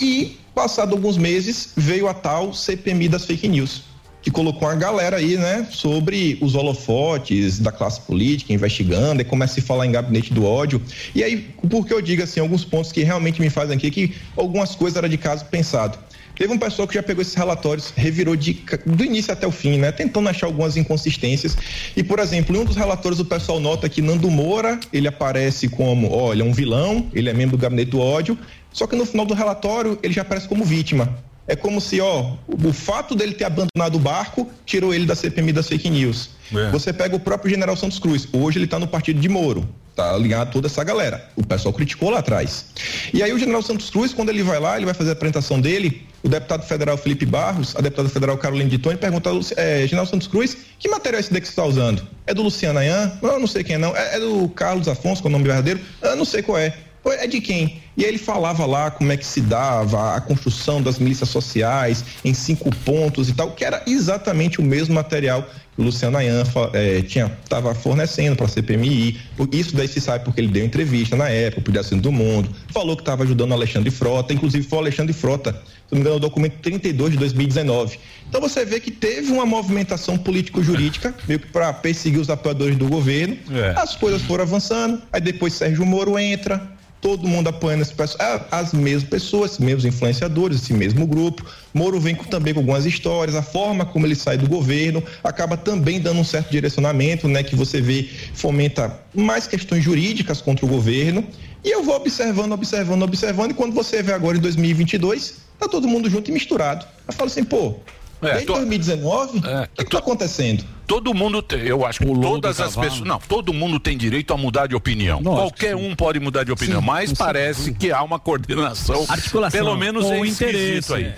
[0.00, 3.82] e, passado alguns meses, veio a tal CPMI das fake news,
[4.26, 9.52] que colocou uma galera aí, né, sobre os holofotes da classe política, investigando, e começa
[9.52, 10.82] a se falar em gabinete do ódio.
[11.14, 14.16] E aí, por que eu digo assim, alguns pontos que realmente me fazem aqui, que
[14.36, 15.96] algumas coisas eram de caso pensado.
[16.34, 19.78] Teve um pessoal que já pegou esses relatórios, revirou de, do início até o fim,
[19.78, 19.92] né?
[19.92, 21.56] Tentando achar algumas inconsistências.
[21.96, 25.68] E, por exemplo, em um dos relatórios o pessoal nota que Nando Moura, ele aparece
[25.68, 28.36] como, olha, um vilão, ele é membro do gabinete do ódio,
[28.72, 31.16] só que no final do relatório ele já aparece como vítima.
[31.48, 35.52] É como se, ó, o fato dele ter abandonado o barco tirou ele da CPMI
[35.52, 36.30] das fake news.
[36.54, 36.70] É.
[36.70, 40.16] Você pega o próprio General Santos Cruz, hoje ele tá no partido de Moro, tá
[40.16, 41.28] ligado a toda essa galera.
[41.36, 42.66] O pessoal criticou lá atrás.
[43.12, 45.60] E aí o General Santos Cruz, quando ele vai lá, ele vai fazer a apresentação
[45.60, 49.86] dele, o deputado federal Felipe Barros, a deputada federal Carolina de Tony pergunta ao é,
[49.86, 52.06] General Santos Cruz, que material é esse daqui que você está usando?
[52.26, 53.12] É do Luciano Ayan?
[53.22, 53.96] Não, eu não sei quem é não.
[53.96, 55.80] É, é do Carlos Afonso, que é o nome verdadeiro?
[56.02, 56.74] Eu não sei qual é.
[57.12, 57.80] É de quem?
[57.96, 62.04] E aí ele falava lá como é que se dava a construção das milícias sociais
[62.24, 66.42] em cinco pontos e tal, que era exatamente o mesmo material que o Luciano Ayan
[66.72, 69.18] eh, tinha estava fornecendo para a CPMI.
[69.52, 72.96] Isso daí se sabe porque ele deu entrevista na época, pro Diário do Mundo, falou
[72.96, 76.16] que estava ajudando o Alexandre Frota, inclusive foi o Alexandre Frota, se não me engano,
[76.16, 77.98] o documento 32 de 2019.
[78.28, 82.88] Então você vê que teve uma movimentação político-jurídica, meio que para perseguir os apoiadores do
[82.88, 83.36] governo.
[83.50, 83.74] É.
[83.78, 86.75] As coisas foram avançando, aí depois Sérgio Moro entra,
[87.06, 91.46] todo mundo apoiando esse pessoal, ah, as mesmas pessoas, esses mesmos influenciadores, esse mesmo grupo.
[91.72, 95.56] Moro vem com, também com algumas histórias, a forma como ele sai do governo acaba
[95.56, 100.68] também dando um certo direcionamento, né, que você vê fomenta mais questões jurídicas contra o
[100.68, 101.24] governo.
[101.62, 105.86] E eu vou observando, observando, observando, e quando você vê agora em 2022, tá todo
[105.86, 106.84] mundo junto e misturado.
[107.06, 107.76] Eu falo assim, pô,
[108.22, 109.42] É, desde tô- 2019, o
[109.74, 110.64] que, que tá acontecendo?
[110.86, 114.36] Todo mundo, tem, eu acho que todas as pessoas, não, todo mundo tem direito a
[114.36, 115.22] mudar de opinião.
[115.22, 119.76] Qualquer um pode mudar de opinião, Sim, mas parece que há uma coordenação, Articulação, pelo
[119.76, 120.94] menos com é interesse.
[120.94, 121.12] aí.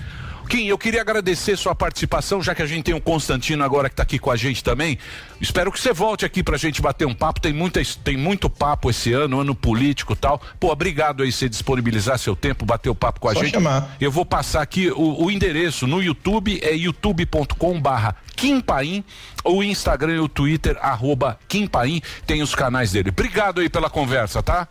[0.49, 3.93] Kim, eu queria agradecer sua participação, já que a gente tem o Constantino agora que
[3.93, 4.99] está aqui com a gente também.
[5.41, 7.39] Espero que você volte aqui pra gente bater um papo.
[7.41, 10.41] Tem, muita, tem muito papo esse ano, ano político e tal.
[10.59, 13.53] Pô, obrigado aí você disponibilizar seu tempo, bater o papo com a Só gente.
[13.53, 13.95] chamar.
[14.01, 19.05] Eu vou passar aqui o, o endereço no YouTube, é youtube.com barra Kim Paim,
[19.45, 23.11] o Instagram e o Twitter, arroba Kim Paim, tem os canais dele.
[23.11, 24.66] Obrigado aí pela conversa, tá?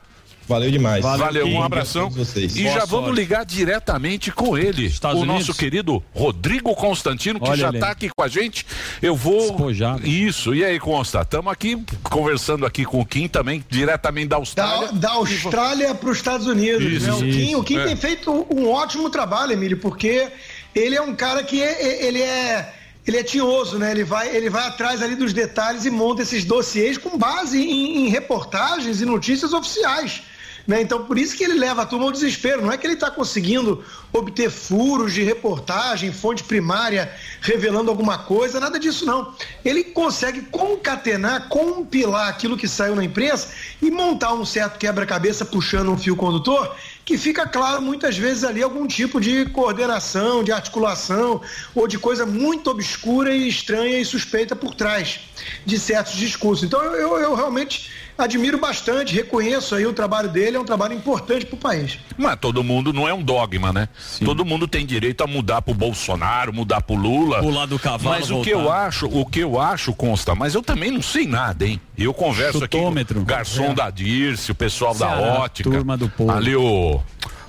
[0.47, 1.03] Valeu demais.
[1.03, 2.09] Valeu, um abração.
[2.09, 2.55] Vocês.
[2.55, 2.91] E Boa já sorte.
[2.91, 5.47] vamos ligar diretamente com ele, Estados o Unidos?
[5.47, 8.65] nosso querido Rodrigo Constantino, que Olha já está aqui com a gente.
[9.01, 9.57] Eu vou.
[10.03, 11.21] Isso, e aí, Consta?
[11.21, 14.87] Estamos aqui conversando aqui com o Kim também, diretamente da Austrália.
[14.87, 16.83] Da, da Austrália para os Estados Unidos.
[16.83, 17.13] Isso, né?
[17.13, 17.85] O Kim, o Kim é.
[17.85, 20.27] tem feito um ótimo trabalho, Emílio, porque
[20.73, 22.73] ele é um cara que é- é- ele é
[23.05, 23.91] ele é tinhoso, né?
[23.91, 28.05] Ele vai, ele vai atrás ali dos detalhes e monta esses dossiês com base em,
[28.05, 30.23] em reportagens e notícias oficiais.
[30.67, 30.81] Né?
[30.81, 32.61] Então, por isso que ele leva a turma ao desespero.
[32.61, 33.81] Não é que ele está conseguindo
[34.11, 39.33] obter furos de reportagem, fonte primária revelando alguma coisa, nada disso não.
[39.63, 43.49] Ele consegue concatenar, compilar aquilo que saiu na imprensa
[43.81, 46.75] e montar um certo quebra-cabeça puxando um fio condutor
[47.05, 51.39] que fica claro muitas vezes ali algum tipo de coordenação, de articulação
[51.73, 55.21] ou de coisa muito obscura e estranha e suspeita por trás
[55.65, 56.65] de certos discursos.
[56.65, 60.93] Então eu, eu- eu realmente admiro bastante, reconheço aí o trabalho dele, é um trabalho
[60.93, 61.99] importante para o país.
[62.17, 63.87] Mas todo mundo não é um dogma, né?
[64.25, 67.39] Todo mundo tem direito a mudar pro Bolsonaro, mudar pro Lula.
[67.41, 68.69] Pular do cavalo, Mas o que voltar.
[68.69, 71.79] eu acho, o que eu acho, consta, mas eu também não sei nada, hein?
[71.97, 73.73] Eu converso aqui com o garçom É.
[73.73, 75.69] da Dirce, o pessoal Ceará, da ótica.
[75.69, 76.31] turma do povo.
[76.31, 76.99] Ali o.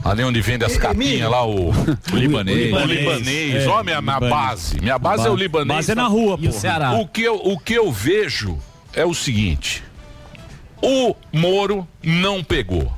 [0.04, 1.74] Ali onde vende as capinhas lá, o, o
[2.16, 2.72] libanês.
[2.72, 3.00] O libanês.
[3.00, 3.54] libanês.
[3.64, 4.30] É, Ó, minha, minha libanês.
[4.30, 4.80] base.
[4.80, 5.68] Minha base é o libanês.
[5.76, 6.58] Base é na rua, E o pô.
[6.58, 6.92] Ceará.
[6.92, 8.58] O que, eu, o que eu vejo
[8.94, 9.82] é o seguinte:
[10.82, 12.92] o Moro não pegou.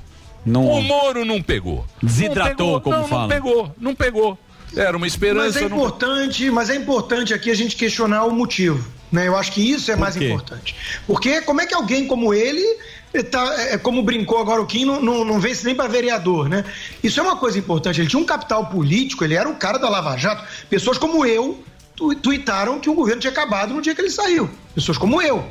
[0.46, 1.86] O Moro não pegou.
[2.02, 3.22] Desidratou, Não pegou, como não, fala.
[3.22, 4.38] Não pegou, não pegou.
[4.76, 5.46] Era uma esperança.
[5.46, 8.86] Mas é não- importante, mas é importante aqui a gente questionar o motivo.
[9.10, 9.26] Né?
[9.26, 10.74] Eu acho que isso é mais importante.
[11.06, 12.64] Porque como é que alguém como ele,
[13.12, 16.48] eh, tá, é, como brincou agora o Kim, não, não, não vence nem para vereador,
[16.48, 16.64] né?
[17.02, 18.00] Isso é uma coisa importante.
[18.00, 20.44] Ele tinha um capital político, ele era o cara da Lava Jato.
[20.68, 21.60] Pessoas como eu
[21.96, 24.48] tu, tuitaram que o governo tinha acabado no dia que ele saiu.
[24.76, 25.44] Pessoas como eu,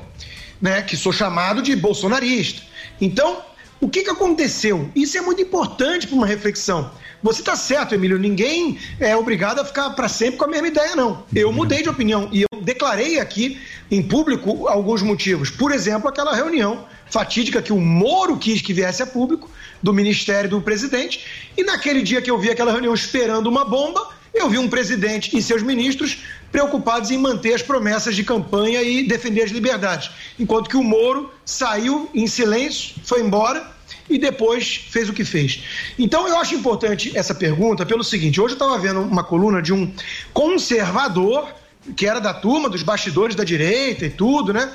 [0.61, 0.81] né?
[0.81, 2.61] Que sou chamado de bolsonarista.
[2.99, 3.43] Então,
[3.81, 4.89] O que, que aconteceu?
[4.93, 6.91] Isso é muito importante para uma reflexão.
[7.23, 10.97] Você está certo, Emílio, ninguém é obrigado a ficar para sempre com a mesma ideia,
[10.97, 11.23] não.
[11.33, 13.57] Eu mudei de opinião e eu declarei aqui
[13.89, 15.49] em público alguns motivos.
[15.49, 19.49] Por exemplo, aquela reunião fatídica que o Moro quis que viesse a público,
[19.81, 21.25] do Ministério do Presidente,
[21.57, 25.35] e naquele dia que eu vi aquela reunião esperando uma bomba, eu vi um presidente
[25.35, 26.19] e seus ministros
[26.51, 31.31] preocupados em manter as promessas de campanha e defender as liberdades, enquanto que o Moro
[31.45, 33.65] saiu em silêncio, foi embora
[34.09, 35.63] e depois fez o que fez.
[35.97, 39.73] Então eu acho importante essa pergunta pelo seguinte: hoje eu estava vendo uma coluna de
[39.73, 39.91] um
[40.33, 41.53] conservador
[41.95, 44.71] que era da turma dos bastidores da direita e tudo, né?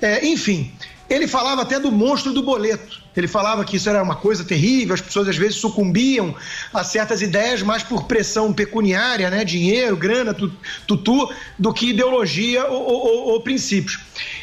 [0.00, 0.72] É, enfim,
[1.08, 3.04] ele falava até do monstro do boleto.
[3.16, 6.34] Ele falava que isso era uma coisa terrível, as pessoas às vezes sucumbiam
[6.72, 10.52] a certas ideias mais por pressão pecuniária, né, dinheiro, grana, tu-
[10.86, 13.98] tutu, do que ideologia ou, ou- ou princípios.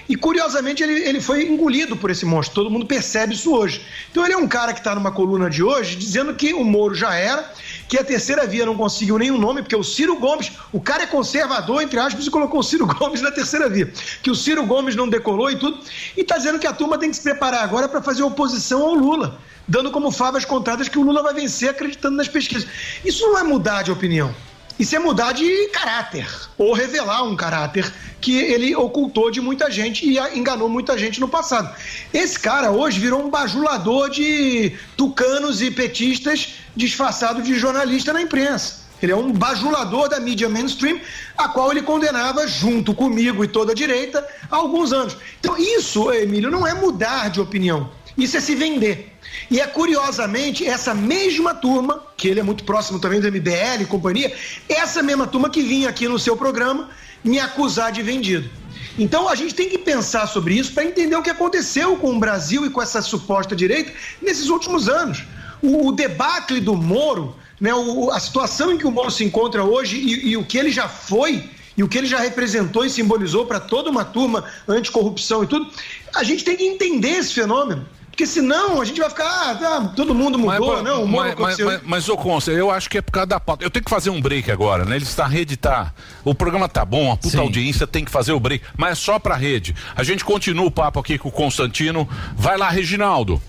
[0.08, 3.82] E curiosamente ele, ele foi engolido por esse monstro, todo mundo percebe isso hoje.
[4.12, 6.94] Então ele é um cara que está numa coluna de hoje dizendo que o Moro
[6.94, 7.52] já era,
[7.88, 11.08] que a terceira via não conseguiu nenhum nome, porque o Ciro Gomes, o cara é
[11.08, 13.92] conservador, entre aspas, e colocou o Ciro Gomes na terceira via.
[14.22, 15.80] Que o Ciro Gomes não decolou e tudo.
[16.18, 18.94] E está dizendo que a turma tem que se preparar agora para fazer oposição ao
[18.94, 22.68] Lula, dando como favas contadas que o Lula vai vencer acreditando nas pesquisas.
[23.06, 24.34] Isso não é mudar de opinião.
[24.80, 26.28] Isso é mudar de caráter,
[26.58, 31.28] ou revelar um caráter que ele ocultou de muita gente e enganou muita gente no
[31.28, 31.76] passado.
[32.14, 38.84] Esse cara hoje virou um bajulador de tucanos e petistas disfarçado de jornalista na imprensa.
[39.02, 41.00] Ele é um bajulador da mídia mainstream,
[41.38, 45.18] a qual ele condenava, junto comigo e toda a direita, há alguns anos.
[45.40, 47.92] Então, isso, Emílio, não é mudar de opinião.
[48.18, 49.13] Isso é se vender.
[49.50, 53.86] E é curiosamente essa mesma turma, que ele é muito próximo também do MBL e
[53.86, 54.34] companhia,
[54.70, 56.90] essa mesma turma que vinha aqui no seu programa
[57.24, 58.50] me acusar de vendido.
[58.98, 62.20] Então a gente tem que pensar sobre isso para entender o que aconteceu com o
[62.20, 63.92] Brasil e com essa suposta direita
[64.22, 65.24] nesses últimos anos.
[65.62, 69.64] O, o debacle do Moro, né, o- a situação em que o Moro se encontra
[69.64, 72.90] hoje e, e o que ele já foi e o que ele já representou e
[72.90, 75.68] simbolizou para toda uma turma anticorrupção e tudo,
[76.14, 77.88] a gente tem que entender esse fenômeno.
[78.14, 81.34] Porque senão a gente vai ficar, ah, tá, todo mundo mudou, não, o Moro mas,
[81.34, 81.66] mas, aconteceu.
[81.66, 83.66] mas, mas, ô Consta, eu acho que é por causa da pauta.
[83.66, 84.98] Eu tenho que fazer um break agora, né?
[84.98, 85.92] Ele está, a rede tá.
[86.24, 88.64] O programa tá bom, a puta audiência tem que fazer o break.
[88.78, 89.76] Mas é só pra rede.
[89.96, 92.08] A gente continua o papo aqui com o Constantino.
[92.36, 93.42] Vai lá, Reginaldo.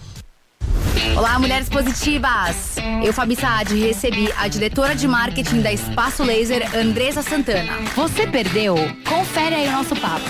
[1.16, 2.76] Olá, mulheres positivas!
[3.04, 7.72] Eu, Fabi Saad, recebi a diretora de marketing da Espaço Laser, Andresa Santana.
[7.94, 8.76] Você perdeu?
[9.06, 10.24] Confere aí o nosso papo.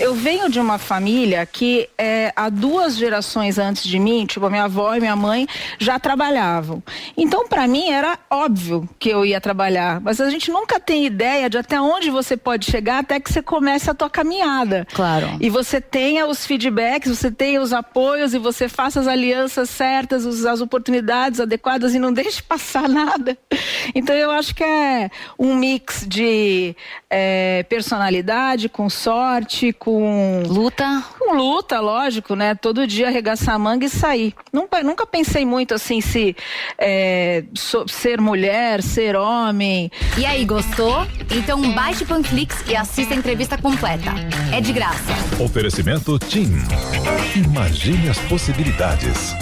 [0.00, 4.50] Eu venho de uma família que é, há duas gerações antes de mim, tipo a
[4.50, 5.46] minha avó e minha mãe
[5.78, 6.82] já trabalhavam.
[7.16, 11.48] Então, para mim era óbvio que eu ia trabalhar, mas a gente nunca tem ideia
[11.48, 14.86] de até onde você pode chegar até que você comece a tua caminhada.
[14.92, 15.36] Claro.
[15.40, 20.03] E você tenha os feedbacks, você tenha os apoios e você faça as alianças certas,
[20.12, 23.36] as oportunidades adequadas e não deixe passar nada.
[23.94, 26.74] Então eu acho que é um mix de
[27.10, 32.54] é, personalidade com sorte, com luta, com luta, lógico, né?
[32.54, 34.34] Todo dia arregaçar a manga e sair.
[34.52, 36.34] Nunca, nunca pensei muito assim se
[36.78, 39.90] é, so- ser mulher, ser homem.
[40.18, 41.06] E aí, gostou?
[41.34, 44.10] Então baixe o Panflix e assista a entrevista completa.
[44.52, 45.12] É de graça.
[45.40, 46.50] Oferecimento TIM.
[47.36, 49.34] Imagine as possibilidades.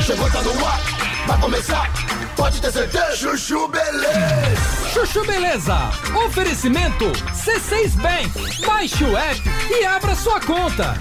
[0.05, 0.81] Chegou, tá no ar,
[1.29, 1.93] vai começar,
[2.37, 3.17] pode ter certeza.
[3.17, 4.93] Chuchu Beleza.
[4.93, 5.77] Chuchu Beleza.
[6.27, 8.67] Oferecimento C6 Bank.
[8.67, 10.99] Baixe o app e abra sua conta.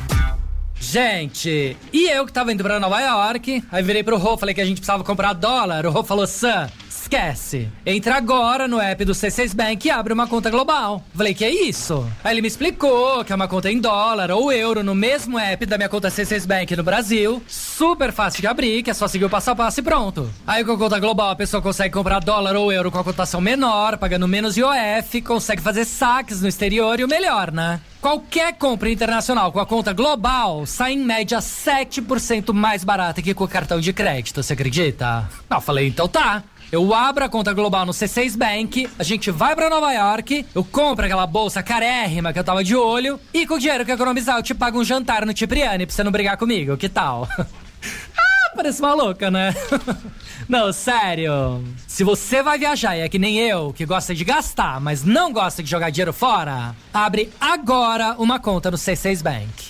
[0.79, 4.61] Gente, e eu que tava indo pra Nova York, aí virei pro Rô, falei que
[4.61, 5.85] a gente precisava comprar dólar.
[5.85, 6.69] O Rô falou, Sam,
[7.09, 7.67] esquece.
[7.83, 11.03] Entra agora no app do C6 Bank e abre uma conta global.
[11.15, 12.07] Falei, que é isso?
[12.23, 15.65] Aí ele me explicou que é uma conta em dólar ou euro no mesmo app
[15.65, 17.41] da minha conta C6 Bank no Brasil.
[17.47, 20.29] Super fácil de abrir, que é só seguir o passo a passo e pronto.
[20.45, 23.41] Aí com a conta global a pessoa consegue comprar dólar ou euro com a cotação
[23.41, 27.81] menor, pagando menos IOF, consegue fazer saques no exterior e o melhor, né?
[27.99, 33.43] Qualquer compra internacional com a conta global sai em média 7% mais barata que com
[33.43, 35.27] o cartão de crédito, você acredita?
[35.49, 36.43] Não, falei, então tá.
[36.71, 40.63] Eu abro a conta global no C6 Bank, a gente vai pra Nova York, eu
[40.63, 43.95] compro aquela bolsa carérrima que eu tava de olho, e com o dinheiro que eu
[43.95, 47.27] economizar eu te pago um jantar no Cipriani pra você não brigar comigo, que tal?
[47.39, 49.55] ah, parece maluca, né?
[50.47, 51.63] não, sério.
[51.87, 55.33] Se você vai viajar e é que nem eu, que gosta de gastar, mas não
[55.33, 59.69] gosta de jogar dinheiro fora, abre agora uma conta no C6 Bank.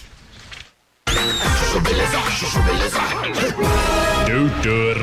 [4.30, 4.96] Doutor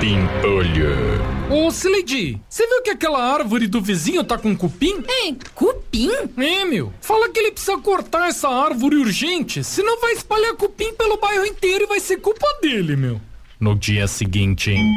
[0.00, 0.96] Pimpolho.
[1.48, 5.00] Ô, Sileidi, você viu que aquela árvore do vizinho tá com cupim?
[5.08, 6.10] É, cupim?
[6.36, 6.92] É, meu.
[7.00, 11.84] Fala que ele precisa cortar essa árvore urgente, senão vai espalhar cupim pelo bairro inteiro
[11.84, 13.20] e vai ser culpa dele, meu.
[13.60, 14.96] No dia seguinte, hein?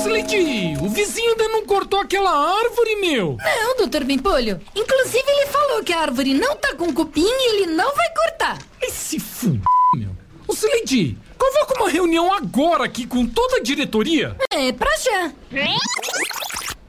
[0.00, 3.36] Sileidi, o vizinho ainda não cortou aquela árvore, meu.
[3.42, 4.60] Não, doutor Bimpolho.
[4.76, 8.58] Inclusive, ele falou que a árvore não tá com cupim e ele não vai cortar.
[8.80, 9.60] Esse f...
[9.96, 10.10] meu.
[10.46, 14.36] Ô, Sileidi, convoca uma reunião agora aqui com toda a diretoria.
[14.52, 15.32] É, pra já.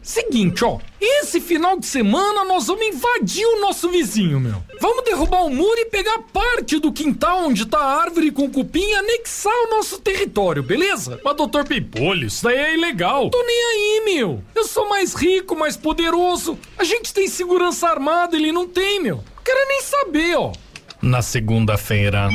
[0.03, 0.79] Seguinte, ó.
[1.01, 4.61] Esse final de semana nós vamos invadir o nosso vizinho, meu.
[4.79, 8.83] Vamos derrubar o muro e pegar parte do quintal onde tá a árvore com cupim
[8.83, 11.19] e anexar o nosso território, beleza?
[11.23, 13.31] Mas, doutor Pimpolho, isso daí é ilegal.
[13.31, 14.43] Tô nem aí, meu.
[14.53, 16.59] Eu sou mais rico, mais poderoso.
[16.77, 19.23] A gente tem segurança armada, ele não tem, meu.
[19.43, 20.51] Quero nem saber, ó.
[21.01, 22.29] Na segunda-feira.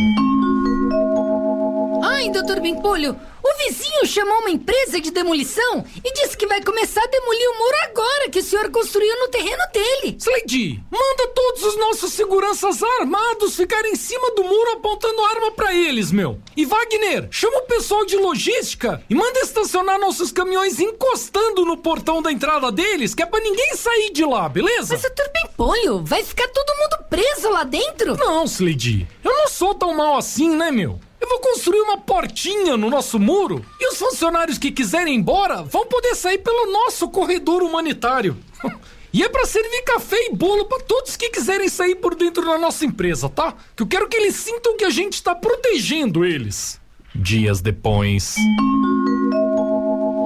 [2.11, 3.15] Ai, doutor Bimpolho,
[3.45, 7.59] o vizinho chamou uma empresa de demolição e disse que vai começar a demolir o
[7.59, 10.17] muro agora que o senhor construiu no terreno dele.
[10.19, 15.75] Slade, manda todos os nossos seguranças armados ficarem em cima do muro apontando arma pra
[15.75, 16.39] eles, meu.
[16.57, 22.23] E Wagner, chama o pessoal de logística e manda estacionar nossos caminhões encostando no portão
[22.23, 24.95] da entrada deles, que é pra ninguém sair de lá, beleza?
[24.95, 28.17] Mas, doutor Bimpolho, vai ficar todo mundo preso lá dentro?
[28.17, 30.99] Não, Slade, eu não sou tão mal assim, né, meu?
[31.21, 35.63] Eu vou construir uma portinha no nosso muro e os funcionários que quiserem ir embora
[35.63, 38.37] vão poder sair pelo nosso corredor humanitário.
[39.11, 42.59] E é pra servir café e bolo pra todos que quiserem sair por dentro da
[42.59, 43.55] nossa empresa, tá?
[43.75, 46.79] Que eu quero que eles sintam que a gente tá protegendo eles.
[47.15, 48.37] Dias depois.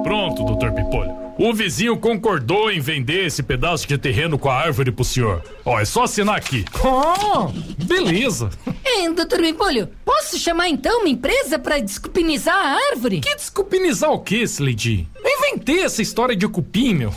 [0.03, 1.12] Pronto, doutor Pipolho.
[1.45, 5.43] O vizinho concordou em vender esse pedaço de terreno com a árvore pro senhor.
[5.65, 6.63] Ó, é só assinar aqui.
[6.81, 7.51] Ah,
[7.83, 8.49] beleza.
[8.81, 13.19] É, doutor Bimpolho, posso chamar então uma empresa pra descupinizar a árvore?
[13.19, 15.05] Que desculpinizar o que, Slade?
[15.21, 17.13] Eu inventei essa história de cupim, meu.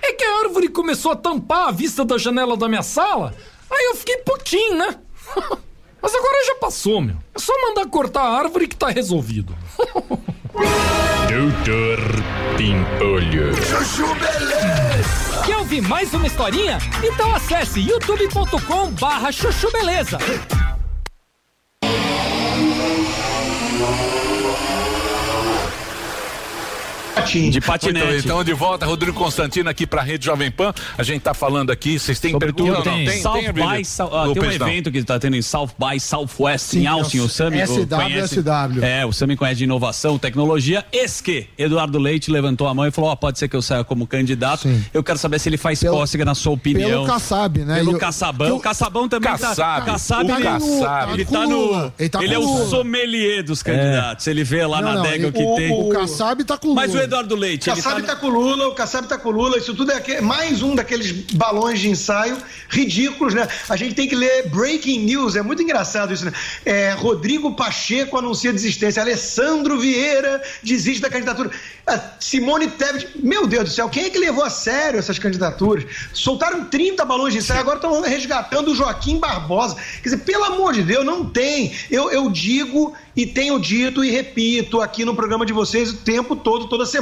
[0.00, 3.34] É que a árvore começou a tampar a vista da janela da minha sala,
[3.70, 4.96] aí eu fiquei putinho, né?
[6.00, 7.16] Mas agora já passou, meu.
[7.34, 9.54] É só mandar cortar a árvore que tá resolvido.
[10.58, 11.98] Doutor
[12.56, 13.54] Pimpolho.
[13.62, 15.42] Chuchu Beleza.
[15.46, 16.78] Quer ouvir mais uma historinha?
[17.02, 20.18] Então acesse youtube.com barra chuchu beleza.
[27.50, 27.98] De patinete.
[27.98, 30.72] Muito bem, então, de volta, Rodrigo Constantino aqui pra Rede Jovem Pan.
[30.96, 32.90] A gente tá falando aqui, vocês têm Sobretudo pergunta?
[32.90, 33.62] tem, Não, tem, South tem, by,
[34.00, 37.18] ah, Ô, tem um evento que está tendo em South by Southwest, Sim, em Austin,
[37.18, 37.56] é o o Sami
[37.88, 38.82] conhece, SW.
[38.84, 42.90] É, o Sami conhece de inovação, tecnologia, eis que Eduardo Leite levantou a mão e
[42.90, 45.80] falou, ó, pode ser que eu saia como candidato, eu quero saber se ele faz
[45.82, 46.88] cócega na sua opinião.
[46.90, 47.76] Pelo Kassab, né?
[47.76, 49.56] Pelo E o- Caçabão, que o o- Caçabão também Kassab.
[49.56, 49.80] tá...
[49.82, 51.12] Kassab, O ele, Kassab.
[51.12, 51.92] ele Tá tá no...
[51.98, 55.44] Ele tá ele é o sommelier dos candidatos, ele vê lá na adega o que
[55.56, 55.72] tem.
[55.72, 57.04] o Kassab tá com Mas o Lula.
[57.18, 58.14] Eduardo Leite, O Kassab tá...
[58.14, 60.74] tá com o Lula, o Kassab tá com o Lula, isso tudo é mais um
[60.74, 62.36] daqueles balões de ensaio
[62.68, 63.48] ridículos, né?
[63.68, 66.32] A gente tem que ler breaking news, é muito engraçado isso, né?
[66.64, 71.50] É, Rodrigo Pacheco anuncia desistência, Alessandro Vieira desiste da candidatura,
[71.86, 75.84] a Simone Tebet, meu Deus do céu, quem é que levou a sério essas candidaturas?
[76.12, 79.76] Soltaram 30 balões de ensaio, agora estão resgatando o Joaquim Barbosa.
[80.02, 81.74] Quer dizer, pelo amor de Deus, não tem.
[81.90, 86.36] Eu, eu digo e tenho dito e repito aqui no programa de vocês o tempo
[86.36, 86.97] todo, toda semana.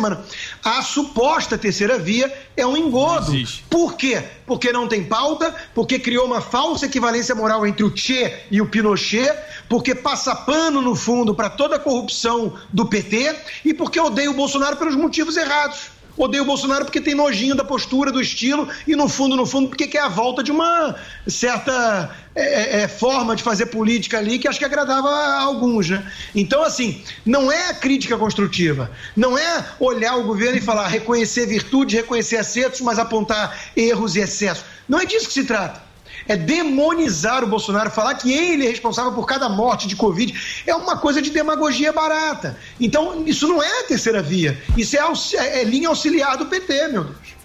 [0.64, 3.32] A suposta terceira via é um engodo.
[3.70, 4.23] Por quê?
[4.47, 8.66] Porque não tem pauta, porque criou uma falsa equivalência moral entre o Che e o
[8.66, 9.32] Pinochet,
[9.68, 14.35] porque passa pano no fundo para toda a corrupção do PT e porque odeia o
[14.35, 15.95] Bolsonaro pelos motivos errados.
[16.17, 19.69] Odeia o Bolsonaro porque tem nojinho da postura, do estilo, e no fundo, no fundo,
[19.69, 20.95] porque quer a volta de uma
[21.27, 26.05] certa é, é, forma de fazer política ali que acho que agradava a alguns, né?
[26.35, 31.47] Então, assim, não é a crítica construtiva, não é olhar o governo e falar, reconhecer
[31.47, 34.65] virtudes, reconhecer acertos, mas apontar erros e excessos.
[34.89, 35.86] Não é disso que se trata
[36.29, 40.75] é demonizar o Bolsonaro, falar que ele é responsável por cada morte de Covid, é
[40.75, 42.59] uma coisa de demagogia barata.
[42.81, 46.47] Então, isso não é a terceira via, isso é, aux- é- é linha auxiliar do
[46.47, 47.37] PT, meu Deus.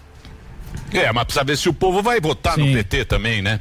[0.92, 3.60] É, mas precisa ver se o povo vai votar no PT também, né?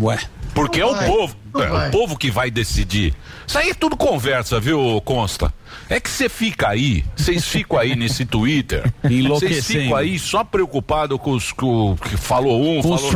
[0.00, 0.18] Ué.
[0.56, 1.88] Porque Não é vai, o povo, é vai.
[1.88, 3.14] o povo que vai decidir.
[3.46, 5.52] Isso aí é tudo conversa, viu, Consta?
[5.86, 8.90] É que você fica aí, vocês ficam aí nesse Twitter,
[9.28, 13.12] vocês ficam aí só preocupado com os com, o que falou um, Com os falou...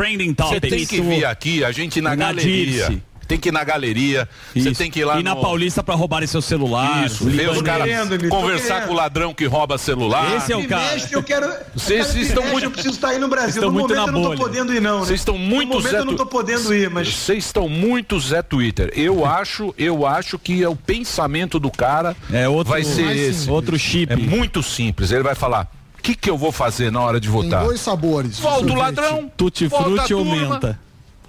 [0.49, 2.87] Você tem que vir aqui, a gente na Na galeria.
[2.89, 3.03] Dirce.
[3.31, 5.41] Tem que ir na galeria, você tem que ir lá E na no...
[5.41, 7.05] Paulista pra roubarem seu celular.
[7.05, 8.87] Isso, ver os caras querendo, tô conversar querendo.
[8.87, 10.35] com o ladrão que rouba celular.
[10.35, 10.83] Esse é o cara.
[10.83, 11.49] Trimestre eu quero.
[11.73, 13.49] Vocês estão muito- Eu preciso estar aí no Brasil.
[13.61, 14.37] Estão no muito momento na eu não tô bolha.
[14.39, 14.99] podendo ir, não.
[14.99, 15.05] né?
[15.05, 17.07] Vocês estão muito No momento Zé eu não tô podendo ir, mas.
[17.13, 18.91] Vocês estão muito Zé Twitter.
[18.95, 23.49] Eu acho, eu acho que é o pensamento do cara é outro, vai ser esse.
[23.49, 24.11] Outro chip.
[24.11, 25.09] É muito simples.
[25.11, 27.63] Ele vai falar: o que, que eu vou fazer na hora de Tem votar?
[27.63, 28.39] dois sabores.
[28.39, 30.49] Volta o ladrão, Tutti volta a frutti ou turma.
[30.53, 30.79] menta?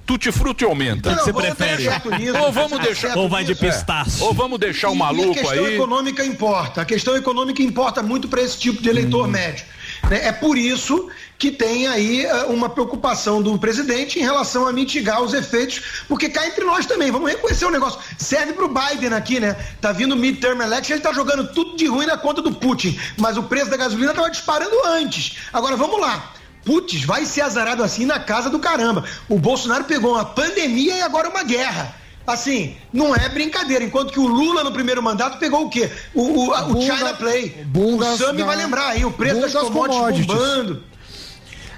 [0.04, 1.10] Tutti frutti ou menta?
[1.10, 3.52] Não, Não, vamos deixar certo nisso, Ou vamos deixar Ou vai de.
[3.52, 4.24] É.
[4.24, 5.74] Ou vamos deixar o maluco a questão aí.
[5.74, 6.82] econômica importa.
[6.82, 9.64] A questão econômica importa muito para esse tipo de eleitor médio.
[10.10, 10.26] né?
[10.26, 11.08] É por isso
[11.38, 16.28] que tem aí eh, uma preocupação do presidente em relação a mitigar os efeitos, porque
[16.28, 17.98] cá entre nós também, vamos reconhecer o negócio.
[18.16, 19.56] Serve para o Biden aqui, né?
[19.80, 23.36] Tá vindo midterm election, ele tá jogando tudo de ruim na conta do Putin, mas
[23.36, 25.36] o preço da gasolina tava disparando antes.
[25.52, 26.32] Agora vamos lá.
[26.64, 29.04] Putz, vai ser azarado assim na casa do caramba.
[29.28, 31.94] O Bolsonaro pegou uma pandemia e agora uma guerra.
[32.24, 33.82] Assim, não é brincadeira.
[33.82, 35.90] Enquanto que o Lula no primeiro mandato pegou o quê?
[36.14, 37.66] O, o, a- o Bunda- China Play.
[38.14, 40.26] o Sami da- vai lembrar aí, o preço das commodities, commodities.
[40.26, 40.84] bombando.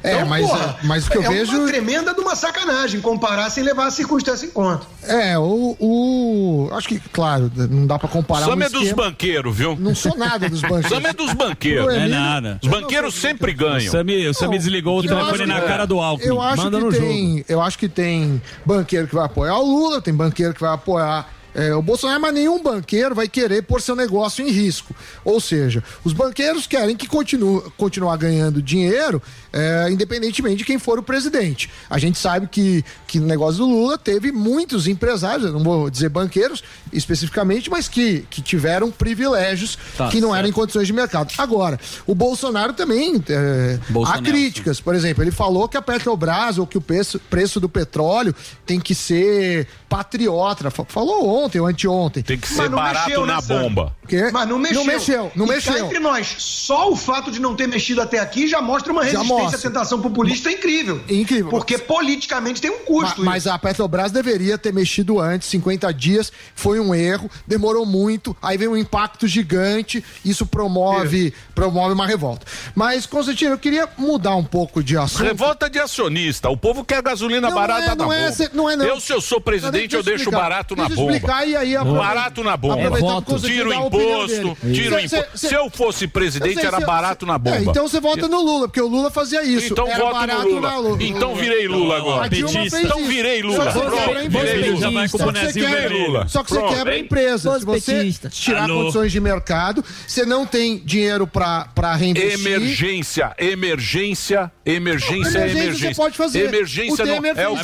[0.04, 1.56] É, mas, é, mas o que eu é vejo.
[1.56, 4.86] uma tremenda de uma sacanagem comparar sem levar a circunstância em conta.
[5.02, 6.68] É, o, o.
[6.72, 8.44] Acho que, claro, não dá pra comparar.
[8.44, 9.74] Sam um é dos banqueiros, viu?
[9.80, 10.88] Não sou nada dos banqueiros.
[10.90, 11.86] Sam é dos banqueiros.
[11.86, 13.78] O Emílio- Os banqueiros sempre ganham.
[13.78, 16.28] O Sami, o Sami desligou o Eu telefone acho na que- cara do Alckmin.
[16.28, 17.44] Eu acho Manda que no tem, jogo.
[17.48, 21.26] eu acho que tem banqueiro que vai apoiar o Lula, tem banqueiro que vai apoiar
[21.54, 24.94] é, o Bolsonaro, mas nenhum banqueiro vai querer pôr seu negócio em risco.
[25.24, 29.22] Ou seja, os banqueiros querem que continue continuar ganhando dinheiro,
[29.52, 31.70] é, independentemente de quem for o presidente.
[31.88, 35.88] A gente sabe que, que no negócio do Lula teve muitos empresários, eu não vou
[35.90, 36.62] dizer banqueiros
[36.92, 40.54] especificamente, mas que, que tiveram privilégios Tá que não eram em certo.
[40.60, 41.32] condições de mercado.
[41.38, 44.24] Agora, o Bolsonaro também é, há Bolsonaro.
[44.24, 44.80] críticas.
[44.80, 48.34] Por exemplo, ele falou que a Petrobras ou que o preço, preço do petróleo
[48.66, 50.70] tem que ser patriota.
[50.70, 52.22] Fa- Falou ontem ou anteontem.
[52.22, 53.92] Tem que Mas não mexeu, né, Sandro?
[54.08, 54.30] Quê?
[54.32, 54.78] Mas não mexeu.
[54.80, 55.86] Não mexeu, não E cá mexeu.
[55.86, 59.34] entre nós, só o fato de não ter mexido até aqui já mostra uma resistência
[59.34, 59.58] mostra.
[59.58, 61.00] à tentação populista incrível.
[61.08, 61.48] Incrível.
[61.50, 63.22] Porque politicamente tem um custo.
[63.24, 68.36] Ma- Mas a Petrobras deveria ter mexido antes, 50 dias, foi um erro, demorou muito,
[68.42, 72.46] aí vem um impacto gigante, isso promove, promove uma revolta.
[72.74, 75.22] Mas, Constantino, eu queria mudar um pouco de assunto.
[75.24, 76.48] Revolta de acionista.
[76.50, 78.32] O povo quer gasolina Não, barata não é, na não é, bomba.
[78.32, 78.84] cê- não é, não.
[78.86, 81.18] Eu, se eu sou presidente, Deixa eu deixo barato na Deixa eu bomba.
[81.44, 82.74] E aí aproveita- Barato na bomba.
[82.74, 85.38] aproveitando que o Constantino Tira o a imposto, tira o imposto.
[85.38, 87.56] Se eu fosse Eu presidente, sei, era cê- barato na bomba.
[87.56, 89.72] É, então você vota no Lula, porque o Lula fazia isso.
[89.72, 90.60] Então Era voto no barato Lula.
[90.60, 91.02] na Lula.
[91.02, 92.24] Então virei Lula agora.
[92.24, 93.56] A Então virei Lula.
[93.56, 94.66] Só que você quebra a virei empresa.
[94.66, 94.80] Lula.
[94.80, 96.28] Já vai com o Só que você bonezinho quebra- vermelho.
[96.28, 96.74] Só que você Pronto.
[96.74, 97.58] quebra a empresa.
[97.58, 102.46] Se você tirar condições de mercado, você não tem dinheiro pra reinvestir.
[102.46, 105.88] Emergência, emergência, emergência, emergência emergência.
[105.88, 106.44] você pode fazer.
[106.48, 107.54] Emergência não Temer é o.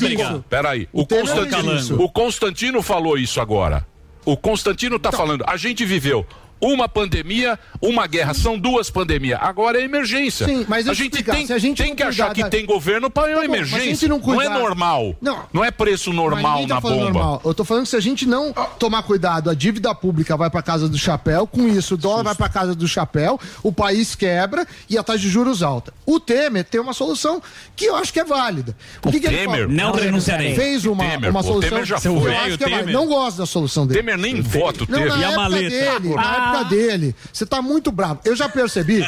[0.49, 0.89] Peraí,
[1.77, 1.97] isso.
[2.03, 3.60] o Constantino falou isso agora.
[4.25, 5.45] O Constantino Então- tá falando.
[5.47, 6.27] A gente viveu
[6.61, 9.39] uma pandemia, uma guerra, são duas pandemias.
[9.43, 10.47] Agora é emergência.
[10.47, 12.43] Sim, mas a gente explicar, tem, se a gente tem não que achar cuidar que
[12.43, 14.09] da- tem governo para Tá a emergência.
[14.09, 15.17] não não, cuidar- é normal.
[15.21, 15.45] Não.
[15.53, 16.97] Não é preço normal tá na bomba.
[17.05, 17.43] normal.
[17.45, 20.63] Eu tô falando que se a gente não tomar cuidado, a dívida pública vai pra
[20.63, 24.67] casa do chapéu, com isso o dólar vai pra casa do chapéu, o país quebra
[24.89, 25.93] e a taxa de juros alta.
[26.05, 27.43] O Temer tem uma solução
[27.75, 28.77] que eu acho que é válida.
[29.05, 29.61] O, que que ele Temer?
[29.63, 29.73] fala?
[29.73, 30.55] Não renunciarei.
[30.55, 32.35] Fez uma, Temer, uma solução Temer já que eu foi.
[32.37, 32.81] acho que é Temer.
[32.81, 32.93] válida.
[32.99, 34.01] Não gosto da solução dele.
[34.01, 35.11] Temer nem voto Não, teve.
[35.11, 38.21] na época dele, na época dele, você tá muito bravo.
[38.25, 39.03] Eu já percebi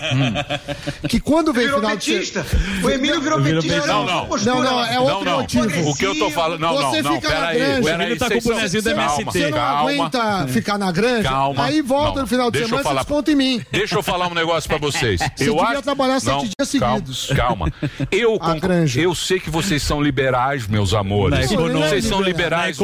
[1.08, 2.44] que quando vem Virou final de petista.
[2.44, 3.86] se- O Emílio virou Não, petista.
[3.86, 4.28] Não, não.
[4.28, 5.40] Não, não, é outro não, não.
[5.40, 5.90] motivo.
[5.90, 6.60] O que eu tô falando.
[6.60, 7.14] Não, não, Você não.
[7.14, 7.82] fica na Peraí.
[7.82, 8.06] Peraí.
[8.12, 9.24] Ele tá com o bonezinho Calma, MST.
[9.24, 9.90] Você não calma.
[9.90, 11.64] aguenta ficar na granja, Calma.
[11.64, 13.64] aí volta Não, no final de semana e falar- desconta em mim.
[13.70, 15.20] Deixa eu falar um negócio pra vocês.
[15.36, 15.82] Você eu acho...
[15.82, 17.32] trabalhar sete Não, dias calma, seguidos.
[17.34, 17.72] Calma.
[18.10, 18.38] Eu,
[18.96, 21.50] eu sei que vocês são liberais, meus amores.
[21.50, 22.78] Vocês são liberais.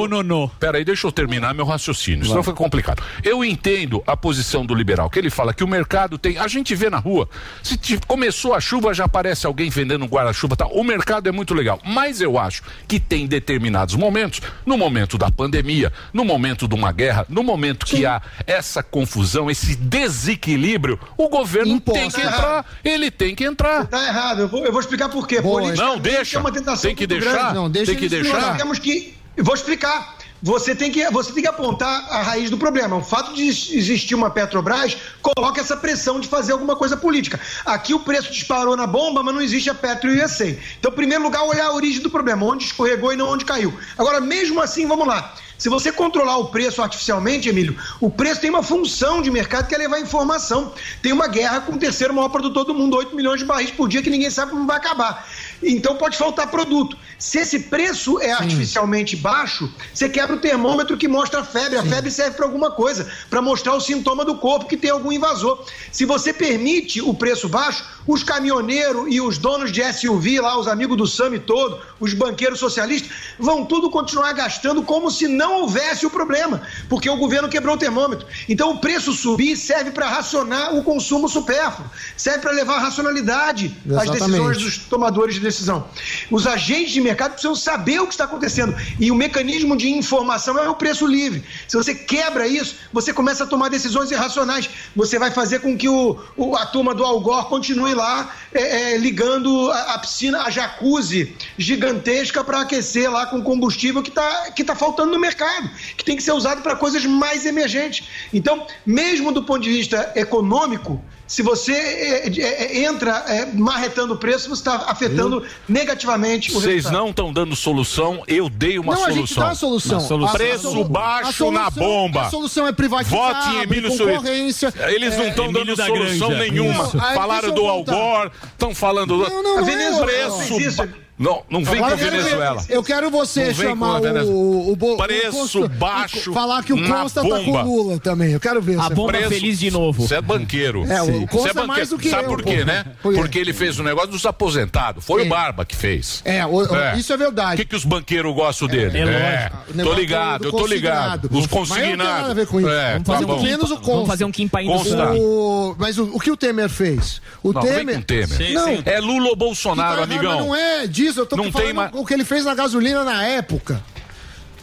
[0.59, 3.03] Peraí, deixa eu terminar meu raciocínio, senão fica complicado.
[3.23, 6.39] Eu entendo a posição posição do liberal, que ele fala que o mercado tem.
[6.39, 7.29] A gente vê na rua,
[7.63, 10.57] se te- começou a chuva, já aparece alguém vendendo um guarda-chuva.
[10.57, 10.71] Tal.
[10.73, 11.79] O mercado é muito legal.
[11.85, 16.91] Mas eu acho que tem determinados momentos, no momento da pandemia, no momento de uma
[16.93, 22.65] guerra, no momento que há essa confusão, esse desequilíbrio, o governo tem que entrar.
[22.83, 23.87] Ele tem que entrar.
[23.87, 25.41] Tá errado, eu vou, eu vou explicar por quê.
[25.43, 26.39] Boa, não, deixa.
[26.39, 27.33] É uma tentação Tem que deixar.
[27.33, 27.55] grande.
[27.55, 28.41] Não, deixa Tem que deixar.
[28.41, 29.15] Nós temos que.
[29.37, 30.17] eu Vou explicar.
[30.43, 32.97] Você tem, que, você tem que apontar a raiz do problema.
[32.97, 37.41] O fato de existir uma Petrobras coloca essa pressão de fazer alguma coisa política.
[37.67, 40.57] Aqui o preço disparou na bomba, mas não existe a Petro USA.
[40.79, 43.77] Então, em primeiro lugar, olhar a origem do problema, onde escorregou e não onde caiu.
[43.97, 45.35] Agora, mesmo assim, vamos lá.
[45.59, 49.75] Se você controlar o preço artificialmente, Emílio, o preço tem uma função de mercado que
[49.75, 50.73] é levar informação.
[51.03, 53.89] Tem uma guerra com o terceiro maior produtor do mundo, 8 milhões de barris por
[53.89, 55.27] dia, que ninguém sabe como vai acabar.
[55.63, 56.97] Então pode faltar produto.
[57.19, 61.79] Se esse preço é artificialmente baixo, você quebra o termômetro que mostra a febre.
[61.79, 65.11] A febre serve para alguma coisa, para mostrar o sintoma do corpo que tem algum
[65.11, 65.65] invasor.
[65.91, 70.69] Se você permite o preço baixo, os caminhoneiros e os donos de SUV lá, os
[70.69, 76.07] amigos do SAMI todo, os banqueiros socialistas, vão tudo continuar gastando como se não houvesse
[76.07, 78.27] o problema, porque o governo quebrou o termômetro.
[78.49, 84.05] Então o preço subir serve para racionar o consumo supérfluo, serve para levar racionalidade às
[84.05, 84.21] Exatamente.
[84.21, 85.89] decisões dos tomadores de decisão.
[86.31, 88.75] Os agentes de mercado precisam saber o que está acontecendo.
[89.01, 91.43] E o mecanismo de informação é o preço livre.
[91.67, 94.69] Se você quebra isso, você começa a tomar decisões irracionais.
[94.95, 98.97] Você vai fazer com que o, o- a turma do Algor continue lá é, é,
[98.99, 104.65] ligando a, a piscina, a jacuzzi gigantesca para aquecer lá com combustível que está que
[104.65, 108.07] tá faltando no mercado, que tem que ser usado para coisas mais emergentes.
[108.33, 112.43] Então, mesmo do ponto de vista econômico, se você é, é,
[112.79, 117.01] é, entra é, marretando o preço, você está afetando negativamente o Vocês resultado.
[117.01, 119.27] não estão dando solução, eu dei uma Não, a solução.
[119.27, 120.27] gente dá a solução.
[120.27, 122.23] A- a Preço solu- a baixo solução- na bomba.
[122.23, 124.73] A solução é privatizar, Vote em Emílio concorrência.
[124.89, 126.51] Eles não É, estão dando Emílio da solução Granja.
[126.51, 126.85] nenhuma.
[126.85, 126.99] Isso.
[127.01, 127.67] Aí Falaram do.
[127.69, 129.29] Algor, estão falando do.
[129.31, 130.43] Não, não, não a é, Venezuela.
[130.45, 131.08] Venezuela.
[131.19, 132.65] Preço Não, não vem Agora com eu quero ver- Venezuela.
[132.69, 137.29] Eu quero você chamar o, o, Preço o Costa- baixo Falar que o Costa tá
[137.29, 138.33] com Lula também.
[138.33, 138.79] Eu quero ver.
[138.79, 139.29] A você bomba falar.
[139.29, 140.07] feliz de novo.
[140.07, 140.85] Você é banqueiro.
[140.91, 141.27] É, o.
[141.27, 141.89] Costa é é mais banqueiro.
[141.91, 142.65] do que Sabe eu, por quê, pô.
[142.65, 142.85] né?
[143.03, 143.21] Por quê?
[143.21, 145.05] Porque ele fez o negócio dos aposentados.
[145.05, 146.23] Foi o Barba que fez.
[146.25, 146.63] É, o-
[146.97, 147.55] isso é verdade.
[147.55, 148.99] O que, que os banqueiros gostam dele?
[148.99, 149.81] é lógico.
[149.81, 151.29] O tô ligado, do eu tô ligado.
[151.33, 152.35] Os Mas não tem nada a consignados.
[152.37, 152.69] ver com isso.
[152.69, 153.43] É, Vamos tá fazer um bom.
[153.43, 153.93] menos o Consta.
[153.93, 157.21] Vamos fazer um Kim Paim do Mas o, o que o Temer fez?
[157.43, 157.95] O Não, vem Temer.
[157.97, 158.53] com o Temer.
[158.53, 158.83] Não.
[158.85, 160.41] É Lula ou Bolsonaro, Tá amigão.
[160.41, 163.03] Não é disso, eu tô Não falando tem mais- o que ele fez na gasolina
[163.05, 163.83] na época.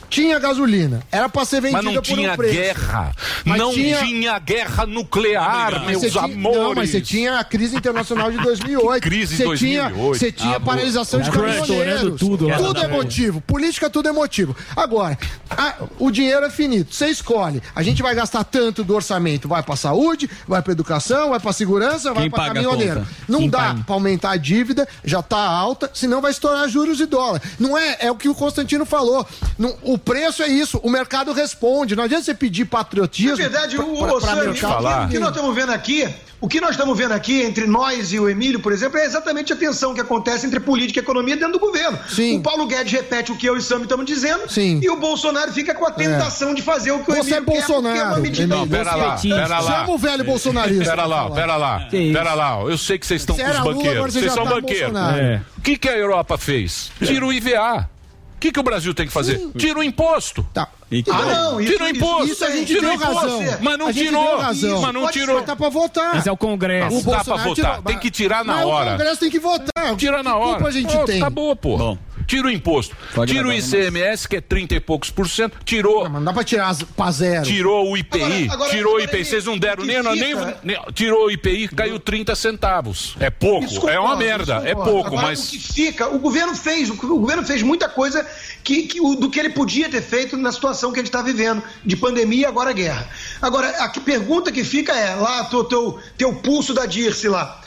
[0.10, 2.53] Tinha gasolina, era pra ser vendida Mas não por um tinha preço.
[2.53, 3.11] guerra.
[3.44, 4.40] Mas não tinha- tinha...
[4.40, 6.60] guerra nuclear, Mas meus tinha- amores.
[6.60, 8.86] Não, mas você tinha a crise internacional de 2008.
[9.06, 9.60] Que crise você 2008?
[9.95, 12.19] Tinha, você tinha Ah, paralisação de caminhoneiros.
[12.19, 12.57] tudo lá.
[12.57, 13.41] Tudo é motivo.
[13.41, 14.56] Política, tudo é motivo.
[14.76, 15.18] Agora,
[15.49, 16.94] a- o dinheiro é finito.
[16.94, 17.61] Você escolhe.
[17.76, 19.48] A gente vai gastar tanto do orçamento.
[19.48, 23.06] Vai pra saúde, vai pra educação, vai pra segurança, vai Quem pra paga a caminhoneiro.
[23.27, 23.84] Não Quem dá paga?
[23.86, 27.41] pra aumentar a dívida, já tá alta, senão vai estourar juros e dólar.
[27.60, 29.26] Não é, é o que o Constantino falou.
[29.57, 31.96] Não- o preço é isso, o mercado responde.
[31.96, 33.32] Não adianta você pedir patriotismo.
[33.32, 35.06] Na verdade, o, pra- o, pra Sam, mercado.
[35.06, 36.08] o que nós estamos vendo aqui,
[36.42, 39.54] o que nós estamos vendo aqui entre nós e o Emílio, por exemplo, é exatamente
[39.54, 41.98] a tensão que acontece entre política e economia dentro do governo.
[42.38, 44.44] O Paulo Guedes repete o que eu e o Sam estamos dizendo
[44.82, 47.42] e o Bolsonaro fica com a tentação de fazer o que o Você Emílio é
[47.42, 49.80] Bolsonaro, quer, é uma medida Não, pera lá, pera lá.
[49.82, 50.84] Chama o velho bolsonarista.
[50.86, 51.36] Pera lá, pra falar.
[51.36, 52.62] pera lá, pera lá.
[52.62, 54.14] Eu sei que vocês estão com os banqueiros.
[54.14, 54.92] Vocês já são tá banqueiros.
[54.92, 55.18] Bolsonaro.
[55.18, 55.42] É.
[55.58, 56.92] O que, que a Europa fez?
[57.04, 57.90] Tira o IVA.
[58.36, 59.40] O que, que o Brasil tem que fazer?
[59.57, 60.45] Tira o imposto.
[60.53, 60.68] Tá.
[61.12, 62.26] Ah, não, isso- tira o imposto.
[62.28, 63.16] Isso a gente tira deu o imposto.
[63.16, 63.57] razão.
[63.62, 64.38] Mas não tirou.
[64.38, 64.82] razão.
[64.82, 65.40] Mas não Pode tirou.
[65.40, 66.16] ser, Tá pra votar.
[66.16, 66.91] Mas é o Congresso.
[66.95, 67.53] Não O dá pra votar.
[67.56, 68.90] tirou- Tem que tirar na Mas hora.
[68.90, 69.95] O Congresso tem que votar.
[69.98, 70.53] Tira na Que hora.
[70.53, 71.18] culpa a gente Pô, tem?
[71.22, 71.98] Acabou, pô.
[72.28, 72.96] Tira o imposto.
[73.14, 75.58] Pode Tira o ICMS, que é 30 e poucos por cento.
[75.64, 76.10] Tirou.
[76.10, 77.46] Não dá pra tirar as- pra zero.
[77.46, 78.22] Tirou o IPI.
[78.24, 79.18] Agora- agora- tirou o agora IPI.
[79.18, 83.16] ele- Vocês não deram o nem, nem, fica- nem- Tirou o IPI, caiu 30 centavos.
[83.20, 83.66] É pouco.
[83.66, 84.44] Isso é uma concordo, merda.
[84.58, 84.92] isso É concordo.
[84.92, 85.48] pouco, Agora, mas.
[85.48, 88.26] O que fica, o governo fez, o, o governo fez muita coisa
[88.64, 91.22] que, que o- do que ele podia ter feito na situação que a gente está
[91.22, 93.08] vivendo, de pandemia e agora guerra.
[93.42, 97.62] Agora, a que pergunta que fica é: lá, teu, teu, teu pulso da Dirce lá.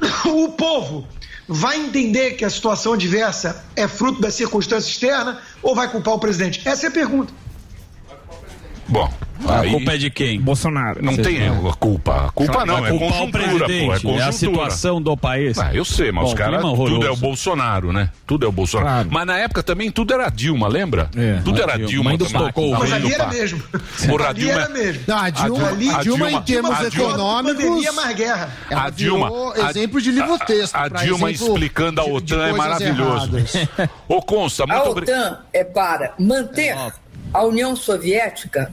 [0.26, 1.06] O povo
[1.48, 6.18] vai entender que a situação adversa é fruto da circunstância externa ou vai culpar o
[6.18, 6.62] presidente?
[6.64, 7.32] Essa é a pergunta.
[8.88, 9.10] Bom.
[9.46, 10.40] A aí- culpa é de quem?
[10.40, 11.04] Bolsonaro.
[11.04, 12.26] Não tem a culpa.
[12.26, 13.26] A culpa não, é o conjuntura, pô.
[13.26, 14.22] É presidente, conjuntura.
[14.22, 15.58] é a situação do país.
[15.58, 16.62] Ah, eu sei, mas Bom, os caras.
[16.62, 18.10] Tudo é o Bolsonaro, né?
[18.26, 19.08] Tudo é o Bolsonaro.
[19.10, 21.10] Mas na época também tudo era Dilma, lembra?
[21.44, 21.86] tudo era Dilma.
[21.88, 22.16] Dilma.
[22.16, 22.42] Do também.
[22.46, 22.60] Paco.
[22.62, 23.62] Não, Mas ali era mesmo.
[24.08, 25.02] Porra, a ali Dilma- era mesmo.
[25.06, 27.64] Não, a Dilma, Ali- a Dilma, em termos a Dilma- econômicos.
[27.64, 28.50] Pandemia mais guerra.
[28.70, 29.30] A Dilma-
[29.62, 30.74] a- exemplo de livro texto.
[30.74, 33.30] A Dilma explicando a OTAN é maravilhoso.
[34.08, 35.18] Ô, Consta, A muito obrigado.
[35.18, 36.74] OTAN é para manter
[37.36, 38.72] a União Soviética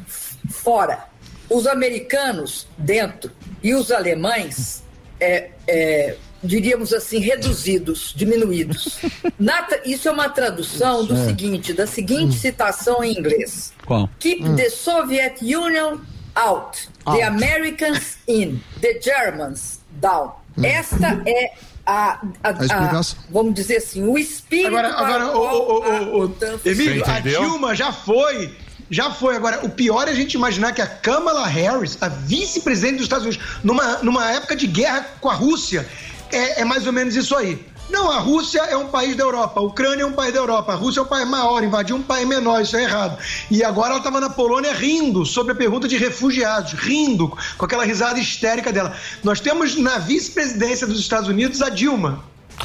[0.50, 1.12] fora.
[1.50, 3.30] os americanos dentro
[3.62, 4.82] e os alemães,
[5.20, 9.00] é, é, diríamos assim, reduzidos, diminuídos.
[9.38, 13.74] Na isso é uma tradução do seguinte, da seguinte citação em inglês.
[13.86, 14.10] Qual?
[14.20, 16.00] Keep the Soviet Union
[16.36, 20.32] out, the Americans in, the Germans down.
[20.62, 21.54] Esta é
[21.86, 26.36] a, a- a- vamos dizer assim, o espírito Agora, agora o o, o,
[26.66, 28.56] Emílio, a Dilma já foi.
[28.90, 29.36] Já foi.
[29.36, 33.26] Agora, o pior é a gente imaginar que a Kamala Harris, a vice-presidente dos Estados
[33.26, 35.88] Unidos, numa, numa época de guerra com a Rússia,
[36.32, 37.66] é, é mais ou menos isso aí.
[37.94, 40.74] Não, a Rússia é um país da Europa, a Ucrânia é um país da Europa,
[40.74, 43.20] a Rússia é um país maior, invadiu um país menor, isso é errado.
[43.52, 47.86] E agora ela estava na Polônia rindo sobre a pergunta de refugiados, rindo, com aquela
[47.86, 48.96] risada histérica dela.
[49.24, 52.24] Nós temos na vice-presidência dos Estados Unidos a Dilma.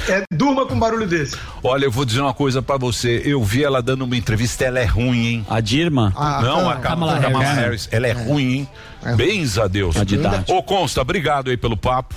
[0.08, 1.36] É, durma com um barulho desse.
[1.62, 3.22] Olha, eu vou dizer uma coisa pra você.
[3.24, 5.46] Eu vi ela dando uma entrevista, ela é ruim, hein?
[5.48, 6.12] A Dirma?
[6.42, 7.88] Não, a Kamala, Kamala Harris.
[7.90, 8.68] Ela é ruim, hein?
[9.16, 9.96] Bens a Deus.
[10.48, 12.14] Ô, Consta, obrigado aí pelo papo.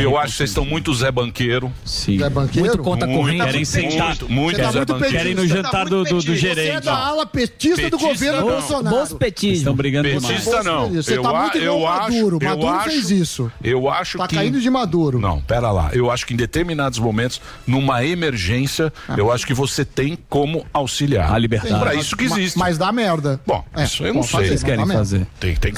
[0.00, 1.72] eu acho que vocês estão muito Zé Banqueiro.
[1.84, 2.18] Sim.
[2.18, 2.68] Zé Banqueiro?
[2.68, 3.44] Muito conta corrente.
[3.44, 4.06] Querem sentar.
[4.08, 5.16] Muito, muito tá Zé muito Banqueiro.
[5.16, 6.66] Querem no você jantar muito do- do- do gerente.
[6.66, 8.48] Você é da ala petista, do Petista governo não.
[8.58, 8.96] Bolsonaro.
[8.96, 9.58] Bons petismos.
[9.58, 10.64] Estão brigando Petista demais.
[10.64, 10.88] não.
[10.90, 12.38] Você eu, tá muito eu acho, Maduro.
[12.40, 13.52] eu Maduro acho, fez isso.
[13.62, 15.18] Eu acho Tá que caindo de Maduro.
[15.18, 15.90] Não, pera lá.
[15.92, 21.32] Eu acho que em determinados momentos, numa emergência, eu acho que você tem como auxiliar.
[21.32, 21.78] A liberdade.
[21.80, 22.58] Para isso que existe.
[22.58, 23.40] Mas dá merda.
[23.46, 24.30] Bom, É, isso eu não sei.
[24.32, 25.26] fazer, Vocês querem fazer?
[25.38, 25.68] Tem, que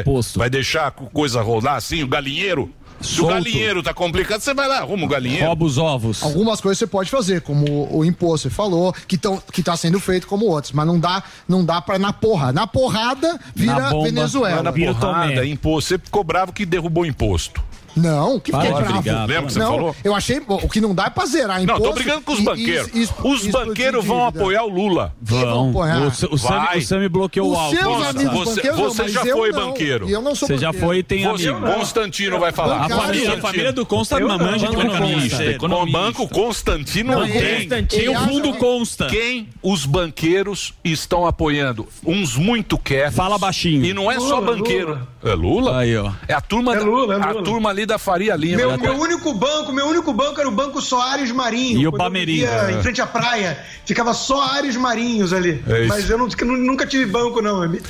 [0.00, 0.38] o fazer.
[0.38, 2.70] Vai deixar a coisa rodar assim, o galinheiro?
[3.00, 3.34] Se o Solto.
[3.34, 5.46] galinheiro tá complicado, você vai lá, arruma o galinheiro.
[5.46, 6.22] Rouba os ovos.
[6.22, 9.76] Algumas coisas você pode fazer, como o, o imposto, você falou, que, tão, que tá
[9.76, 12.52] sendo feito como outros, mas não dá, não dá pra na porra.
[12.52, 14.62] Na porrada vira Não é Venezuela.
[14.62, 15.88] na porrada, imposto.
[15.88, 17.60] Você ficou bravo que derrubou o imposto.
[17.96, 18.92] Não, que fiquei de bravo.
[19.02, 19.96] brigar, Lembra que você não, falou?
[20.02, 21.82] Eu achei, o que não dá é pra zerar Não, imposto.
[21.84, 22.90] tô brigando com os e- e- banqueiros.
[22.94, 25.14] e- e- os banqueiros vão apoiar o Lula.
[25.20, 25.70] Vão.
[25.70, 25.98] apoiar.
[26.02, 26.78] O, o, Sami, Vai.
[26.78, 28.04] o Sami bloqueou o álcool.
[28.04, 29.66] amigos você- banqueiros não, você mas já foi não.
[29.68, 30.08] banqueiro.
[30.08, 30.86] E eu não sou Você já banqueiro.
[30.86, 31.66] foi e tem Você, amigo.
[31.72, 32.86] Constantino vai falar.
[32.86, 35.58] A família, a família do Consta Eu não não, manja de economista.
[35.58, 37.56] Com Banco Constantino não, Não, tem.
[37.60, 38.02] Constantino.
[38.02, 39.06] Tem o fundo Consta.
[39.06, 41.86] Quem os banqueiros estão apoiando?
[42.04, 43.14] Uns muito quietos.
[43.16, 43.84] Fala baixinho.
[43.84, 44.98] E não é só banqueiro.
[45.24, 45.78] É Lula?
[45.78, 46.10] Aí, ó.
[46.26, 47.42] É a turma, É Lula, é a Lula.
[47.44, 48.56] turma ali da Faria Lima.
[48.56, 51.80] Meu, Já meu único banco, meu único banco era o Banco Soares Marinho.
[51.80, 52.46] E o Palmeirinho.
[52.48, 52.72] vivia É.
[52.72, 53.58] Em frente à praia.
[53.84, 55.62] Ficava só Ares Marinhos ali.
[55.68, 55.86] É.
[55.86, 57.62] Mas eu não- nunca tive banco, não.
[57.62, 57.84] amigo.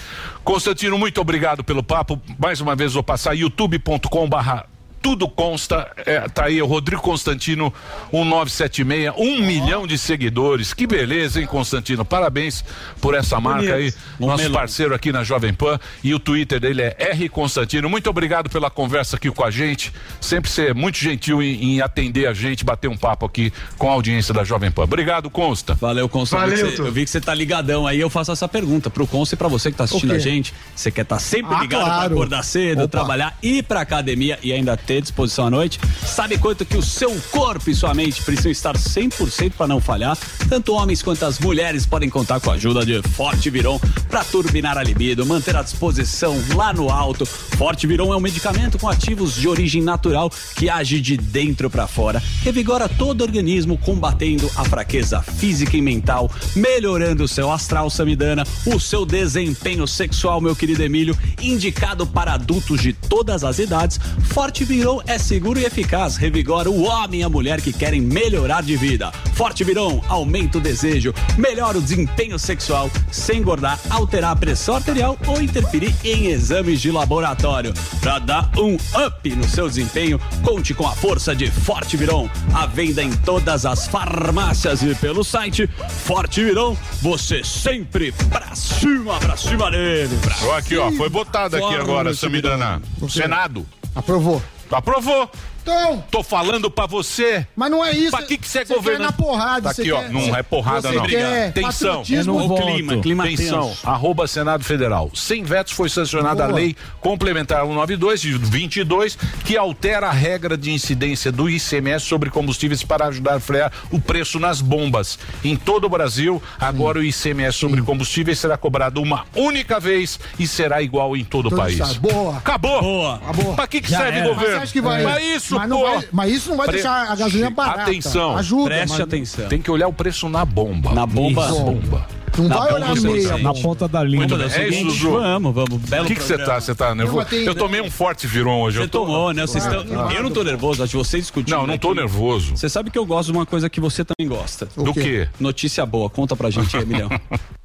[0.45, 2.21] Constantino, muito obrigado pelo papo.
[2.39, 4.67] Mais uma vez vou passar youtube.com barra
[5.03, 7.73] tudo consta, é, tá aí o Rodrigo Constantino
[8.13, 12.65] 1976, um milhão de seguidores, que beleza, hein Constantino, parabéns
[13.01, 14.59] por essa marca aí, Um nosso melão.
[14.61, 18.71] parceiro aqui na Jovem Pan e o Twitter dele é R Constantino, muito obrigado pela
[18.71, 22.89] conversa aqui com a gente, sempre ser muito gentil em, em atender a gente, bater
[22.89, 25.75] um papo aqui com a audiência da Jovem Pan, obrigado Consta.
[25.75, 26.37] Valeu, Consta.
[26.37, 26.87] Valeu, eu, vi que você, Tuto.
[26.89, 27.99] eu vi que você tá ligadão aí.
[28.01, 30.53] Eu faço essa pergunta pro Consta e pra você que tá assistindo a gente.
[30.77, 32.15] Você quer estar sempre Ah, ligado pra claro.
[32.15, 32.89] acordar cedo, Opa.
[32.89, 35.81] trabalhar, ir pra academia e ainda ter disposição à noite?
[36.05, 40.17] Sabe quanto que o seu corpo e sua mente precisam estar 100% para não falhar?
[40.49, 44.77] Tanto homens quanto as mulheres podem contar com a ajuda de Forte Viron para turbinar
[44.77, 47.25] a libido, manter a disposição lá no alto.
[47.25, 51.87] Forte Viron é um medicamento com ativos de origem natural que age de dentro para
[51.87, 57.89] fora, revigora todo o organismo, combatendo a fraqueza física e mental, melhorando o seu astral
[57.89, 63.99] samidana, o seu desempenho sexual, meu querido Emílio, indicado para adultos de todas as idades.
[64.33, 68.63] Forte Viron é seguro e eficaz, revigora o homem e a mulher que querem melhorar
[68.63, 69.13] de vida.
[69.35, 75.17] Forte Viron aumenta o desejo, melhora o desempenho sexual, sem engordar, alterar a pressão arterial
[75.27, 77.73] ou interferir em exames de laboratório.
[78.01, 78.75] Para dar um
[79.07, 82.29] up no seu desempenho, conte com a força de Forte Viron.
[82.53, 85.69] A venda em todas as farmácias e pelo site
[86.05, 86.77] Forte Viron.
[87.01, 90.19] Você sempre pra cima, pra cima dele.
[90.21, 92.13] Pra Aqui, ó, foi botado aqui agora.
[92.15, 92.83] Samidana.
[93.09, 93.67] Senado.
[93.95, 94.43] Aprovou.
[94.75, 95.29] Aprovou.
[95.63, 97.47] Então, Tô falando pra você.
[97.55, 98.11] mas não é isso.
[98.11, 99.03] Pra que que você é governante?
[99.07, 99.63] na porrada.
[99.63, 100.01] Tá aqui, ó.
[100.01, 101.07] quer- Não é porrada, você não.
[101.07, 101.97] Quer Tensão.
[101.99, 102.41] patriotismo.
[102.41, 103.69] É no clima, clima Tensão.
[103.69, 103.89] tenso.
[103.89, 105.11] Arroba Senado Federal.
[105.15, 106.59] Sem vetos foi sancionada a Boa.
[106.59, 112.83] lei complementar 192 de 22 que altera a regra de incidência do ICMS sobre combustíveis
[112.83, 115.19] para ajudar a frear o preço nas bombas.
[115.45, 120.47] Em todo o Brasil, agora o ICMS sobre combustíveis será cobrado uma única vez e
[120.47, 121.79] será igual em todo o Todo país.
[121.79, 122.01] estado.
[122.01, 122.37] Boa.
[122.39, 122.81] Acabou.
[122.83, 123.15] Boa.
[123.17, 123.55] Acabou.
[123.55, 124.27] Pra que, que Já serve era.
[124.29, 124.57] Mas governo?
[124.57, 125.83] você acha que vai- Pra isso, mas pô.
[125.83, 127.83] vai- mas isso não vai Pre- deixar a gasolina barata.
[127.83, 128.37] Atenção.
[128.37, 129.49] Ajuda, Preste mas- atenção.
[129.49, 130.93] Tem que olhar o preço na bomba.
[130.93, 131.47] Na bomba.
[131.47, 131.61] Isso.
[131.61, 132.07] bomba.
[132.39, 133.37] Não Na vai olhar você meia.
[133.39, 134.27] Na ponta da língua.
[134.27, 135.11] Vamos fazer o É isso, Ju.
[135.13, 135.75] Vamos, vamos.
[135.75, 136.59] O Belo que que você tá?
[136.59, 137.27] Você tá nervoso?
[137.35, 138.79] Eu tomei um forte virão hoje.
[138.79, 139.43] Você tomou, né?
[139.43, 140.15] Vocês Ah, tão- claro.
[140.15, 141.55] Eu não tô nervoso, acho que vocês discutindo.
[141.55, 142.01] Não, não tô aqui.
[142.01, 142.57] nervoso.
[142.57, 144.67] Você sabe que eu gosto de uma coisa que você também gosta.
[144.75, 145.29] Do quê?
[145.39, 147.11] Notícia boa, conta pra gente aí, Emilhão.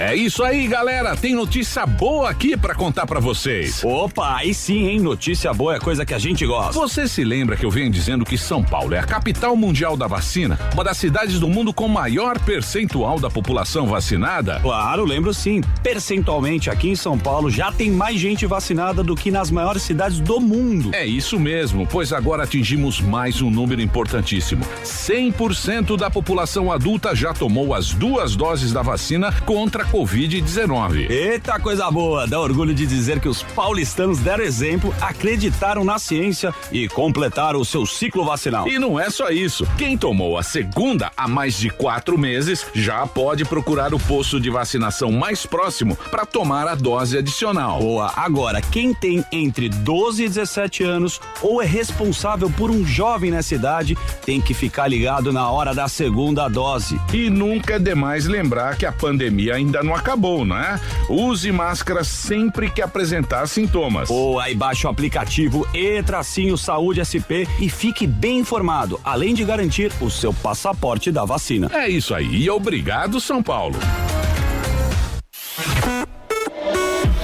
[0.00, 1.14] É isso aí, galera.
[1.14, 3.84] Tem notícia boa aqui pra contar pra vocês.
[3.84, 4.98] Opa, aí sim, hein?
[4.98, 6.72] Notícia boa é coisa que a gente gosta.
[6.72, 10.06] Você se lembra que eu venho dizendo que São Paulo é a capital mundial da
[10.06, 10.58] vacina?
[10.72, 14.58] Uma das cidades do mundo com maior percentual da população vacinada?
[14.60, 15.60] Claro, lembro sim.
[15.82, 20.18] Percentualmente, aqui em São Paulo já tem mais gente vacinada do que nas maiores cidades
[20.18, 20.94] do mundo.
[20.94, 24.64] É isso mesmo, pois agora atingimos mais um número importantíssimo.
[24.82, 31.10] 100% da população adulta já tomou as duas doses da vacina contra a Covid-19.
[31.10, 32.24] Eita coisa boa!
[32.24, 37.64] Dá orgulho de dizer que os paulistanos deram exemplo, acreditaram na ciência e completaram o
[37.64, 38.68] seu ciclo vacinal.
[38.68, 39.66] E não é só isso.
[39.76, 44.48] Quem tomou a segunda há mais de quatro meses já pode procurar o posto de
[44.48, 47.80] vacinação mais próximo para tomar a dose adicional.
[47.80, 48.12] Boa.
[48.14, 53.56] Agora, quem tem entre 12 e 17 anos ou é responsável por um jovem nessa
[53.56, 57.00] idade tem que ficar ligado na hora da segunda dose.
[57.12, 60.80] E nunca é demais lembrar que a pandemia ainda não acabou, né?
[61.08, 64.10] Use máscara sempre que apresentar sintomas.
[64.10, 69.44] Ou aí baixe o aplicativo e tracinho Saúde SP e fique bem informado, além de
[69.44, 71.70] garantir o seu passaporte da vacina.
[71.72, 72.42] É isso aí.
[72.42, 73.78] E obrigado, São Paulo.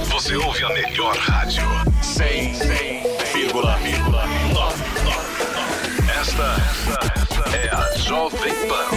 [0.09, 1.63] Você ouve a melhor rádio.
[2.01, 3.07] 100,9.
[6.19, 6.55] Esta,
[7.15, 8.96] esta é a Jovem Pan.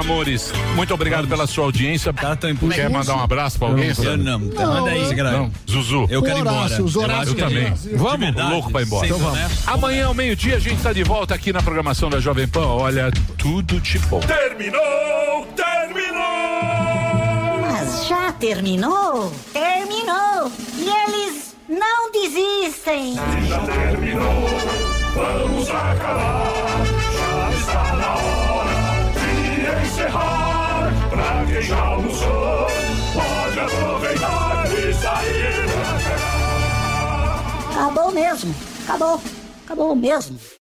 [0.00, 0.52] Amores.
[0.74, 2.12] Muito obrigado pela sua audiência.
[2.74, 3.92] Quer mandar um abraço pra alguém?
[4.02, 4.38] Eu não.
[4.38, 5.14] Manda aí.
[5.14, 5.50] Não.
[5.68, 6.06] Zuzu.
[6.10, 6.56] Eu quero ir embora.
[6.56, 7.72] Horácio, os Eu também.
[7.94, 8.12] Vamos?
[8.12, 9.06] De verdade, Louco pra ir embora.
[9.06, 9.68] Então vamos.
[9.68, 12.66] Amanhã ao meio-dia a gente tá de volta aqui na programação da Jovem Pan.
[12.66, 14.20] Olha, tudo de bom.
[14.20, 15.46] Terminou!
[15.56, 16.20] Terminou!
[17.62, 19.32] Mas já terminou?
[19.52, 20.52] Terminou!
[20.76, 23.14] E eles não desistem!
[23.48, 24.48] Já terminou,
[25.14, 26.69] vamos acabar.
[31.60, 32.66] Quem já almoçou,
[33.12, 37.80] pode aproveitar e sair pra cá.
[37.82, 38.54] Acabou mesmo!
[38.84, 39.20] Acabou!
[39.66, 40.39] Acabou mesmo!